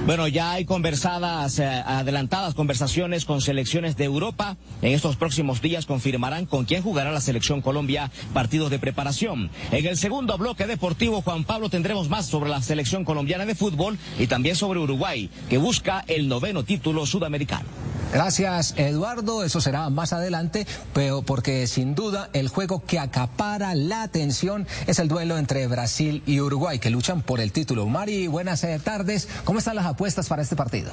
Bueno, 0.04 0.28
ya 0.28 0.54
hay 0.54 0.66
conversadas, 0.66 1.60
eh, 1.60 1.66
adelantadas 1.66 2.56
conversaciones 2.56 3.24
con 3.24 3.40
selecciones 3.40 3.96
de 3.98 4.06
Europa. 4.06 4.58
En 4.82 4.94
estos 4.94 5.16
próximos 5.16 5.62
días 5.62 5.86
confirmarán 5.86 6.48
con 6.48 6.66
quién 6.66 6.82
jugará 6.82 7.12
la 7.12 7.22
selección 7.22 7.62
Colombia 7.62 8.10
partidos 8.34 8.72
de 8.72 8.80
preparación. 8.80 9.52
En 9.72 9.86
el 9.86 9.98
segundo 9.98 10.40
bloque 10.40 10.66
deportivo, 10.66 11.22
Juan 11.22 11.44
Pablo, 11.44 11.70
tendremos 11.70 12.10
más 12.10 12.26
sobre 12.26 12.50
la 12.50 12.64
selección 12.64 13.06
colombiana 13.06 13.46
de 13.46 13.54
fútbol 13.54 14.00
y 14.18 14.26
también 14.26 14.56
sobre 14.56 14.80
Uruguay, 14.80 15.30
que 15.50 15.60
busca 15.60 16.04
el 16.08 16.28
noveno 16.28 16.64
título 16.64 17.06
sudamericano. 17.06 17.70
Gracias, 18.14 18.74
Eduardo. 18.76 19.44
Eso 19.44 19.62
será 19.62 19.90
más 19.90 20.12
adelante, 20.12 20.68
pero 20.94 21.22
porque 21.22 21.66
sin 21.68 21.96
duda 21.96 22.30
el 22.34 22.50
juego 22.50 22.84
que 22.86 23.00
acapara 23.00 23.74
la 23.74 24.04
atención 24.04 24.68
es 24.86 25.00
el 25.00 25.08
duelo 25.08 25.38
entre 25.38 25.66
Brasil 25.68 26.22
y 26.26 26.42
Uruguay, 26.42 26.80
que 26.80 26.90
luchan 26.90 27.22
por 27.22 27.40
el 27.40 27.54
título. 27.54 27.88
Mari, 27.88 28.28
buenas 28.28 28.64
eh, 28.66 28.80
tardes. 28.84 29.30
¿Cómo 29.46 29.60
están 29.60 29.78
las 29.78 29.86
apuestas 29.86 30.28
para 30.28 30.42
este 30.42 30.58
partido? 30.58 30.92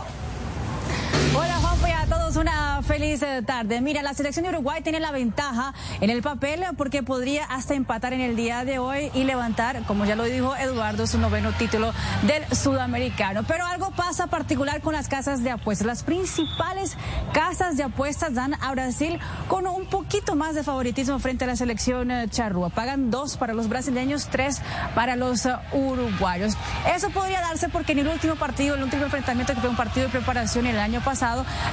Hola 1.34 1.56
Juanjo 1.60 1.86
y 1.86 1.90
a 1.90 2.06
todos 2.06 2.36
una 2.36 2.82
feliz 2.82 3.22
eh, 3.22 3.42
tarde. 3.44 3.80
Mira, 3.80 4.02
la 4.02 4.14
selección 4.14 4.44
de 4.44 4.50
Uruguay 4.50 4.82
tiene 4.82 5.00
la 5.00 5.10
ventaja 5.10 5.74
en 6.00 6.10
el 6.10 6.22
papel 6.22 6.64
porque 6.76 7.02
podría 7.02 7.44
hasta 7.44 7.74
empatar 7.74 8.12
en 8.12 8.20
el 8.20 8.34
día 8.34 8.64
de 8.64 8.78
hoy 8.78 9.10
y 9.14 9.24
levantar, 9.24 9.82
como 9.84 10.04
ya 10.04 10.16
lo 10.16 10.24
dijo 10.24 10.56
Eduardo, 10.56 11.06
su 11.06 11.18
noveno 11.18 11.52
título 11.52 11.92
del 12.22 12.44
sudamericano. 12.56 13.42
Pero 13.46 13.66
algo 13.66 13.90
pasa 13.90 14.28
particular 14.28 14.80
con 14.80 14.94
las 14.94 15.08
casas 15.08 15.42
de 15.42 15.50
apuestas. 15.50 15.86
Las 15.86 16.02
principales 16.02 16.96
casas 17.32 17.76
de 17.76 17.82
apuestas 17.82 18.34
dan 18.34 18.54
a 18.62 18.70
Brasil 18.72 19.18
con 19.48 19.66
un 19.66 19.84
poquito 19.86 20.34
más 20.34 20.54
de 20.54 20.62
favoritismo 20.62 21.18
frente 21.18 21.44
a 21.44 21.48
la 21.48 21.56
selección 21.56 22.10
eh, 22.10 22.28
charrúa. 22.30 22.70
Pagan 22.70 23.10
dos 23.10 23.36
para 23.36 23.52
los 23.52 23.68
brasileños, 23.68 24.28
tres 24.28 24.62
para 24.94 25.16
los 25.16 25.44
eh, 25.44 25.52
uruguayos. 25.72 26.56
Eso 26.94 27.10
podría 27.10 27.40
darse 27.40 27.68
porque 27.68 27.92
en 27.92 27.98
el 27.98 28.08
último 28.08 28.36
partido, 28.36 28.76
el 28.76 28.82
último 28.82 29.04
enfrentamiento 29.04 29.52
que 29.54 29.60
fue 29.60 29.68
un 29.68 29.76
partido 29.76 30.06
de 30.06 30.12
preparación 30.12 30.66
el 30.66 30.78
año 30.78 31.00
pasado, 31.00 31.07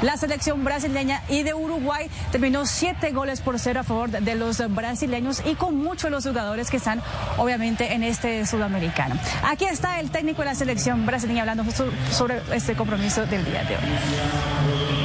la 0.02 0.18
selección 0.18 0.64
brasileña 0.64 1.22
y 1.28 1.44
de 1.44 1.54
Uruguay 1.54 2.10
terminó 2.32 2.66
siete 2.66 3.12
goles 3.12 3.42
por 3.42 3.60
cero 3.60 3.82
a 3.82 3.84
favor 3.84 4.10
de 4.10 4.36
los 4.36 4.62
brasileños 4.74 5.42
y 5.46 5.56
con 5.56 5.76
muchos 5.78 6.04
de 6.04 6.10
los 6.12 6.26
jugadores 6.26 6.70
que 6.70 6.78
están 6.78 7.02
obviamente 7.38 7.94
en 7.94 8.04
este 8.04 8.46
sudamericano. 8.46 9.16
Aquí 9.44 9.66
está 9.66 10.00
el 10.00 10.10
técnico 10.10 10.42
de 10.42 10.46
la 10.46 10.56
selección 10.56 11.06
brasileña 11.06 11.42
hablando 11.42 11.66
sobre 12.12 12.42
este 12.54 12.76
compromiso 12.76 13.26
del 13.26 13.44
día 13.44 13.64
de 13.64 13.76
hoy. 13.76 15.05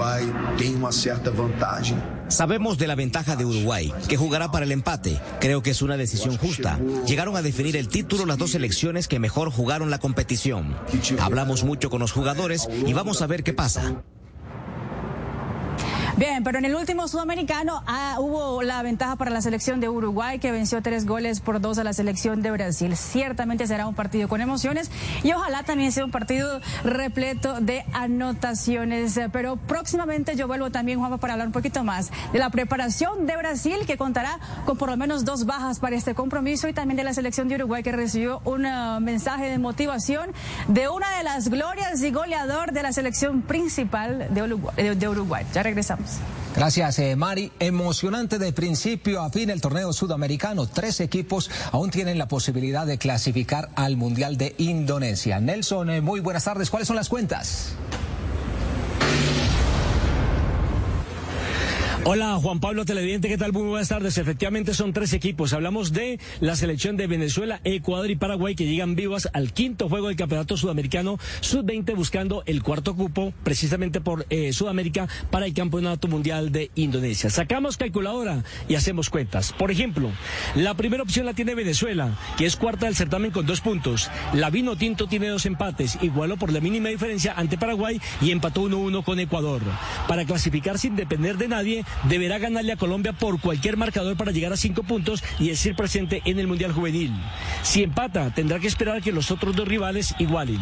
Uruguay 0.00 0.32
tiene 0.56 0.76
una 0.76 0.92
cierta 0.92 1.30
ventaja 1.30 1.94
Sabemos 2.28 2.78
de 2.78 2.86
la 2.86 2.94
ventaja 2.94 3.36
de 3.36 3.44
Uruguay, 3.44 3.92
que 4.08 4.16
jugará 4.16 4.50
para 4.50 4.64
el 4.64 4.72
empate. 4.72 5.20
Creo 5.40 5.62
que 5.62 5.70
es 5.70 5.82
una 5.82 5.98
decisión 5.98 6.38
justa. 6.38 6.78
Llegaron 7.06 7.36
a 7.36 7.42
definir 7.42 7.76
el 7.76 7.88
título 7.88 8.24
las 8.24 8.38
dos 8.38 8.52
selecciones 8.52 9.08
que 9.08 9.18
mejor 9.18 9.50
jugaron 9.50 9.90
la 9.90 9.98
competición. 9.98 10.74
Hablamos 11.20 11.64
mucho 11.64 11.90
con 11.90 12.00
los 12.00 12.12
jugadores 12.12 12.66
y 12.86 12.94
vamos 12.94 13.20
a 13.20 13.26
ver 13.26 13.42
qué 13.42 13.52
pasa. 13.52 14.02
Bien, 16.16 16.42
pero 16.42 16.58
en 16.58 16.64
el 16.64 16.74
último 16.74 17.08
sudamericano 17.08 17.82
ah, 17.86 18.16
hubo 18.18 18.62
la 18.62 18.82
ventaja 18.82 19.16
para 19.16 19.30
la 19.30 19.40
selección 19.40 19.80
de 19.80 19.88
Uruguay 19.88 20.38
que 20.38 20.50
venció 20.50 20.82
tres 20.82 21.06
goles 21.06 21.40
por 21.40 21.60
dos 21.60 21.78
a 21.78 21.84
la 21.84 21.92
selección 21.92 22.42
de 22.42 22.50
Brasil. 22.50 22.96
Ciertamente 22.96 23.66
será 23.66 23.86
un 23.86 23.94
partido 23.94 24.28
con 24.28 24.40
emociones 24.40 24.90
y 25.22 25.32
ojalá 25.32 25.62
también 25.62 25.92
sea 25.92 26.04
un 26.04 26.10
partido 26.10 26.60
repleto 26.84 27.60
de 27.60 27.84
anotaciones. 27.92 29.18
Pero 29.32 29.56
próximamente 29.56 30.36
yo 30.36 30.46
vuelvo 30.46 30.70
también, 30.70 30.98
Juanpa, 30.98 31.18
para 31.18 31.34
hablar 31.34 31.46
un 31.48 31.52
poquito 31.52 31.84
más 31.84 32.10
de 32.32 32.38
la 32.38 32.50
preparación 32.50 33.26
de 33.26 33.36
Brasil 33.36 33.76
que 33.86 33.96
contará 33.96 34.38
con 34.66 34.76
por 34.76 34.90
lo 34.90 34.96
menos 34.96 35.24
dos 35.24 35.46
bajas 35.46 35.78
para 35.78 35.96
este 35.96 36.14
compromiso 36.14 36.68
y 36.68 36.72
también 36.72 36.96
de 36.96 37.04
la 37.04 37.14
selección 37.14 37.48
de 37.48 37.54
Uruguay 37.54 37.82
que 37.82 37.92
recibió 37.92 38.40
un 38.44 38.66
ah, 38.66 38.98
mensaje 39.00 39.48
de 39.48 39.58
motivación 39.58 40.30
de 40.68 40.88
una 40.88 41.16
de 41.16 41.24
las 41.24 41.48
glorias 41.48 42.02
y 42.02 42.10
goleador 42.10 42.72
de 42.72 42.82
la 42.82 42.92
selección 42.92 43.42
principal 43.42 44.26
de 44.30 45.08
Uruguay. 45.08 45.44
Ya 45.52 45.62
regresamos. 45.62 45.99
Gracias, 46.54 46.98
eh, 46.98 47.14
Mari. 47.14 47.52
Emocionante 47.60 48.38
de 48.38 48.52
principio 48.52 49.22
a 49.22 49.30
fin 49.30 49.50
el 49.50 49.60
torneo 49.60 49.92
sudamericano. 49.92 50.66
Tres 50.66 51.00
equipos 51.00 51.50
aún 51.70 51.90
tienen 51.90 52.18
la 52.18 52.26
posibilidad 52.28 52.86
de 52.86 52.98
clasificar 52.98 53.70
al 53.76 53.96
Mundial 53.96 54.36
de 54.36 54.54
Indonesia. 54.58 55.38
Nelson, 55.40 55.90
eh, 55.90 56.00
muy 56.00 56.20
buenas 56.20 56.44
tardes. 56.44 56.68
¿Cuáles 56.70 56.88
son 56.88 56.96
las 56.96 57.08
cuentas? 57.08 57.74
Hola 62.04 62.38
Juan 62.40 62.60
Pablo 62.60 62.86
Televidente, 62.86 63.28
¿qué 63.28 63.36
tal? 63.36 63.52
Muy 63.52 63.64
buenas 63.64 63.88
tardes. 63.88 64.16
Efectivamente 64.16 64.72
son 64.72 64.94
tres 64.94 65.12
equipos. 65.12 65.52
Hablamos 65.52 65.92
de 65.92 66.18
la 66.40 66.56
selección 66.56 66.96
de 66.96 67.06
Venezuela, 67.06 67.60
Ecuador 67.62 68.10
y 68.10 68.16
Paraguay 68.16 68.54
que 68.54 68.64
llegan 68.64 68.96
vivas 68.96 69.28
al 69.34 69.52
quinto 69.52 69.86
juego 69.86 70.08
del 70.08 70.16
Campeonato 70.16 70.56
Sudamericano 70.56 71.18
Sub-20 71.42 71.94
buscando 71.94 72.42
el 72.46 72.62
cuarto 72.62 72.96
cupo 72.96 73.34
precisamente 73.44 74.00
por 74.00 74.24
eh, 74.30 74.54
Sudamérica 74.54 75.08
para 75.30 75.44
el 75.44 75.52
Campeonato 75.52 76.08
Mundial 76.08 76.52
de 76.52 76.70
Indonesia. 76.74 77.28
Sacamos 77.28 77.76
calculadora 77.76 78.44
y 78.66 78.76
hacemos 78.76 79.10
cuentas. 79.10 79.52
Por 79.52 79.70
ejemplo, 79.70 80.10
la 80.54 80.72
primera 80.74 81.02
opción 81.02 81.26
la 81.26 81.34
tiene 81.34 81.54
Venezuela, 81.54 82.18
que 82.38 82.46
es 82.46 82.56
cuarta 82.56 82.86
del 82.86 82.96
certamen 82.96 83.30
con 83.30 83.44
dos 83.44 83.60
puntos. 83.60 84.10
La 84.32 84.48
Vino 84.48 84.74
Tinto 84.74 85.06
tiene 85.06 85.28
dos 85.28 85.44
empates, 85.44 85.98
igualó 86.00 86.38
por 86.38 86.50
la 86.50 86.60
mínima 86.60 86.88
diferencia 86.88 87.34
ante 87.36 87.58
Paraguay 87.58 88.00
y 88.22 88.30
empató 88.30 88.62
1-1 88.62 89.04
con 89.04 89.20
Ecuador. 89.20 89.60
Para 90.08 90.24
clasificar 90.24 90.78
sin 90.78 90.96
depender 90.96 91.36
de 91.36 91.48
nadie, 91.48 91.84
deberá 92.04 92.38
ganarle 92.38 92.72
a 92.72 92.76
Colombia 92.76 93.12
por 93.12 93.40
cualquier 93.40 93.76
marcador 93.76 94.16
para 94.16 94.32
llegar 94.32 94.52
a 94.52 94.56
cinco 94.56 94.82
puntos 94.82 95.22
y 95.38 95.48
decir 95.48 95.74
presente 95.74 96.22
en 96.24 96.38
el 96.38 96.46
Mundial 96.46 96.72
Juvenil. 96.72 97.12
Si 97.62 97.82
empata, 97.82 98.32
tendrá 98.34 98.58
que 98.58 98.66
esperar 98.66 99.02
que 99.02 99.12
los 99.12 99.30
otros 99.30 99.54
dos 99.56 99.66
rivales 99.66 100.14
igualen. 100.18 100.60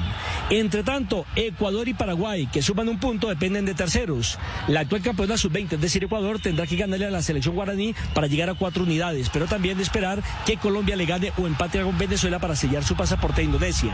Entre 0.51 0.83
tanto, 0.83 1.27
Ecuador 1.37 1.89
y 1.89 1.95
Paraguay, 1.95 2.47
que 2.47 2.63
suman 2.63 2.89
un 2.89 2.99
punto, 2.99 3.29
dependen 3.29 3.65
de 3.65 3.75
terceros. 3.75 4.39
La 4.67 4.81
actual 4.81 5.03
campeona 5.03 5.37
sub-20, 5.37 5.75
es 5.75 5.81
decir, 5.81 6.05
Ecuador, 6.05 6.41
tendrá 6.41 6.67
que 6.67 6.77
ganarle 6.77 7.07
a 7.07 7.11
la 7.11 7.23
selección 7.23 7.55
guaraní 7.55 7.95
para 8.15 8.27
llegar 8.27 8.51
a 8.51 8.55
cuatro 8.55 8.83
unidades, 8.83 9.31
pero 9.31 9.47
también 9.47 9.81
esperar 9.81 10.23
que 10.47 10.57
Colombia 10.57 10.97
le 10.97 11.07
gane 11.07 11.33
o 11.37 11.47
empate 11.47 11.83
con 11.83 11.97
Venezuela 11.99 12.39
para 12.39 12.57
sellar 12.57 12.85
su 12.85 12.97
pasaporte 12.97 13.41
a 13.41 13.45
Indonesia. 13.45 13.93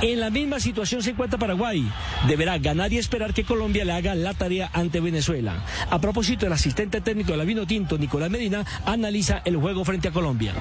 En 0.00 0.20
la 0.20 0.30
misma 0.30 0.60
situación 0.60 1.02
se 1.02 1.10
encuentra 1.10 1.38
Paraguay. 1.38 1.90
Deberá 2.26 2.58
ganar 2.58 2.92
y 2.92 2.98
esperar 2.98 3.34
que 3.34 3.44
Colombia 3.44 3.84
le 3.84 3.92
haga 3.92 4.14
la 4.14 4.34
tarea 4.34 4.70
ante 4.72 5.00
Venezuela. 5.00 5.64
A 5.90 6.00
propósito 6.00 6.46
de 6.46 6.50
la 6.50 6.58
asistente 6.72 7.02
técnico 7.02 7.32
de 7.32 7.36
la 7.36 7.44
Vino 7.44 7.66
Tinto, 7.66 7.98
Nicolás 7.98 8.30
Medina, 8.30 8.64
analiza 8.86 9.42
el 9.44 9.58
juego 9.58 9.84
frente 9.84 10.08
a 10.08 10.10
Colombia. 10.10 10.54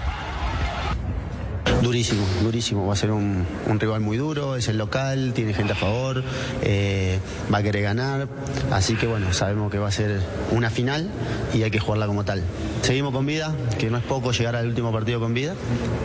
Durísimo, 1.81 2.23
durísimo. 2.43 2.85
Va 2.85 2.93
a 2.93 2.95
ser 2.95 3.11
un, 3.11 3.45
rival 3.79 4.01
muy 4.01 4.17
duro, 4.17 4.55
es 4.55 4.67
el 4.67 4.77
local, 4.77 5.33
tiene 5.33 5.53
gente 5.53 5.73
a 5.73 5.75
favor, 5.75 6.23
eh, 6.61 7.19
va 7.51 7.59
a 7.59 7.63
querer 7.63 7.83
ganar. 7.83 8.27
Así 8.71 8.95
que 8.95 9.07
bueno, 9.07 9.33
sabemos 9.33 9.71
que 9.71 9.79
va 9.79 9.87
a 9.87 9.91
ser 9.91 10.21
una 10.51 10.69
final 10.69 11.09
y 11.53 11.63
hay 11.63 11.71
que 11.71 11.79
jugarla 11.79 12.07
como 12.07 12.23
tal. 12.23 12.43
Seguimos 12.81 13.13
con 13.13 13.25
vida, 13.25 13.55
que 13.79 13.89
no 13.89 13.97
es 13.97 14.03
poco 14.03 14.31
llegar 14.31 14.55
al 14.55 14.67
último 14.67 14.91
partido 14.91 15.19
con 15.19 15.33
vida. 15.33 15.55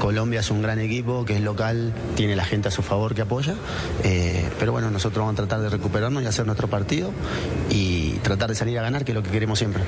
Colombia 0.00 0.40
es 0.40 0.50
un 0.50 0.62
gran 0.62 0.78
equipo, 0.78 1.24
que 1.24 1.34
es 1.34 1.40
local, 1.42 1.92
tiene 2.16 2.36
la 2.36 2.44
gente 2.44 2.68
a 2.68 2.70
su 2.70 2.82
favor 2.82 3.14
que 3.14 3.22
apoya. 3.22 3.54
Eh, 4.02 4.48
pero 4.59 4.72
bueno, 4.72 4.90
nosotros 4.90 5.24
vamos 5.24 5.34
a 5.34 5.46
tratar 5.46 5.61
de 5.61 5.68
recuperarnos 5.68 6.22
y 6.22 6.26
hacer 6.26 6.46
nuestro 6.46 6.68
partido 6.68 7.12
y 7.70 8.12
tratar 8.22 8.48
de 8.48 8.54
salir 8.54 8.78
a 8.78 8.82
ganar, 8.82 9.04
que 9.04 9.12
es 9.12 9.16
lo 9.16 9.22
que 9.22 9.30
queremos 9.30 9.59
siempre. 9.59 9.82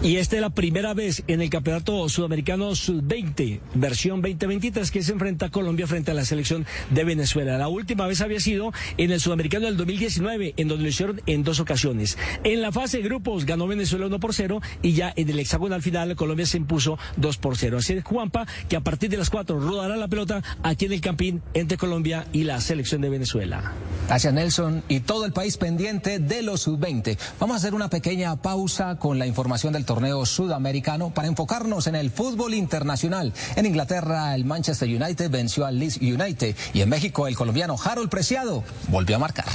Y 0.00 0.16
esta 0.18 0.36
es 0.36 0.42
la 0.42 0.50
primera 0.50 0.94
vez 0.94 1.24
en 1.26 1.42
el 1.42 1.50
Campeonato 1.50 2.08
Sudamericano 2.08 2.76
Sub-20, 2.76 3.58
versión 3.74 4.22
2023, 4.22 4.92
que 4.92 5.02
se 5.02 5.10
enfrenta 5.10 5.46
a 5.46 5.50
Colombia 5.50 5.88
frente 5.88 6.12
a 6.12 6.14
la 6.14 6.24
selección 6.24 6.66
de 6.90 7.02
Venezuela. 7.02 7.58
La 7.58 7.66
última 7.66 8.06
vez 8.06 8.20
había 8.20 8.38
sido 8.38 8.72
en 8.96 9.10
el 9.10 9.20
Sudamericano 9.20 9.66
del 9.66 9.76
2019, 9.76 10.54
en 10.56 10.68
donde 10.68 10.84
lo 10.84 10.88
hicieron 10.88 11.20
en 11.26 11.42
dos 11.42 11.58
ocasiones. 11.58 12.16
En 12.44 12.62
la 12.62 12.70
fase 12.70 12.98
de 12.98 13.02
grupos 13.02 13.44
ganó 13.44 13.66
Venezuela 13.66 14.06
1 14.06 14.20
por 14.20 14.34
0 14.34 14.60
y 14.82 14.92
ya 14.92 15.12
en 15.16 15.30
el 15.30 15.40
hexagonal 15.40 15.82
final 15.82 16.14
Colombia 16.14 16.46
se 16.46 16.58
impuso 16.58 16.96
2 17.16 17.36
por 17.38 17.56
0. 17.56 17.78
Así 17.78 17.94
es 17.94 18.04
Juanpa, 18.04 18.46
que 18.68 18.76
a 18.76 18.80
partir 18.80 19.10
de 19.10 19.16
las 19.16 19.30
4 19.30 19.58
rodará 19.58 19.96
la 19.96 20.06
pelota 20.06 20.44
aquí 20.62 20.84
en 20.84 20.92
el 20.92 21.00
Campín 21.00 21.42
entre 21.54 21.76
Colombia 21.76 22.24
y 22.32 22.44
la 22.44 22.60
selección 22.60 23.00
de 23.00 23.08
Venezuela. 23.08 23.72
Gracias 24.06 24.32
Nelson 24.32 24.84
y 24.88 25.00
todo 25.00 25.26
el 25.26 25.32
país 25.32 25.56
pendiente 25.56 26.20
de 26.20 26.42
los 26.42 26.62
sub-20. 26.62 27.18
Vamos 27.40 27.54
a 27.54 27.58
hacer 27.58 27.74
una 27.74 27.90
pequeña 27.90 28.36
pausa 28.36 28.96
con 28.96 29.18
la 29.18 29.26
información 29.26 29.72
del 29.72 29.87
torneo 29.88 30.26
sudamericano 30.26 31.08
para 31.08 31.28
enfocarnos 31.28 31.86
en 31.86 31.94
el 31.94 32.10
fútbol 32.10 32.52
internacional. 32.52 33.32
En 33.56 33.64
Inglaterra 33.64 34.34
el 34.34 34.44
Manchester 34.44 34.86
United 34.86 35.30
venció 35.30 35.64
al 35.64 35.78
Leeds 35.78 35.96
United 35.96 36.54
y 36.74 36.82
en 36.82 36.90
México 36.90 37.26
el 37.26 37.34
colombiano 37.34 37.74
Harold 37.82 38.10
Preciado 38.10 38.62
volvió 38.88 39.16
a 39.16 39.18
marcar. 39.18 39.46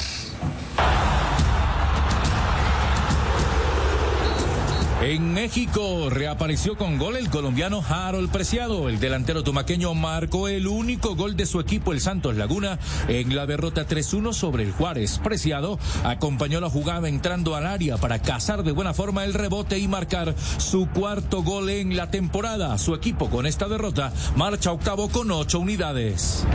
En 5.05 5.33
México 5.33 6.09
reapareció 6.09 6.77
con 6.77 6.97
gol 6.97 7.17
el 7.17 7.29
colombiano 7.29 7.83
Harold 7.85 8.31
Preciado. 8.31 8.87
El 8.87 9.01
delantero 9.01 9.43
tumaqueño 9.43 9.93
marcó 9.93 10.47
el 10.47 10.65
único 10.65 11.17
gol 11.17 11.35
de 11.35 11.45
su 11.45 11.59
equipo, 11.59 11.91
el 11.91 11.99
Santos 11.99 12.37
Laguna, 12.37 12.79
en 13.09 13.35
la 13.35 13.45
derrota 13.45 13.85
3-1 13.85 14.31
sobre 14.31 14.63
el 14.63 14.71
Juárez. 14.71 15.19
Preciado 15.21 15.77
acompañó 16.05 16.61
la 16.61 16.69
jugada 16.69 17.09
entrando 17.09 17.57
al 17.57 17.67
área 17.67 17.97
para 17.97 18.21
cazar 18.21 18.63
de 18.63 18.71
buena 18.71 18.93
forma 18.93 19.25
el 19.25 19.33
rebote 19.33 19.77
y 19.77 19.89
marcar 19.89 20.35
su 20.57 20.87
cuarto 20.87 21.43
gol 21.43 21.69
en 21.69 21.97
la 21.97 22.09
temporada. 22.09 22.77
Su 22.77 22.95
equipo 22.95 23.29
con 23.29 23.45
esta 23.45 23.67
derrota 23.67 24.13
marcha 24.37 24.71
octavo 24.71 25.09
con 25.09 25.29
ocho 25.31 25.59
unidades. 25.59 26.45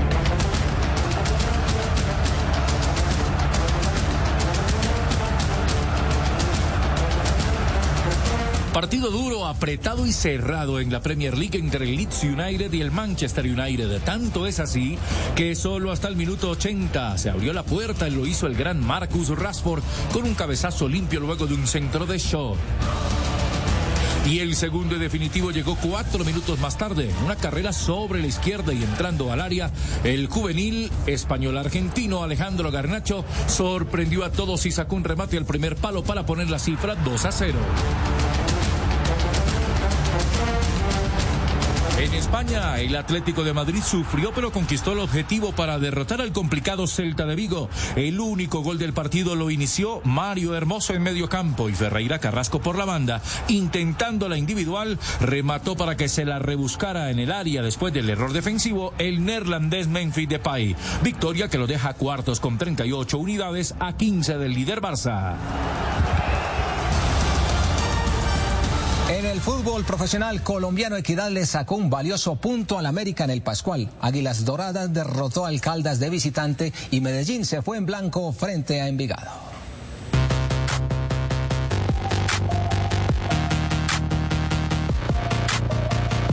Partido 8.78 9.10
duro, 9.10 9.44
apretado 9.48 10.06
y 10.06 10.12
cerrado 10.12 10.78
en 10.78 10.92
la 10.92 11.00
Premier 11.00 11.36
League 11.36 11.58
entre 11.58 11.84
el 11.84 11.96
Leeds 11.96 12.22
United 12.22 12.72
y 12.72 12.80
el 12.80 12.92
Manchester 12.92 13.44
United. 13.44 14.00
Tanto 14.02 14.46
es 14.46 14.60
así 14.60 14.96
que 15.34 15.56
solo 15.56 15.90
hasta 15.90 16.06
el 16.06 16.14
minuto 16.14 16.50
80 16.50 17.18
se 17.18 17.28
abrió 17.28 17.52
la 17.52 17.64
puerta 17.64 18.06
y 18.06 18.12
lo 18.12 18.24
hizo 18.24 18.46
el 18.46 18.54
gran 18.54 18.78
Marcus 18.78 19.30
Rashford 19.30 19.82
con 20.12 20.22
un 20.26 20.34
cabezazo 20.36 20.88
limpio 20.88 21.18
luego 21.18 21.48
de 21.48 21.54
un 21.54 21.66
centro 21.66 22.06
de 22.06 22.18
Shaw. 22.18 22.54
Y 24.30 24.38
el 24.38 24.54
segundo 24.54 24.94
y 24.94 25.00
definitivo 25.00 25.50
llegó 25.50 25.76
cuatro 25.82 26.24
minutos 26.24 26.60
más 26.60 26.78
tarde. 26.78 27.10
Una 27.24 27.34
carrera 27.34 27.72
sobre 27.72 28.20
la 28.20 28.28
izquierda 28.28 28.72
y 28.72 28.84
entrando 28.84 29.32
al 29.32 29.40
área. 29.40 29.72
El 30.04 30.28
juvenil 30.28 30.88
español 31.06 31.58
argentino 31.58 32.22
Alejandro 32.22 32.70
Garnacho 32.70 33.24
sorprendió 33.48 34.24
a 34.24 34.30
todos 34.30 34.66
y 34.66 34.70
sacó 34.70 34.94
un 34.94 35.02
remate 35.02 35.36
al 35.36 35.46
primer 35.46 35.74
palo 35.74 36.04
para 36.04 36.24
poner 36.24 36.48
la 36.48 36.60
cifra 36.60 36.94
2 36.94 37.24
a 37.24 37.32
0. 37.32 37.58
En 41.98 42.14
España, 42.14 42.78
el 42.78 42.94
Atlético 42.94 43.42
de 43.42 43.52
Madrid 43.52 43.82
sufrió 43.82 44.30
pero 44.32 44.52
conquistó 44.52 44.92
el 44.92 45.00
objetivo 45.00 45.50
para 45.50 45.80
derrotar 45.80 46.20
al 46.20 46.30
complicado 46.30 46.86
Celta 46.86 47.26
de 47.26 47.34
Vigo. 47.34 47.68
El 47.96 48.20
único 48.20 48.60
gol 48.60 48.78
del 48.78 48.92
partido 48.92 49.34
lo 49.34 49.50
inició 49.50 50.00
Mario 50.04 50.54
Hermoso 50.54 50.94
en 50.94 51.02
medio 51.02 51.28
campo 51.28 51.68
y 51.68 51.74
Ferreira 51.74 52.20
Carrasco 52.20 52.60
por 52.60 52.78
la 52.78 52.84
banda. 52.84 53.20
Intentando 53.48 54.28
la 54.28 54.38
individual, 54.38 54.96
remató 55.20 55.74
para 55.74 55.96
que 55.96 56.08
se 56.08 56.24
la 56.24 56.38
rebuscara 56.38 57.10
en 57.10 57.18
el 57.18 57.32
área 57.32 57.62
después 57.62 57.92
del 57.92 58.08
error 58.10 58.32
defensivo 58.32 58.94
el 58.98 59.24
neerlandés 59.24 59.88
Memphis 59.88 60.28
Depay. 60.28 60.76
Victoria 61.02 61.48
que 61.48 61.58
lo 61.58 61.66
deja 61.66 61.94
cuartos 61.94 62.38
con 62.38 62.58
38 62.58 63.18
unidades 63.18 63.74
a 63.80 63.94
15 63.94 64.38
del 64.38 64.54
líder 64.54 64.80
Barça. 64.80 65.34
En 69.08 69.24
el 69.24 69.40
fútbol 69.40 69.84
profesional 69.84 70.42
colombiano, 70.42 70.94
Equidad 70.96 71.30
le 71.30 71.46
sacó 71.46 71.76
un 71.76 71.88
valioso 71.88 72.36
punto 72.36 72.78
al 72.78 72.84
América 72.84 73.24
en 73.24 73.30
el 73.30 73.40
Pascual. 73.40 73.88
Águilas 74.02 74.44
Doradas 74.44 74.92
derrotó 74.92 75.46
a 75.46 75.58
Caldas 75.58 75.98
de 75.98 76.10
visitante 76.10 76.74
y 76.90 77.00
Medellín 77.00 77.46
se 77.46 77.62
fue 77.62 77.78
en 77.78 77.86
blanco 77.86 78.30
frente 78.32 78.82
a 78.82 78.88
Envigado. 78.88 79.30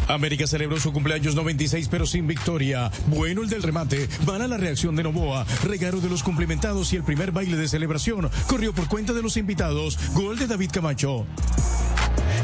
América 0.10 0.46
celebró 0.46 0.78
su 0.80 0.92
cumpleaños 0.92 1.34
96 1.34 1.88
pero 1.90 2.06
sin 2.06 2.28
victoria. 2.28 2.92
Bueno 3.08 3.42
el 3.42 3.50
del 3.50 3.64
remate, 3.64 4.08
a 4.28 4.48
la 4.48 4.58
reacción 4.58 4.98
de 4.98 5.04
Novoa, 5.04 5.46
regalo 5.64 6.02
de 6.02 6.10
los 6.10 6.24
cumplimentados 6.24 6.92
y 6.92 6.98
el 6.98 7.04
primer 7.04 7.32
baile 7.32 7.56
de 7.56 7.70
celebración 7.70 8.30
corrió 8.48 8.74
por 8.74 8.90
cuenta 8.90 9.14
de 9.14 9.22
los 9.22 9.38
invitados. 9.38 9.98
Gol 10.14 10.38
de 10.38 10.48
David 10.48 10.72
Camacho. 10.74 11.26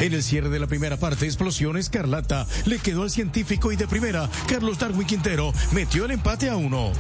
En 0.01 0.13
el 0.13 0.23
cierre 0.23 0.49
de 0.49 0.59
la 0.59 0.65
primera 0.65 0.97
parte, 0.97 1.27
explosión 1.27 1.77
escarlata. 1.77 2.47
Le 2.65 2.79
quedó 2.79 3.03
al 3.03 3.11
científico 3.11 3.71
y 3.71 3.75
de 3.75 3.87
primera, 3.87 4.27
Carlos 4.47 4.79
Darwin 4.79 5.05
Quintero 5.05 5.53
metió 5.73 6.05
el 6.05 6.11
empate 6.11 6.49
a 6.49 6.55
uno. 6.55 6.91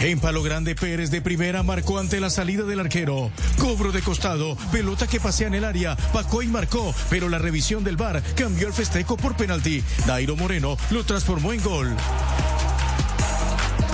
En 0.00 0.20
Palo 0.20 0.42
Grande, 0.42 0.74
Pérez 0.74 1.10
de 1.10 1.22
primera 1.22 1.62
marcó 1.62 1.98
ante 1.98 2.20
la 2.20 2.28
salida 2.28 2.64
del 2.64 2.80
arquero. 2.80 3.30
Cobro 3.58 3.92
de 3.92 4.02
costado, 4.02 4.56
pelota 4.70 5.06
que 5.06 5.20
pasea 5.20 5.46
en 5.46 5.54
el 5.54 5.64
área, 5.64 5.96
Pacó 6.12 6.42
y 6.42 6.48
marcó, 6.48 6.94
pero 7.08 7.30
la 7.30 7.38
revisión 7.38 7.82
del 7.82 7.96
VAR 7.96 8.22
cambió 8.34 8.66
el 8.66 8.74
festejo 8.74 9.16
por 9.16 9.34
penalti. 9.34 9.82
Dairo 10.06 10.36
Moreno 10.36 10.76
lo 10.90 11.04
transformó 11.04 11.54
en 11.54 11.62
gol 11.62 11.96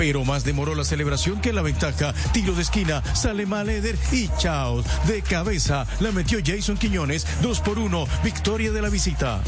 pero 0.01 0.25
más 0.25 0.45
demoró 0.45 0.75
la 0.75 0.83
celebración 0.83 1.43
que 1.43 1.53
la 1.53 1.61
ventaja. 1.61 2.15
Tiro 2.33 2.55
de 2.55 2.63
esquina, 2.63 3.03
sale 3.15 3.45
mal 3.45 3.69
Eder 3.69 3.99
y 4.11 4.31
chao. 4.39 4.83
De 5.07 5.21
cabeza 5.21 5.87
la 6.01 6.11
metió 6.11 6.39
Jason 6.43 6.79
Quiñones, 6.79 7.27
2 7.43 7.61
por 7.61 7.79
1, 7.79 8.07
victoria 8.25 8.73
de 8.73 8.81
la 8.81 8.89
visita. 8.89 9.43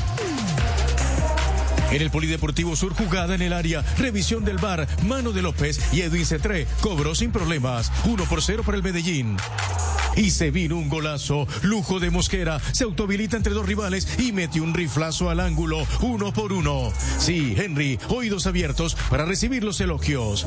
En 1.91 2.03
el 2.03 2.11
Polideportivo 2.11 2.77
Sur, 2.77 2.93
jugada 2.93 3.35
en 3.35 3.41
el 3.41 3.55
área, 3.55 3.83
revisión 3.97 4.45
del 4.45 4.59
bar, 4.59 4.87
mano 5.05 5.33
de 5.33 5.41
López 5.41 5.81
y 5.91 6.03
Edwin 6.03 6.27
Cetré 6.27 6.67
cobró 6.83 7.15
sin 7.15 7.33
problemas, 7.33 7.91
1 8.05 8.25
por 8.25 8.43
0 8.43 8.63
para 8.63 8.77
el 8.77 8.83
Medellín. 8.83 9.39
Y 10.17 10.31
se 10.31 10.51
vino 10.51 10.77
un 10.77 10.89
golazo. 10.89 11.47
Lujo 11.63 12.01
de 12.01 12.11
Mosquera. 12.11 12.61
Se 12.73 12.85
autohabilita 12.85 13.37
entre 13.37 13.55
dos 13.55 13.67
rivales 13.67 14.07
y 14.19 14.33
metió 14.33 14.63
un 14.63 14.75
riflazo 14.75 15.31
al 15.31 15.41
ángulo. 15.41 15.87
Uno 16.01 16.33
por 16.33 16.53
uno. 16.53 16.93
Sí, 17.19 17.55
Henry, 17.57 17.99
oídos 18.09 18.47
abiertos 18.47 18.97
para 19.11 19.25
recibir 19.25 19.65
los 19.65 19.81
elogios. 19.81 20.47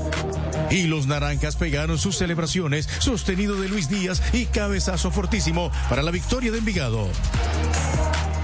Y 0.70 0.84
los 0.84 1.08
naranjas 1.08 1.56
pegaron 1.56 1.98
sus 1.98 2.18
celebraciones. 2.18 2.88
Sostenido 3.00 3.56
de 3.56 3.70
Luis 3.70 3.90
Díaz 3.90 4.22
y 4.34 4.46
cabezazo 4.46 5.12
fortísimo 5.12 5.72
para 5.90 6.04
la 6.04 6.12
victoria 6.12 6.52
de 6.52 6.60
Envigado. 6.60 7.10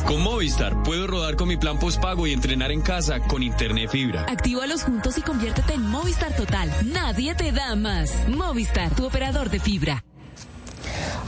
Con 0.05 0.22
Movistar 0.24 0.84
puedo 0.84 1.07
rodar 1.07 1.36
con 1.36 1.47
mi 1.47 1.57
plan 1.57 1.80
postpago 1.80 2.28
y 2.28 2.34
entrenar 2.34 2.72
en 2.72 2.82
casa 2.82 3.19
con 3.19 3.43
internet 3.43 3.89
fibra. 3.91 4.26
Actívalos 4.28 4.84
juntos 4.84 5.17
y 5.17 5.22
conviértete 5.22 5.74
en 5.74 5.88
Movistar 5.88 6.36
Total. 6.36 6.69
Nadie 6.91 7.36
te 7.36 7.51
da 7.51 7.76
más. 7.76 8.11
Movistar, 8.28 8.93
tu 8.95 9.05
operador 9.05 9.49
de 9.49 9.59
fibra. 9.59 10.03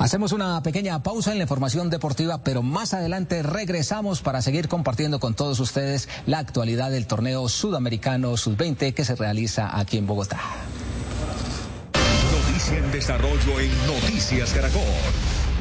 Hacemos 0.03 0.33
una 0.33 0.61
pequeña 0.61 1.01
pausa 1.01 1.31
en 1.31 1.37
la 1.37 1.43
información 1.43 1.89
deportiva, 1.89 2.43
pero 2.43 2.61
más 2.61 2.93
adelante 2.93 3.41
regresamos 3.41 4.21
para 4.21 4.41
seguir 4.41 4.67
compartiendo 4.67 5.17
con 5.21 5.33
todos 5.33 5.61
ustedes 5.61 6.09
la 6.25 6.39
actualidad 6.39 6.91
del 6.91 7.07
torneo 7.07 7.47
sudamericano 7.47 8.35
sub-20 8.35 8.93
que 8.93 9.05
se 9.05 9.15
realiza 9.15 9.79
aquí 9.79 9.97
en 9.97 10.05
Bogotá. 10.05 10.41
Noticia 12.33 12.79
en 12.79 12.91
desarrollo 12.91 13.59
en 13.61 13.71
Noticias 13.87 14.51
Caracol. 14.51 14.81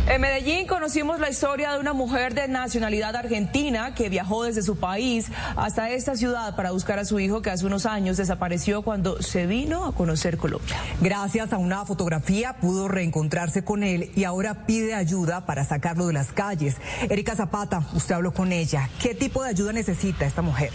En 0.08 0.20
Medellín 0.20 0.66
conocimos 0.66 1.20
la 1.20 1.30
historia 1.30 1.72
de 1.72 1.78
una 1.78 1.92
mujer 1.92 2.34
de 2.34 2.48
nacionalidad 2.48 3.14
argentina 3.14 3.94
que 3.94 4.08
viajó 4.08 4.42
desde 4.42 4.62
su 4.62 4.76
país 4.76 5.28
hasta 5.56 5.90
esta 5.90 6.16
ciudad 6.16 6.56
para 6.56 6.72
buscar 6.72 6.98
a 6.98 7.04
su 7.04 7.20
hijo 7.20 7.40
que 7.40 7.50
hace 7.50 7.66
unos 7.66 7.86
años 7.86 8.16
desapareció 8.16 8.82
cuando 8.82 9.22
se 9.22 9.46
vino 9.46 9.84
a 9.84 9.94
conocer 9.94 10.38
Colombia. 10.38 10.76
Gracias 11.00 11.52
a 11.52 11.58
una 11.58 11.84
fotografía 11.84 12.54
pudo 12.54 12.88
reencontrarse 12.88 13.62
con 13.64 13.84
él 13.84 14.10
y 14.16 14.24
ahora 14.24 14.66
pide 14.66 14.94
ayuda 14.94 15.46
para 15.46 15.64
sacarlo 15.64 16.08
de 16.08 16.14
las 16.14 16.32
calles. 16.32 16.78
Erika 17.08 17.36
Zapata, 17.36 17.86
usted 17.94 18.16
habló 18.16 18.32
con 18.32 18.50
ella. 18.50 18.90
¿Qué 19.00 19.14
tipo 19.14 19.44
de 19.44 19.50
ayuda 19.50 19.72
necesita 19.72 20.26
esta 20.26 20.42
mujer? 20.42 20.70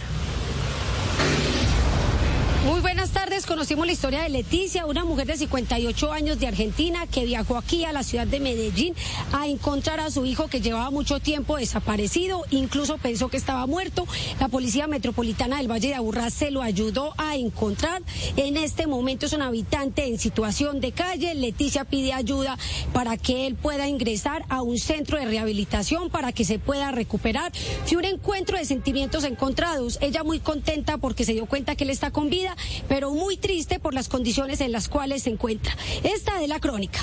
Muy 2.64 2.80
buenas 3.08 3.24
tardes. 3.24 3.46
Conocimos 3.46 3.86
la 3.86 3.92
historia 3.92 4.22
de 4.22 4.28
Leticia, 4.28 4.84
una 4.84 5.04
mujer 5.04 5.26
de 5.26 5.36
58 5.36 6.12
años 6.12 6.38
de 6.38 6.46
Argentina 6.46 7.06
que 7.06 7.24
viajó 7.24 7.56
aquí 7.56 7.84
a 7.84 7.92
la 7.92 8.02
ciudad 8.02 8.26
de 8.26 8.40
Medellín 8.40 8.94
a 9.32 9.46
encontrar 9.46 10.00
a 10.00 10.10
su 10.10 10.24
hijo 10.26 10.48
que 10.48 10.60
llevaba 10.60 10.90
mucho 10.90 11.20
tiempo 11.20 11.56
desaparecido. 11.56 12.44
Incluso 12.50 12.98
pensó 12.98 13.28
que 13.28 13.36
estaba 13.36 13.66
muerto. 13.66 14.06
La 14.40 14.48
Policía 14.48 14.86
Metropolitana 14.88 15.58
del 15.58 15.70
Valle 15.70 15.88
de 15.88 15.94
Aburrá 15.94 16.30
se 16.30 16.50
lo 16.50 16.60
ayudó 16.60 17.14
a 17.18 17.36
encontrar. 17.36 18.02
En 18.36 18.56
este 18.56 18.86
momento 18.86 19.26
es 19.26 19.32
un 19.32 19.42
habitante 19.42 20.06
en 20.06 20.18
situación 20.18 20.80
de 20.80 20.92
calle. 20.92 21.34
Leticia 21.34 21.84
pide 21.84 22.12
ayuda 22.12 22.58
para 22.92 23.16
que 23.16 23.46
él 23.46 23.54
pueda 23.54 23.86
ingresar 23.86 24.44
a 24.48 24.62
un 24.62 24.78
centro 24.78 25.18
de 25.18 25.26
rehabilitación 25.26 26.10
para 26.10 26.32
que 26.32 26.44
se 26.44 26.58
pueda 26.58 26.90
recuperar. 26.90 27.52
Fue 27.86 27.98
un 27.98 28.04
encuentro 28.04 28.58
de 28.58 28.64
sentimientos 28.64 29.24
encontrados. 29.24 29.98
Ella 30.00 30.24
muy 30.24 30.40
contenta 30.40 30.98
porque 30.98 31.24
se 31.24 31.32
dio 31.32 31.46
cuenta 31.46 31.76
que 31.76 31.84
él 31.84 31.90
está 31.90 32.10
con 32.10 32.28
vida 32.28 32.56
pero 32.88 32.97
muy 33.06 33.36
triste 33.36 33.78
por 33.78 33.94
las 33.94 34.08
condiciones 34.08 34.60
en 34.60 34.72
las 34.72 34.88
cuales 34.88 35.22
se 35.22 35.30
encuentra. 35.30 35.76
Esta 36.02 36.42
es 36.42 36.48
la 36.48 36.60
crónica. 36.60 37.00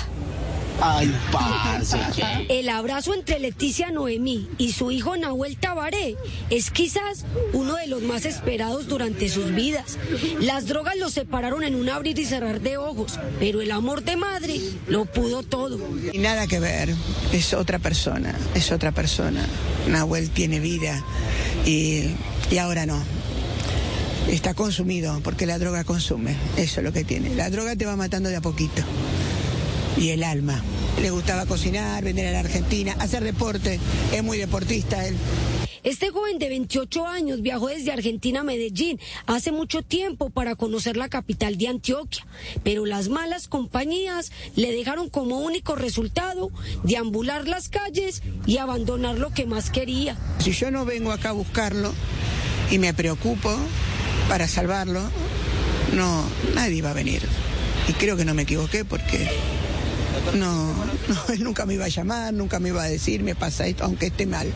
Ay, 0.80 1.10
parce. 1.32 1.96
El 2.48 2.68
abrazo 2.68 3.14
entre 3.14 3.38
Leticia 3.38 3.90
Noemí 3.90 4.48
y 4.58 4.72
su 4.72 4.90
hijo 4.90 5.16
Nahuel 5.16 5.56
Tabaré 5.56 6.16
es 6.50 6.70
quizás 6.70 7.24
uno 7.52 7.76
de 7.76 7.86
los 7.86 8.02
más 8.02 8.26
esperados 8.26 8.86
durante 8.86 9.28
sus 9.28 9.54
vidas. 9.54 9.98
Las 10.40 10.66
drogas 10.66 10.96
los 10.96 11.14
separaron 11.14 11.62
en 11.62 11.74
un 11.74 11.88
abrir 11.88 12.18
y 12.18 12.26
cerrar 12.26 12.60
de 12.60 12.76
ojos, 12.76 13.18
pero 13.38 13.62
el 13.62 13.70
amor 13.70 14.04
de 14.04 14.16
madre 14.16 14.60
lo 14.86 15.06
pudo 15.06 15.42
todo. 15.42 15.78
Y 16.12 16.18
nada 16.18 16.46
que 16.46 16.60
ver, 16.60 16.94
es 17.32 17.54
otra 17.54 17.78
persona, 17.78 18.34
es 18.54 18.70
otra 18.70 18.92
persona. 18.92 19.46
Nahuel 19.88 20.30
tiene 20.30 20.60
vida 20.60 21.02
y, 21.64 22.10
y 22.50 22.58
ahora 22.58 22.84
no 22.84 23.02
está 24.30 24.54
consumido, 24.54 25.20
porque 25.22 25.46
la 25.46 25.58
droga 25.58 25.84
consume, 25.84 26.36
eso 26.56 26.80
es 26.80 26.84
lo 26.84 26.92
que 26.92 27.04
tiene. 27.04 27.34
La 27.34 27.50
droga 27.50 27.76
te 27.76 27.86
va 27.86 27.96
matando 27.96 28.28
de 28.28 28.36
a 28.36 28.40
poquito. 28.40 28.82
Y 29.96 30.10
el 30.10 30.24
alma. 30.24 30.62
Le 31.00 31.10
gustaba 31.10 31.46
cocinar, 31.46 32.02
vender 32.04 32.26
en 32.26 32.32
la 32.32 32.40
Argentina, 32.40 32.96
hacer 32.98 33.22
deporte, 33.22 33.78
es 34.12 34.22
muy 34.22 34.38
deportista 34.38 35.06
él. 35.06 35.16
Este 35.86 36.10
joven 36.10 36.38
de 36.38 36.48
28 36.48 37.06
años 37.06 37.42
viajó 37.42 37.68
desde 37.68 37.92
Argentina 37.92 38.40
a 38.40 38.42
Medellín 38.42 38.98
hace 39.26 39.52
mucho 39.52 39.82
tiempo 39.82 40.30
para 40.30 40.56
conocer 40.56 40.96
la 40.96 41.08
capital 41.08 41.58
de 41.58 41.68
Antioquia, 41.68 42.26
pero 42.64 42.86
las 42.86 43.08
malas 43.08 43.46
compañías 43.46 44.32
le 44.56 44.72
dejaron 44.72 45.08
como 45.08 45.38
único 45.38 45.76
resultado 45.76 46.50
deambular 46.82 47.46
las 47.46 47.68
calles 47.68 48.24
y 48.46 48.56
abandonar 48.58 49.18
lo 49.18 49.30
que 49.30 49.46
más 49.46 49.70
quería. 49.70 50.16
Si 50.40 50.50
yo 50.50 50.72
no 50.72 50.84
vengo 50.84 51.12
acá 51.12 51.28
a 51.28 51.32
buscarlo 51.32 51.92
y 52.68 52.80
me 52.80 52.92
preocupo, 52.92 53.56
para 54.28 54.48
salvarlo, 54.48 55.00
no, 55.94 56.24
nadie 56.54 56.76
iba 56.76 56.90
a 56.90 56.94
venir. 56.94 57.22
Y 57.88 57.92
creo 57.92 58.16
que 58.16 58.24
no 58.24 58.34
me 58.34 58.42
equivoqué 58.42 58.84
porque 58.84 59.28
no, 60.34 60.74
no, 60.74 61.16
él 61.32 61.42
nunca 61.42 61.66
me 61.66 61.74
iba 61.74 61.84
a 61.84 61.88
llamar, 61.88 62.32
nunca 62.34 62.58
me 62.58 62.70
iba 62.70 62.82
a 62.82 62.88
decir, 62.88 63.22
me 63.22 63.34
pasa 63.34 63.66
esto, 63.66 63.84
aunque 63.84 64.06
esté 64.06 64.26
mal, 64.26 64.52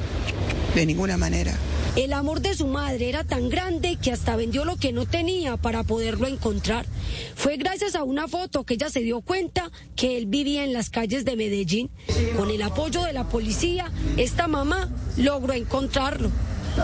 de 0.75 0.87
ninguna 0.87 1.17
manera. 1.17 1.55
El 1.97 2.13
amor 2.13 2.41
de 2.41 2.55
su 2.55 2.69
madre 2.69 3.09
era 3.09 3.25
tan 3.25 3.49
grande 3.49 3.99
que 4.01 4.13
hasta 4.13 4.37
vendió 4.37 4.65
lo 4.65 4.77
que 4.77 4.93
no 4.93 5.07
tenía 5.07 5.57
para 5.57 5.83
poderlo 5.83 6.29
encontrar. 6.29 6.87
Fue 7.35 7.57
gracias 7.57 7.97
a 7.97 8.05
una 8.05 8.29
foto 8.29 8.65
que 8.65 8.75
ella 8.75 8.91
se 8.91 9.01
dio 9.01 9.23
cuenta 9.23 9.73
que 9.97 10.17
él 10.17 10.27
vivía 10.27 10.65
en 10.65 10.73
las 10.73 10.89
calles 10.89 11.25
de 11.25 11.35
Medellín. 11.35 11.91
Con 12.37 12.51
el 12.51 12.63
apoyo 12.63 13.03
de 13.03 13.13
la 13.13 13.29
policía, 13.29 13.91
esta 14.17 14.47
mamá 14.47 14.89
logró 15.17 15.53
encontrarlo 15.53 16.31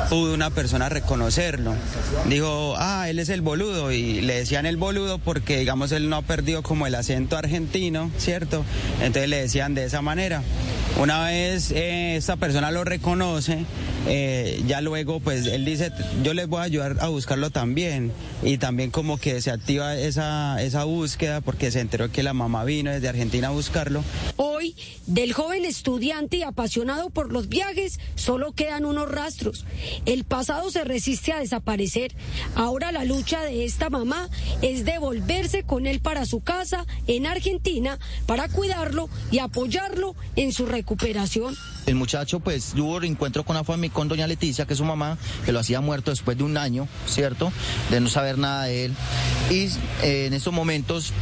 pudo 0.09 0.35
una 0.35 0.51
persona 0.51 0.89
reconocerlo. 0.89 1.75
Dijo, 2.29 2.75
ah, 2.79 3.09
él 3.09 3.19
es 3.19 3.29
el 3.29 3.41
boludo 3.41 3.93
y 3.93 4.21
le 4.21 4.37
decían 4.37 4.67
el 4.67 4.77
boludo 4.77 5.19
porque, 5.19 5.59
digamos, 5.59 5.93
él 5.93 6.09
no 6.09 6.17
ha 6.17 6.23
perdido 6.23 6.63
como 6.63 6.87
el 6.87 6.95
acento 6.95 7.37
argentino, 7.37 8.11
¿cierto? 8.19 8.65
Entonces 9.01 9.29
le 9.29 9.41
decían 9.41 9.75
de 9.75 9.85
esa 9.85 10.03
manera. 10.03 10.43
Una 11.01 11.27
vez 11.27 11.73
eh, 11.73 12.17
esta 12.17 12.37
persona 12.37 12.71
lo 12.71 12.83
reconoce, 12.83 13.67
eh, 14.07 14.63
ya 14.67 14.81
luego 14.81 15.21
pues 15.21 15.47
él 15.47 15.65
dice, 15.65 15.93
yo 16.23 16.33
les 16.33 16.49
voy 16.49 16.61
a 16.61 16.63
ayudar 16.63 16.97
a 17.01 17.09
buscarlo 17.09 17.51
también. 17.51 18.13
Y 18.43 18.59
también 18.59 18.91
como 18.91 19.19
que 19.19 19.41
se 19.43 19.51
activa 19.51 19.97
esa, 19.97 20.63
esa 20.63 20.85
búsqueda 20.85 21.41
porque 21.41 21.71
se 21.71 21.81
enteró 21.81 22.11
que 22.11 22.23
la 22.23 22.33
mamá 22.33 22.65
vino 22.65 22.91
desde 22.91 23.09
Argentina 23.09 23.49
a 23.49 23.51
buscarlo. 23.51 24.03
Hoy, 24.37 24.75
del 25.07 25.33
joven 25.33 25.65
estudiante 25.65 26.39
y 26.39 26.43
apasionado 26.43 27.11
por 27.11 27.33
los 27.33 27.49
viajes, 27.49 27.99
solo 28.15 28.53
quedan 28.53 28.85
unos 28.85 29.11
rastros. 29.11 29.65
El 30.05 30.25
pasado 30.25 30.71
se 30.71 30.85
resiste 30.85 31.33
a 31.33 31.41
desaparecer. 31.41 32.15
Ahora 32.55 32.93
la 32.93 33.05
lucha 33.05 33.43
de 33.43 33.65
esta 33.65 33.91
mamá 33.91 34.29
es 34.63 34.85
devolverse 34.85 35.63
con 35.63 35.87
él 35.87 36.01
para 36.01 36.27
su 36.27 36.41
casa 36.41 36.87
en 37.07 37.27
Argentina 37.27 37.99
para 38.27 38.49
cuidarlo 38.49 39.09
y 39.31 39.39
apoyarlo 39.39 40.15
en 40.37 40.53
su 40.53 40.67
recuperación. 40.67 41.57
El 41.87 41.95
muchacho 41.95 42.41
pues 42.41 42.73
tuvo 42.75 42.99
reencuentro 42.99 43.45
con 43.45 43.55
la 43.55 43.63
familia, 43.63 43.95
con 43.95 44.09
doña 44.09 44.27
Leticia, 44.27 44.67
que 44.67 44.73
es 44.73 44.79
su 44.79 44.85
mamá, 44.85 45.19
que 45.45 45.53
lo 45.53 45.61
hacía 45.61 45.81
muerto 45.81 46.11
después 46.11 46.37
de 46.37 46.43
un 46.43 46.57
año, 46.57 46.89
¿cierto? 47.07 47.53
De 47.91 48.01
no 48.01 48.09
saber 48.09 48.39
nada 48.39 48.65
de 48.65 48.87
él. 48.87 48.95
Y 49.51 49.69
eh, 50.03 50.27
en 50.27 50.35
estos 50.35 50.53
momentos 50.53 51.13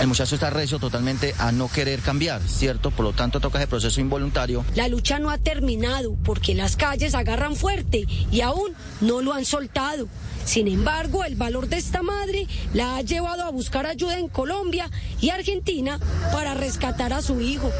el 0.00 0.06
muchacho 0.06 0.36
está 0.36 0.50
recio 0.50 0.78
totalmente 0.78 1.34
a 1.38 1.50
no 1.50 1.68
querer 1.68 2.00
cambiar, 2.00 2.40
¿cierto? 2.42 2.90
Por 2.90 3.04
lo 3.04 3.12
tanto 3.12 3.40
toca 3.40 3.58
ese 3.58 3.66
proceso 3.66 4.00
involuntario. 4.00 4.64
La 4.74 4.88
lucha 4.88 5.18
no 5.18 5.30
ha 5.30 5.38
terminado 5.38 6.16
porque 6.24 6.54
las 6.54 6.76
calles 6.76 7.14
agarran 7.14 7.56
fuerte 7.56 7.97
y 8.30 8.40
aún 8.40 8.74
no 9.00 9.20
lo 9.22 9.32
han 9.32 9.44
soltado. 9.44 10.08
Sin 10.44 10.66
embargo, 10.68 11.24
el 11.24 11.36
valor 11.36 11.68
de 11.68 11.76
esta 11.76 12.02
madre 12.02 12.46
la 12.72 12.96
ha 12.96 13.02
llevado 13.02 13.42
a 13.42 13.50
buscar 13.50 13.86
ayuda 13.86 14.18
en 14.18 14.28
Colombia 14.28 14.90
y 15.20 15.30
Argentina 15.30 15.98
para 16.32 16.54
rescatar 16.54 17.12
a 17.12 17.22
su 17.22 17.40
hijo 17.40 17.70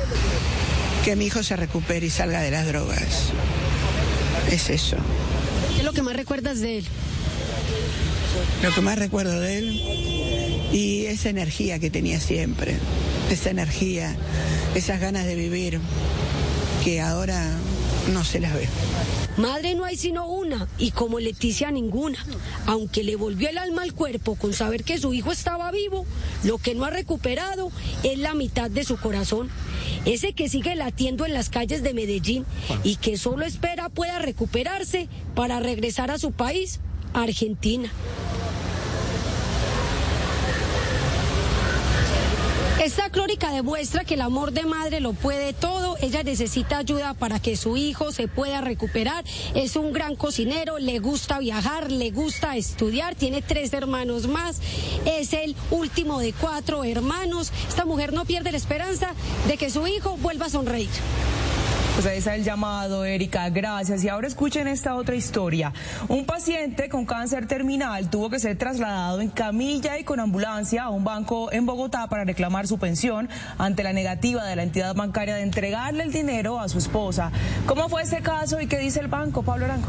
que 1.09 1.17
mi 1.17 1.25
hijo 1.25 1.43
se 1.43 1.57
recupere 1.57 2.07
y 2.07 2.11
salga 2.11 2.43
de 2.43 2.51
las 2.51 2.67
drogas. 2.67 3.31
Es 4.51 4.69
eso. 4.69 4.97
¿Qué 5.73 5.79
es 5.79 5.85
lo 5.85 5.95
que 5.95 6.03
más 6.03 6.15
recuerdas 6.15 6.61
de 6.61 6.79
él? 6.79 6.85
Lo 8.63 8.75
que 8.75 8.81
más 8.83 8.99
recuerdo 8.99 9.41
de 9.41 9.59
él 9.59 9.83
y 10.71 11.07
esa 11.07 11.31
energía 11.31 11.79
que 11.79 11.89
tenía 11.89 12.21
siempre, 12.21 12.77
esa 13.31 13.49
energía, 13.49 14.15
esas 14.75 15.01
ganas 15.01 15.25
de 15.25 15.35
vivir 15.35 15.81
que 16.85 17.01
ahora 17.01 17.53
no 18.09 18.25
se 18.25 18.41
las 18.41 18.55
ve. 18.55 18.69
Madre 19.37 19.75
no 19.75 19.85
hay 19.85 19.97
sino 19.97 20.27
una 20.27 20.67
y 20.79 20.91
como 20.91 21.21
Leticia 21.21 21.71
ninguna. 21.71 22.25
Aunque 22.67 23.05
le 23.05 23.17
volvió 23.17 23.49
el 23.49 23.59
alma 23.59 23.83
al 23.83 23.95
cuerpo 23.95 24.35
con 24.35 24.53
saber 24.53 24.85
que 24.85 24.99
su 24.99 25.15
hijo 25.15 25.31
estaba 25.31 25.71
vivo, 25.71 26.07
lo 26.45 26.59
que 26.59 26.75
no 26.75 26.85
ha 26.85 26.91
recuperado 26.91 27.71
es 28.03 28.19
la 28.19 28.35
mitad 28.35 28.71
de 28.71 28.85
su 28.85 28.97
corazón. 28.97 29.49
Ese 30.05 30.33
que 30.33 30.49
sigue 30.49 30.75
latiendo 30.75 31.27
en 31.27 31.35
las 31.35 31.51
calles 31.51 31.83
de 31.83 31.95
Medellín 31.95 32.45
y 32.83 32.97
que 32.97 33.17
solo 33.17 33.45
espera 33.45 33.89
pueda 33.89 34.19
recuperarse 34.19 35.09
para 35.35 35.61
regresar 35.61 36.11
a 36.11 36.19
su 36.19 36.33
país, 36.33 36.81
Argentina. 37.13 37.91
Esta 42.89 43.11
crónica 43.11 43.51
demuestra 43.51 44.03
que 44.03 44.15
el 44.15 44.23
amor 44.23 44.53
de 44.53 44.65
madre 44.65 45.01
lo 45.01 45.13
puede 45.13 45.53
todo. 45.53 45.99
Ella 46.01 46.23
necesita 46.23 46.79
ayuda 46.79 47.13
para 47.13 47.39
que 47.39 47.55
su 47.55 47.77
hijo 47.77 48.13
se 48.13 48.29
pueda 48.29 48.63
recuperar. 48.63 49.27
Es 49.55 49.77
un 49.77 49.93
gran 49.93 50.17
cocinero, 50.17 50.79
le 50.79 50.99
gusta 50.99 51.39
viajar, 51.39 51.93
le 51.93 52.11
gusta 52.11 52.57
estudiar, 52.57 53.15
tiene 53.15 53.43
tres 53.43 53.75
hermanos 53.75 54.27
más. 54.27 54.63
Es 55.05 55.35
el 55.35 55.55
último 55.71 56.19
de 56.19 56.33
cuatro 56.33 56.83
hermanos. 56.83 57.53
Esta 57.69 57.85
mujer 57.85 58.15
no 58.15 58.25
pierde 58.25 58.53
la 58.53 58.57
esperanza 58.57 59.13
de 59.47 59.59
que 59.59 59.69
su 59.69 59.87
hijo 59.87 60.17
vuelva 60.17 60.47
a 60.47 60.49
sonreír. 60.49 60.89
Pues 62.01 62.29
ahí 62.29 62.37
el 62.37 62.45
llamado, 62.45 63.05
Erika, 63.05 63.51
gracias. 63.51 64.05
Y 64.05 64.09
ahora 64.09 64.29
escuchen 64.29 64.69
esta 64.69 64.95
otra 64.95 65.17
historia. 65.17 65.73
Un 66.07 66.27
paciente 66.27 66.89
con 66.89 67.05
cáncer 67.05 67.49
terminal 67.49 68.09
tuvo 68.09 68.31
que 68.31 68.39
ser 68.39 68.57
trasladado 68.57 69.21
en 69.21 69.31
camilla 69.31 69.99
y 69.99 70.05
con 70.05 70.21
ambulancia 70.21 70.85
a 70.85 70.91
un 70.91 71.03
banco 71.03 71.51
en 71.51 71.67
Bogotá 71.67 72.07
para 72.07 72.23
reclamar 72.23 72.69
su 72.69 72.79
pensión 72.79 73.29
ante 73.59 73.83
la 73.83 73.93
negativa 73.93 74.45
de 74.45 74.55
la 74.55 74.63
entidad 74.63 74.95
bancaria 74.95 75.35
de 75.35 75.43
entregarle 75.43 76.05
el 76.05 76.13
dinero 76.13 76.61
a 76.61 76.69
su 76.69 76.79
esposa. 76.79 77.33
¿Cómo 77.67 77.89
fue 77.89 78.03
ese 78.03 78.23
caso 78.23 78.61
y 78.61 78.69
qué 78.69 78.79
dice 78.79 79.01
el 79.01 79.09
banco, 79.09 79.43
Pablo 79.43 79.65
Arango? 79.65 79.89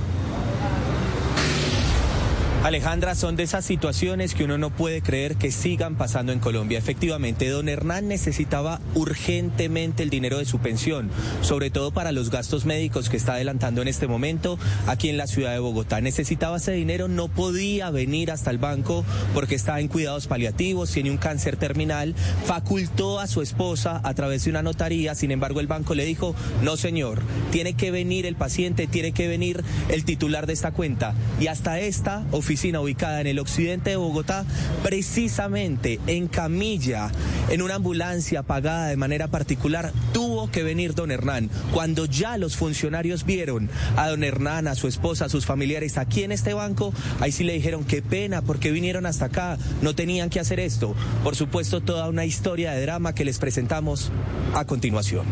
Alejandra, 2.61 3.15
son 3.15 3.37
de 3.37 3.43
esas 3.43 3.63
situaciones 3.63 4.33
que 4.33 4.43
uno 4.43 4.57
no 4.57 4.69
puede 4.69 5.01
creer 5.01 5.37
que 5.37 5.49
sigan 5.49 5.95
pasando 5.95 6.33
en 6.33 6.39
Colombia. 6.39 6.77
Efectivamente, 6.77 7.47
don 7.47 7.69
Hernán 7.69 8.09
necesitaba 8.09 8.81
urgentemente 8.95 10.03
el 10.03 10.09
dinero 10.09 10.39
de 10.39 10.45
su 10.45 10.59
pensión, 10.59 11.09
sobre 11.39 11.69
todo 11.69 11.91
para 11.91 12.11
los 12.11 12.29
gastos 12.29 12.65
médicos 12.65 13.07
que 13.07 13.15
está 13.15 13.35
adelantando 13.35 13.81
en 13.81 13.87
este 13.87 14.07
momento 14.07 14.59
aquí 14.87 15.07
en 15.07 15.15
la 15.15 15.27
ciudad 15.27 15.53
de 15.53 15.59
Bogotá. 15.59 16.01
Necesitaba 16.01 16.57
ese 16.57 16.73
dinero, 16.73 17.07
no 17.07 17.29
podía 17.29 17.91
venir 17.91 18.29
hasta 18.29 18.51
el 18.51 18.57
banco 18.57 19.05
porque 19.33 19.55
estaba 19.55 19.79
en 19.79 19.87
cuidados 19.87 20.27
paliativos, 20.27 20.91
tiene 20.91 21.11
un 21.11 21.17
cáncer 21.17 21.55
terminal, 21.55 22.13
facultó 22.45 23.21
a 23.21 23.27
su 23.27 23.41
esposa 23.41 24.01
a 24.03 24.13
través 24.15 24.43
de 24.43 24.49
una 24.49 24.63
notaría, 24.63 25.15
sin 25.15 25.31
embargo 25.31 25.61
el 25.61 25.67
banco 25.67 25.95
le 25.95 26.03
dijo, 26.03 26.35
no 26.61 26.75
señor, 26.75 27.21
tiene 27.53 27.75
que 27.75 27.89
venir 27.89 28.25
el 28.25 28.35
paciente, 28.35 28.85
tiene 28.85 29.13
que 29.13 29.29
venir 29.29 29.63
el 29.87 30.03
titular 30.03 30.45
de 30.45 30.53
esta 30.53 30.71
cuenta. 30.71 31.15
Y 31.39 31.47
hasta 31.47 31.79
esta 31.79 32.25
oficina 32.31 32.48
ubicada 32.49 33.21
en 33.21 33.27
el 33.27 33.37
occidente 33.37 33.91
de 33.91 33.95
Bogotá, 33.95 34.43
precisamente 34.81 35.99
en 36.07 36.27
camilla, 36.27 37.11
en 37.49 37.61
una 37.61 37.75
ambulancia 37.75 38.41
pagada 38.41 38.87
de 38.87 38.97
manera 38.97 39.27
particular, 39.27 39.93
tuvo 40.13 40.49
que 40.49 40.63
venir 40.63 40.95
don 40.95 41.11
Hernán. 41.11 41.51
Cuando 41.71 42.05
ya 42.05 42.37
los 42.37 42.55
funcionarios 42.55 43.23
vieron 43.23 43.69
a 43.95 44.09
don 44.09 44.23
Hernán, 44.23 44.67
a 44.67 44.73
su 44.73 44.87
esposa, 44.87 45.25
a 45.25 45.29
sus 45.29 45.45
familiares 45.45 45.99
aquí 45.99 46.23
en 46.23 46.31
este 46.31 46.55
banco, 46.55 46.91
ahí 47.19 47.31
sí 47.31 47.43
le 47.43 47.53
dijeron 47.53 47.83
qué 47.83 48.01
pena, 48.01 48.41
porque 48.41 48.71
vinieron 48.71 49.05
hasta 49.05 49.25
acá, 49.25 49.59
no 49.83 49.93
tenían 49.93 50.31
que 50.31 50.39
hacer 50.39 50.59
esto. 50.59 50.95
Por 51.23 51.35
supuesto, 51.35 51.81
toda 51.81 52.09
una 52.09 52.25
historia 52.25 52.71
de 52.71 52.81
drama 52.81 53.13
que 53.13 53.25
les 53.25 53.37
presentamos 53.37 54.11
a 54.55 54.65
continuación 54.65 55.25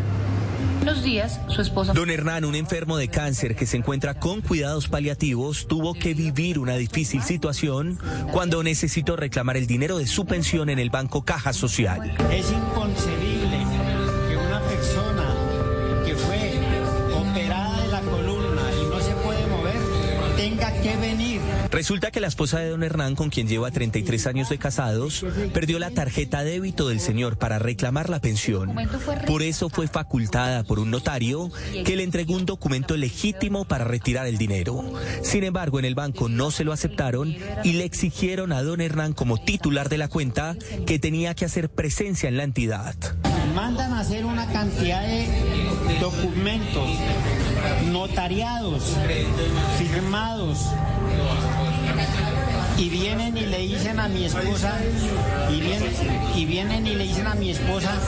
Días, 0.96 1.38
su 1.48 1.60
esposa. 1.60 1.92
Don 1.92 2.08
Hernán, 2.08 2.46
un 2.46 2.54
enfermo 2.54 2.96
de 2.96 3.08
cáncer 3.08 3.54
que 3.54 3.66
se 3.66 3.76
encuentra 3.76 4.14
con 4.14 4.40
cuidados 4.40 4.88
paliativos, 4.88 5.68
tuvo 5.68 5.92
que 5.92 6.14
vivir 6.14 6.58
una 6.58 6.76
difícil 6.76 7.22
situación 7.22 7.98
cuando 8.32 8.62
necesitó 8.62 9.14
reclamar 9.14 9.58
el 9.58 9.66
dinero 9.66 9.98
de 9.98 10.06
su 10.06 10.24
pensión 10.24 10.70
en 10.70 10.78
el 10.78 10.88
Banco 10.88 11.22
Caja 11.22 11.52
Social. 11.52 12.16
Es 12.32 12.50
inconcebible 12.50 13.37
Resulta 21.70 22.10
que 22.10 22.20
la 22.20 22.28
esposa 22.28 22.58
de 22.58 22.70
don 22.70 22.82
Hernán, 22.82 23.14
con 23.14 23.30
quien 23.30 23.46
lleva 23.46 23.70
33 23.70 24.26
años 24.26 24.48
de 24.48 24.58
casados, 24.58 25.24
perdió 25.52 25.78
la 25.78 25.90
tarjeta 25.90 26.42
débito 26.42 26.88
del 26.88 27.00
señor 27.00 27.38
para 27.38 27.58
reclamar 27.58 28.08
la 28.08 28.20
pensión. 28.20 28.74
Por 29.26 29.42
eso 29.42 29.68
fue 29.68 29.86
facultada 29.86 30.64
por 30.64 30.78
un 30.78 30.90
notario 30.90 31.50
que 31.84 31.96
le 31.96 32.04
entregó 32.04 32.34
un 32.34 32.46
documento 32.46 32.96
legítimo 32.96 33.64
para 33.64 33.84
retirar 33.84 34.26
el 34.26 34.38
dinero. 34.38 34.82
Sin 35.22 35.44
embargo, 35.44 35.78
en 35.78 35.84
el 35.84 35.94
banco 35.94 36.28
no 36.28 36.50
se 36.50 36.64
lo 36.64 36.72
aceptaron 36.72 37.36
y 37.64 37.72
le 37.72 37.84
exigieron 37.84 38.52
a 38.52 38.62
don 38.62 38.80
Hernán 38.80 39.12
como 39.12 39.38
titular 39.38 39.88
de 39.88 39.98
la 39.98 40.08
cuenta 40.08 40.56
que 40.86 40.98
tenía 40.98 41.34
que 41.34 41.44
hacer 41.44 41.68
presencia 41.68 42.28
en 42.28 42.36
la 42.36 42.44
entidad. 42.44 42.94
Mandan 43.54 43.92
a 43.92 44.00
hacer 44.00 44.24
una 44.24 44.46
cantidad 44.52 45.02
de 45.02 45.26
documentos 46.00 46.88
notariados, 47.90 48.96
firmados, 49.78 50.66
y 52.78 52.88
vienen 52.88 53.36
y 53.36 53.46
le 53.46 53.58
dicen 53.58 53.98
a 53.98 54.08
mi 54.08 54.24
esposa, 54.24 54.78
y 55.50 55.60
vienen, 55.60 55.92
y 56.36 56.44
vienen 56.44 56.86
y 56.86 56.94
le 56.94 57.04
dicen 57.04 57.26
a 57.26 57.34
mi 57.34 57.50
esposa 57.50 58.00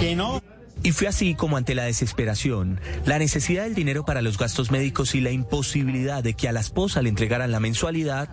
que 0.00 0.14
no. 0.14 0.40
Y 0.84 0.90
fue 0.90 1.06
así 1.06 1.34
como 1.36 1.56
ante 1.56 1.76
la 1.76 1.84
desesperación, 1.84 2.80
la 3.04 3.18
necesidad 3.18 3.64
del 3.64 3.74
dinero 3.74 4.04
para 4.04 4.20
los 4.20 4.36
gastos 4.36 4.72
médicos 4.72 5.14
y 5.14 5.20
la 5.20 5.30
imposibilidad 5.30 6.24
de 6.24 6.34
que 6.34 6.48
a 6.48 6.52
la 6.52 6.58
esposa 6.58 7.02
le 7.02 7.08
entregaran 7.08 7.52
la 7.52 7.60
mensualidad, 7.60 8.28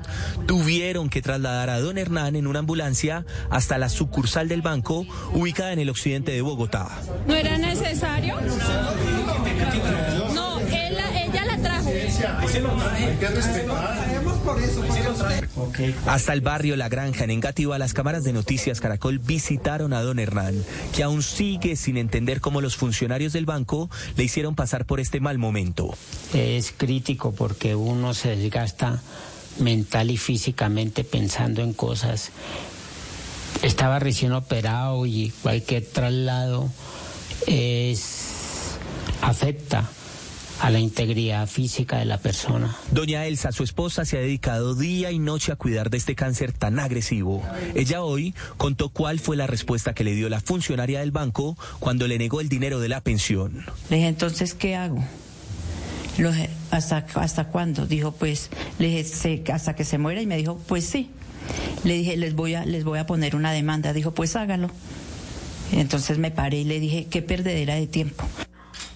tuvieron 0.48 1.10
que 1.10 1.22
trasladar 1.22 1.70
a 1.70 1.80
don 1.80 2.00
Hernán 2.00 2.36
en 2.36 2.48
una 2.48 2.60
ambulancia 2.60 3.24
hasta 3.52 3.78
la 3.78 3.88
sucursal 3.90 4.48
del 4.48 4.64
banco 4.64 5.06
ubicada 5.34 5.74
en 5.74 5.80
el 5.80 5.92
occidente 5.92 6.32
de 6.32 6.42
Bogotá. 6.42 6.88
¿No 7.28 7.36
era 7.36 7.56
necesario? 7.58 8.36
Hasta 16.06 16.34
el 16.34 16.42
barrio 16.42 16.76
La 16.76 16.90
Granja, 16.90 17.24
en 17.24 17.32
Engativá, 17.32 17.78
las 17.78 17.94
cámaras 17.94 18.24
de 18.24 18.34
noticias 18.34 18.82
Caracol 18.82 19.20
visitaron 19.20 19.94
a 19.94 20.02
don 20.02 20.20
Hernán, 20.20 20.64
que 20.94 21.04
aún 21.04 21.24
sigue 21.24 21.76
sin 21.76 21.98
entender 21.98 22.42
cómo 22.42 22.62
los 22.62 22.76
funcionarios 22.76 23.34
del 23.34 23.46
banco 23.46 23.90
le 24.18 24.24
hicieron 24.24 24.56
pasar 24.56 24.86
por 24.86 25.00
este 25.00 25.20
mal 25.20 25.38
momento. 25.38 25.94
Es 26.34 26.74
crítico 26.76 27.34
porque 27.34 27.76
uno 27.76 28.14
se 28.14 28.36
desgasta 28.36 29.02
mental 29.60 30.12
y 30.12 30.18
físicamente 30.18 31.04
pensando 31.04 31.62
en 31.62 31.74
cosas. 31.74 32.32
Estaba 33.62 34.00
recién 34.00 34.34
operado 34.34 35.06
y 35.06 35.32
cualquier 35.42 35.86
traslado 35.86 36.70
es 37.48 38.78
afecta 39.22 39.90
a 40.60 40.70
la 40.70 40.80
integridad 40.80 41.48
física 41.48 41.98
de 41.98 42.06
la 42.06 42.18
persona. 42.18 42.76
Doña 42.92 43.26
Elsa, 43.26 43.52
su 43.52 43.64
esposa, 43.64 44.06
se 44.06 44.18
ha 44.18 44.22
dedicado 44.22 44.76
día 44.76 45.12
y 45.12 45.20
noche 45.20 45.52
a 45.52 45.56
cuidar 45.56 45.90
de 45.90 45.98
este 45.98 46.16
cáncer 46.16 46.52
tan 46.52 46.80
agresivo. 46.80 47.44
Ella 47.76 48.04
hoy 48.04 48.34
contó 48.58 48.90
cuál 48.90 49.20
fue 49.20 49.38
la 49.38 49.48
respuesta 49.48 49.94
que 49.94 50.04
le 50.04 50.14
dio 50.14 50.30
la 50.30 50.42
funcionaria 50.42 51.00
del 51.00 51.12
banco 51.12 51.58
cuando 51.80 52.08
le 52.08 52.18
negó 52.18 52.42
el 52.42 52.50
dinero 52.50 52.80
de 52.80 52.90
la 52.90 53.02
pensión. 53.02 53.66
Le 53.90 53.98
dije, 53.98 54.08
entonces, 54.10 54.54
¿qué 54.54 54.76
hago? 54.76 55.04
¿hasta, 56.72 57.06
¿Hasta 57.16 57.46
cuándo? 57.46 57.86
Dijo, 57.86 58.12
pues, 58.12 58.50
le 58.78 58.88
dije, 58.88 59.04
"Sí, 59.06 59.44
hasta 59.54 59.76
que 59.76 59.86
se 59.86 59.98
muera 59.98 60.22
y 60.22 60.26
me 60.28 60.36
dijo, 60.38 60.58
pues 60.68 60.84
sí. 60.86 61.10
Le 61.84 61.94
dije, 61.94 62.18
les 62.18 62.36
voy 62.36 62.56
a, 62.56 62.66
les 62.66 62.84
voy 62.84 63.00
a 63.00 63.06
poner 63.06 63.36
una 63.36 63.52
demanda. 63.54 63.94
Dijo, 63.94 64.12
pues 64.14 64.36
hágalo. 64.36 64.70
Entonces 65.72 66.18
me 66.18 66.32
paré 66.32 66.60
y 66.60 66.64
le 66.66 66.80
dije, 66.80 67.08
qué 67.10 67.22
perdedera 67.22 67.76
de 67.76 67.88
tiempo. 67.88 68.26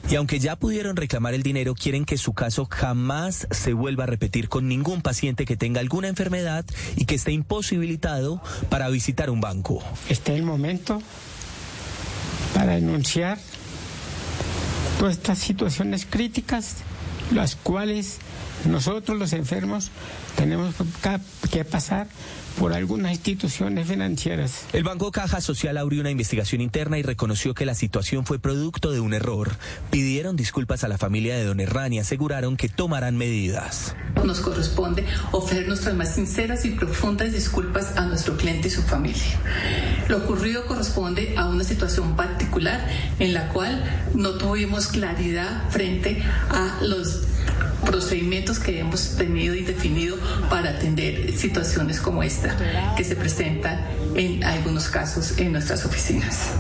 Y 0.09 0.15
aunque 0.15 0.39
ya 0.39 0.57
pudieron 0.57 0.95
reclamar 0.95 1.33
el 1.33 1.43
dinero, 1.43 1.75
quieren 1.75 2.05
que 2.05 2.17
su 2.17 2.33
caso 2.33 2.67
jamás 2.69 3.47
se 3.51 3.73
vuelva 3.73 4.03
a 4.03 4.07
repetir 4.07 4.49
con 4.49 4.67
ningún 4.67 5.01
paciente 5.01 5.45
que 5.45 5.57
tenga 5.57 5.79
alguna 5.79 6.07
enfermedad 6.07 6.65
y 6.95 7.05
que 7.05 7.15
esté 7.15 7.31
imposibilitado 7.31 8.41
para 8.69 8.89
visitar 8.89 9.29
un 9.29 9.41
banco. 9.41 9.81
Este 10.09 10.33
es 10.33 10.39
el 10.39 10.45
momento 10.45 11.01
para 12.53 12.73
denunciar 12.73 13.39
todas 14.99 15.17
estas 15.17 15.39
situaciones 15.39 16.05
críticas, 16.05 16.77
las 17.31 17.55
cuales 17.55 18.19
nosotros 18.65 19.17
los 19.17 19.33
enfermos 19.33 19.89
tenemos 20.35 20.75
que 21.51 21.65
pasar 21.65 22.07
por 22.59 22.73
algunas 22.73 23.11
instituciones 23.11 23.87
financieras. 23.87 24.65
El 24.73 24.83
Banco 24.83 25.11
Caja 25.11 25.41
Social 25.41 25.77
abrió 25.77 26.01
una 26.01 26.11
investigación 26.11 26.61
interna 26.61 26.97
y 26.97 27.03
reconoció 27.03 27.53
que 27.53 27.65
la 27.65 27.75
situación 27.75 28.25
fue 28.25 28.39
producto 28.39 28.91
de 28.91 28.99
un 28.99 29.13
error. 29.13 29.51
Pidieron 29.91 30.35
disculpas 30.35 30.83
a 30.83 30.87
la 30.87 30.97
familia 30.97 31.35
de 31.35 31.45
Don 31.45 31.59
Hernán 31.59 31.93
y 31.93 31.99
aseguraron 31.99 32.57
que 32.57 32.69
tomarán 32.69 33.17
medidas. 33.17 33.95
Nos 34.23 34.39
corresponde 34.39 35.05
ofrecer 35.31 35.67
nuestras 35.67 35.95
más 35.95 36.15
sinceras 36.15 36.65
y 36.65 36.71
profundas 36.71 37.33
disculpas 37.33 37.97
a 37.97 38.05
nuestro 38.05 38.37
cliente 38.37 38.67
y 38.67 38.71
su 38.71 38.83
familia. 38.83 39.39
Lo 40.07 40.17
ocurrido 40.17 40.65
corresponde 40.65 41.35
a 41.37 41.47
una 41.47 41.63
situación 41.63 42.15
particular 42.15 42.87
en 43.19 43.33
la 43.33 43.49
cual 43.49 43.83
no 44.13 44.37
tuvimos 44.37 44.87
claridad 44.87 45.69
frente 45.69 46.21
a 46.49 46.79
los 46.81 47.23
procedimientos 47.85 48.59
que 48.59 48.79
hemos 48.79 49.15
tenido 49.15 49.55
y 49.55 49.63
definido 49.63 50.17
para 50.49 50.71
atender 50.71 51.35
situaciones 51.37 51.99
como 51.99 52.23
esta 52.23 52.55
que 52.95 53.03
se 53.03 53.15
presentan 53.15 53.85
en 54.15 54.43
algunos 54.43 54.87
casos 54.89 55.37
en 55.37 55.51
nuestras 55.51 55.85
oficinas. 55.85 56.51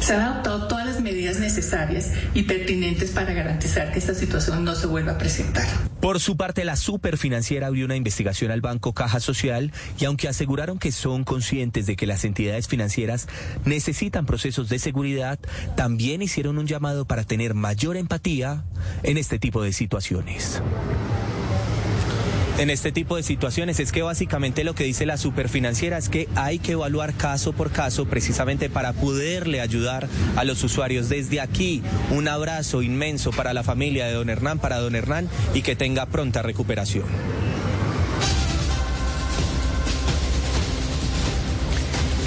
Se 0.00 0.14
han 0.14 0.22
adoptado 0.22 0.68
todas 0.68 0.87
medidas 1.00 1.38
necesarias 1.38 2.12
y 2.34 2.44
pertinentes 2.44 3.10
para 3.10 3.32
garantizar 3.32 3.92
que 3.92 3.98
esta 3.98 4.14
situación 4.14 4.64
no 4.64 4.74
se 4.74 4.86
vuelva 4.86 5.12
a 5.12 5.18
presentar. 5.18 5.66
Por 6.00 6.20
su 6.20 6.36
parte, 6.36 6.64
la 6.64 6.76
superfinanciera 6.76 7.66
abrió 7.66 7.84
una 7.84 7.96
investigación 7.96 8.50
al 8.50 8.60
Banco 8.60 8.94
Caja 8.94 9.20
Social 9.20 9.72
y 9.98 10.04
aunque 10.04 10.28
aseguraron 10.28 10.78
que 10.78 10.92
son 10.92 11.24
conscientes 11.24 11.86
de 11.86 11.96
que 11.96 12.06
las 12.06 12.24
entidades 12.24 12.68
financieras 12.68 13.28
necesitan 13.64 14.26
procesos 14.26 14.68
de 14.68 14.78
seguridad, 14.78 15.38
también 15.76 16.22
hicieron 16.22 16.58
un 16.58 16.66
llamado 16.66 17.06
para 17.06 17.24
tener 17.24 17.54
mayor 17.54 17.96
empatía 17.96 18.64
en 19.02 19.18
este 19.18 19.38
tipo 19.38 19.62
de 19.62 19.72
situaciones 19.72 20.62
en 22.58 22.70
este 22.70 22.90
tipo 22.90 23.16
de 23.16 23.22
situaciones 23.22 23.78
es 23.78 23.92
que 23.92 24.02
básicamente 24.02 24.64
lo 24.64 24.74
que 24.74 24.84
dice 24.84 25.06
la 25.06 25.16
superfinanciera 25.16 25.96
es 25.96 26.08
que 26.08 26.28
hay 26.34 26.58
que 26.58 26.72
evaluar 26.72 27.14
caso 27.14 27.52
por 27.52 27.70
caso 27.70 28.06
precisamente 28.06 28.68
para 28.68 28.92
poderle 28.92 29.60
ayudar 29.60 30.08
a 30.36 30.44
los 30.44 30.62
usuarios. 30.64 31.08
Desde 31.08 31.40
aquí, 31.40 31.82
un 32.10 32.26
abrazo 32.26 32.82
inmenso 32.82 33.30
para 33.30 33.54
la 33.54 33.62
familia 33.62 34.06
de 34.06 34.12
don 34.12 34.28
Hernán, 34.28 34.58
para 34.58 34.78
don 34.78 34.96
Hernán 34.96 35.28
y 35.54 35.62
que 35.62 35.76
tenga 35.76 36.06
pronta 36.06 36.42
recuperación. 36.42 37.04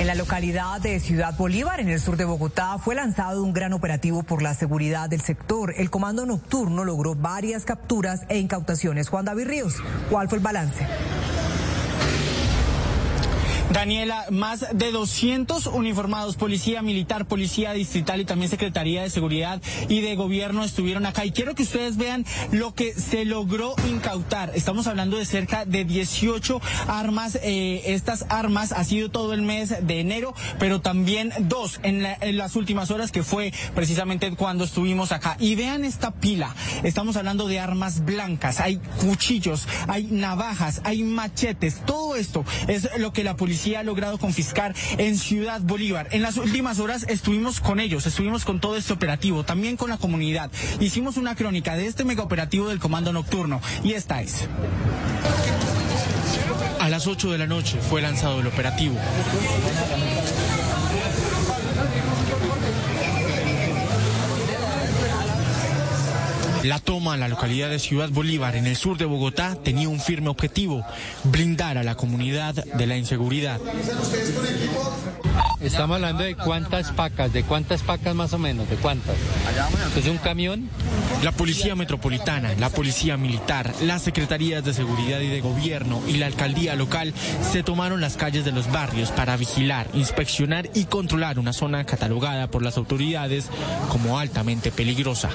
En 0.02 0.08
la 0.08 0.16
localidad 0.16 0.82
de 0.82 1.00
Ciudad 1.00 1.38
Bolívar, 1.38 1.80
en 1.80 1.88
el 1.88 2.00
sur 2.00 2.18
de 2.18 2.26
Bogotá, 2.26 2.80
fue 2.80 2.96
lanzado 2.96 3.44
un 3.44 3.54
gran 3.54 3.72
operativo 3.72 4.24
por 4.24 4.42
la 4.42 4.56
seguridad 4.56 5.08
del 5.08 5.22
sector. 5.22 5.76
El 5.78 5.92
comando 5.92 6.26
nocturno 6.26 6.84
logró 6.84 7.14
varias 7.14 7.66
capturas 7.66 8.22
e 8.28 8.40
incautaciones. 8.40 9.10
Juan 9.10 9.26
David 9.26 9.46
Ríos, 9.46 9.76
¿cuál 10.10 10.28
fue 10.28 10.40
el 10.40 10.44
balance? 10.44 10.88
Daniela, 13.72 14.26
más 14.32 14.66
de 14.74 14.92
200 14.92 15.68
uniformados, 15.68 16.36
policía 16.36 16.82
militar, 16.82 17.26
policía 17.26 17.72
distrital 17.72 18.20
y 18.20 18.26
también 18.26 18.50
Secretaría 18.50 19.02
de 19.02 19.10
Seguridad 19.10 19.62
y 19.88 20.02
de 20.02 20.16
Gobierno 20.16 20.66
estuvieron 20.66 21.06
acá. 21.06 21.24
Y 21.24 21.32
quiero 21.32 21.56
que 21.56 21.64
ustedes 21.64 21.96
vean 21.96 22.26
lo 22.52 22.76
que 22.76 22.94
se 22.94 23.24
logró 23.24 23.76
incautar. 23.90 24.52
Estamos 24.56 24.88
hablando 24.88 25.18
de 25.18 25.26
cerca 25.26 25.64
de 25.64 25.86
18 25.86 26.62
armas. 26.88 27.40
Eh, 27.44 27.84
estas 27.86 28.26
armas 28.28 28.74
ha 28.74 28.84
sido 28.84 29.10
todo 29.10 29.32
el 29.34 29.42
mes 29.42 29.74
de 29.88 30.02
enero, 30.02 30.34
pero 30.60 30.82
también 30.82 31.32
dos 31.40 31.80
en, 31.82 32.06
en 32.06 32.38
las 32.38 32.58
últimas 32.58 32.92
horas, 32.92 33.14
que 33.14 33.24
fue 33.24 33.54
precisamente 33.74 34.30
cuando 34.36 34.66
estuvimos 34.66 35.14
acá. 35.14 35.38
Y 35.40 35.56
vean 35.56 35.86
esta 35.86 36.12
pila. 36.12 36.54
Estamos 36.84 37.16
hablando 37.16 37.48
de 37.48 37.62
armas 37.62 38.04
blancas. 38.04 38.60
Hay 38.60 38.82
cuchillos, 39.00 39.66
hay 39.88 40.04
navajas, 40.12 40.82
hay 40.84 41.04
machetes. 41.04 41.82
Todo 41.86 42.18
esto 42.18 42.44
es 42.68 42.90
lo 42.98 43.14
que 43.14 43.24
la 43.24 43.38
policía 43.38 43.61
ha 43.76 43.84
logrado 43.84 44.18
confiscar 44.18 44.74
en 44.98 45.18
Ciudad 45.18 45.62
Bolívar. 45.62 46.08
En 46.12 46.22
las 46.22 46.38
últimas 46.38 46.80
horas 46.80 47.06
estuvimos 47.08 47.60
con 47.60 47.80
ellos, 47.80 48.06
estuvimos 48.06 48.44
con 48.44 48.60
todo 48.60 48.76
este 48.76 48.94
operativo, 48.94 49.44
también 49.44 49.78
con 49.78 49.90
la 49.90 49.98
comunidad. 49.98 50.52
Hicimos 50.80 51.18
una 51.18 51.36
crónica 51.36 51.76
de 51.76 51.88
este 51.88 52.04
mega 52.04 52.24
operativo 52.24 52.70
del 52.70 52.80
Comando 52.80 53.14
Nocturno 53.14 53.62
y 53.84 53.94
esta 53.94 54.22
es. 54.22 54.48
A 56.80 56.90
las 56.90 57.06
8 57.06 57.32
de 57.32 57.38
la 57.38 57.48
noche 57.48 57.78
fue 57.80 58.02
lanzado 58.02 58.40
el 58.40 58.48
operativo. 58.48 58.96
La 66.64 66.78
toma 66.78 67.16
a 67.16 67.18
la 67.18 67.28
localidad 67.28 67.70
de 67.70 67.80
Ciudad 67.80 68.10
Bolívar, 68.10 68.56
en 68.56 68.68
el 68.68 68.76
sur 68.76 68.98
de 68.98 69.06
Bogotá, 69.06 69.58
tenía 69.64 69.90
un 69.90 70.00
firme 70.00 70.30
objetivo, 70.30 70.86
blindar 71.24 71.78
a 71.80 71.84
la 71.84 71.96
comunidad 71.96 72.54
de 72.54 72.88
la 72.88 72.98
inseguridad. 72.98 73.60
Estamos 75.62 75.96
hablando 75.96 76.24
de 76.24 76.36
cuántas 76.36 76.92
pacas, 76.92 77.32
de 77.34 77.44
cuántas 77.44 77.84
pacas 77.84 78.16
más 78.16 78.34
o 78.34 78.40
menos, 78.40 78.68
de 78.68 78.78
cuántas. 78.78 79.16
¿Es 79.96 80.08
un 80.08 80.18
camión? 80.18 80.70
La 81.24 81.32
Policía 81.32 81.76
Metropolitana, 81.76 82.56
la 82.58 82.72
Policía 82.72 83.16
Militar, 83.16 83.72
las 83.82 84.02
Secretarías 84.02 84.64
de 84.66 84.74
Seguridad 84.74 85.20
y 85.20 85.28
de 85.28 85.40
Gobierno 85.40 86.02
y 86.08 86.14
la 86.14 86.26
Alcaldía 86.26 86.76
Local 86.76 87.14
se 87.52 87.62
tomaron 87.62 88.02
las 88.02 88.18
calles 88.18 88.44
de 88.44 88.52
los 88.52 88.72
barrios 88.72 89.12
para 89.12 89.38
vigilar, 89.38 89.88
inspeccionar 89.94 90.68
y 90.74 90.86
controlar 90.86 91.38
una 91.38 91.54
zona 91.54 91.84
catalogada 91.84 92.48
por 92.48 92.64
las 92.64 92.78
autoridades 92.78 93.50
como 93.90 94.18
altamente 94.18 94.72
peligrosa. 94.72 95.30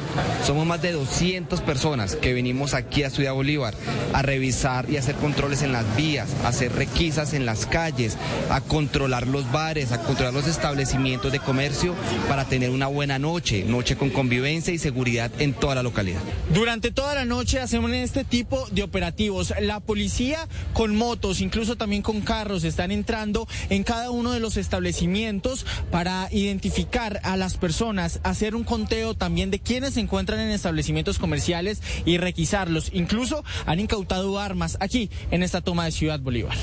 Somos 0.44 0.66
más 0.66 0.82
de 0.82 0.90
200 0.90 1.60
personas 1.60 2.16
que 2.16 2.34
venimos 2.34 2.74
aquí 2.74 3.04
a 3.04 3.10
Ciudad 3.10 3.32
Bolívar 3.32 3.74
a 4.12 4.22
revisar 4.22 4.90
y 4.90 4.96
hacer 4.96 5.14
controles 5.14 5.62
en 5.62 5.72
las 5.72 5.84
vías, 5.94 6.30
a 6.44 6.48
hacer 6.48 6.72
requisas 6.72 7.32
en 7.32 7.46
las 7.46 7.66
calles, 7.66 8.16
a 8.50 8.60
controlar 8.60 9.28
los 9.28 9.52
bares, 9.52 9.92
a 9.92 9.98
controlar 9.98 10.15
los 10.18 10.46
establecimientos 10.46 11.30
de 11.30 11.38
comercio 11.38 11.94
para 12.28 12.44
tener 12.44 12.70
una 12.70 12.86
buena 12.86 13.18
noche, 13.18 13.64
noche 13.64 13.96
con 13.96 14.10
convivencia 14.10 14.72
y 14.72 14.78
seguridad 14.78 15.30
en 15.38 15.52
toda 15.52 15.74
la 15.74 15.82
localidad. 15.82 16.20
Durante 16.52 16.90
toda 16.90 17.14
la 17.14 17.24
noche 17.24 17.60
hacemos 17.60 17.90
este 17.92 18.24
tipo 18.24 18.66
de 18.70 18.82
operativos. 18.82 19.52
La 19.60 19.80
policía 19.80 20.48
con 20.72 20.96
motos, 20.96 21.40
incluso 21.40 21.76
también 21.76 22.02
con 22.02 22.22
carros, 22.22 22.64
están 22.64 22.90
entrando 22.90 23.46
en 23.68 23.84
cada 23.84 24.10
uno 24.10 24.32
de 24.32 24.40
los 24.40 24.56
establecimientos 24.56 25.66
para 25.90 26.28
identificar 26.32 27.20
a 27.22 27.36
las 27.36 27.56
personas, 27.56 28.20
hacer 28.22 28.54
un 28.54 28.64
conteo 28.64 29.14
también 29.14 29.50
de 29.50 29.60
quienes 29.60 29.94
se 29.94 30.00
encuentran 30.00 30.40
en 30.40 30.50
establecimientos 30.50 31.18
comerciales 31.18 31.82
y 32.04 32.18
requisarlos. 32.18 32.90
Incluso 32.92 33.44
han 33.66 33.80
incautado 33.80 34.38
armas 34.38 34.78
aquí 34.80 35.10
en 35.30 35.42
esta 35.42 35.60
toma 35.60 35.84
de 35.84 35.92
Ciudad 35.92 36.20
Bolívar. 36.20 36.56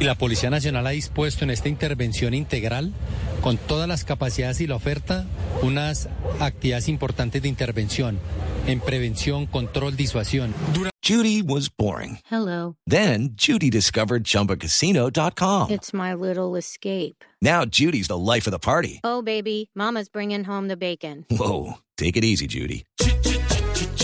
Y 0.00 0.04
la 0.04 0.16
Policía 0.16 0.50
Nacional 0.50 0.86
ha 0.86 0.90
dispuesto 0.90 1.44
en 1.44 1.50
esta 1.50 1.68
intervención 1.68 2.34
integral, 2.34 2.92
con 3.40 3.58
todas 3.58 3.88
las 3.88 4.04
capacidades 4.04 4.60
y 4.60 4.66
la 4.66 4.76
oferta, 4.76 5.26
unas 5.62 6.08
actividades 6.40 6.88
importantes 6.88 7.42
de 7.42 7.48
intervención 7.48 8.18
en 8.66 8.80
prevención, 8.80 9.46
control, 9.46 9.96
disuasión. 9.96 10.54
Judy 11.02 11.42
was 11.42 11.68
boring. 11.68 12.18
Hello. 12.30 12.76
Then 12.86 13.34
Judy 13.36 13.68
discovered 13.70 14.24
ChumbaCasino.com. 14.24 15.70
It's 15.70 15.92
my 15.92 16.14
little 16.14 16.56
escape. 16.56 17.22
Now 17.42 17.66
Judy's 17.66 18.08
the 18.08 18.16
life 18.16 18.46
of 18.46 18.52
the 18.52 18.58
party. 18.58 19.00
Oh, 19.04 19.20
baby, 19.20 19.70
Mama's 19.74 20.08
bringing 20.08 20.44
home 20.44 20.68
the 20.68 20.78
bacon. 20.78 21.26
Whoa, 21.30 21.74
take 21.98 22.16
it 22.16 22.24
easy, 22.24 22.46
Judy. 22.46 22.84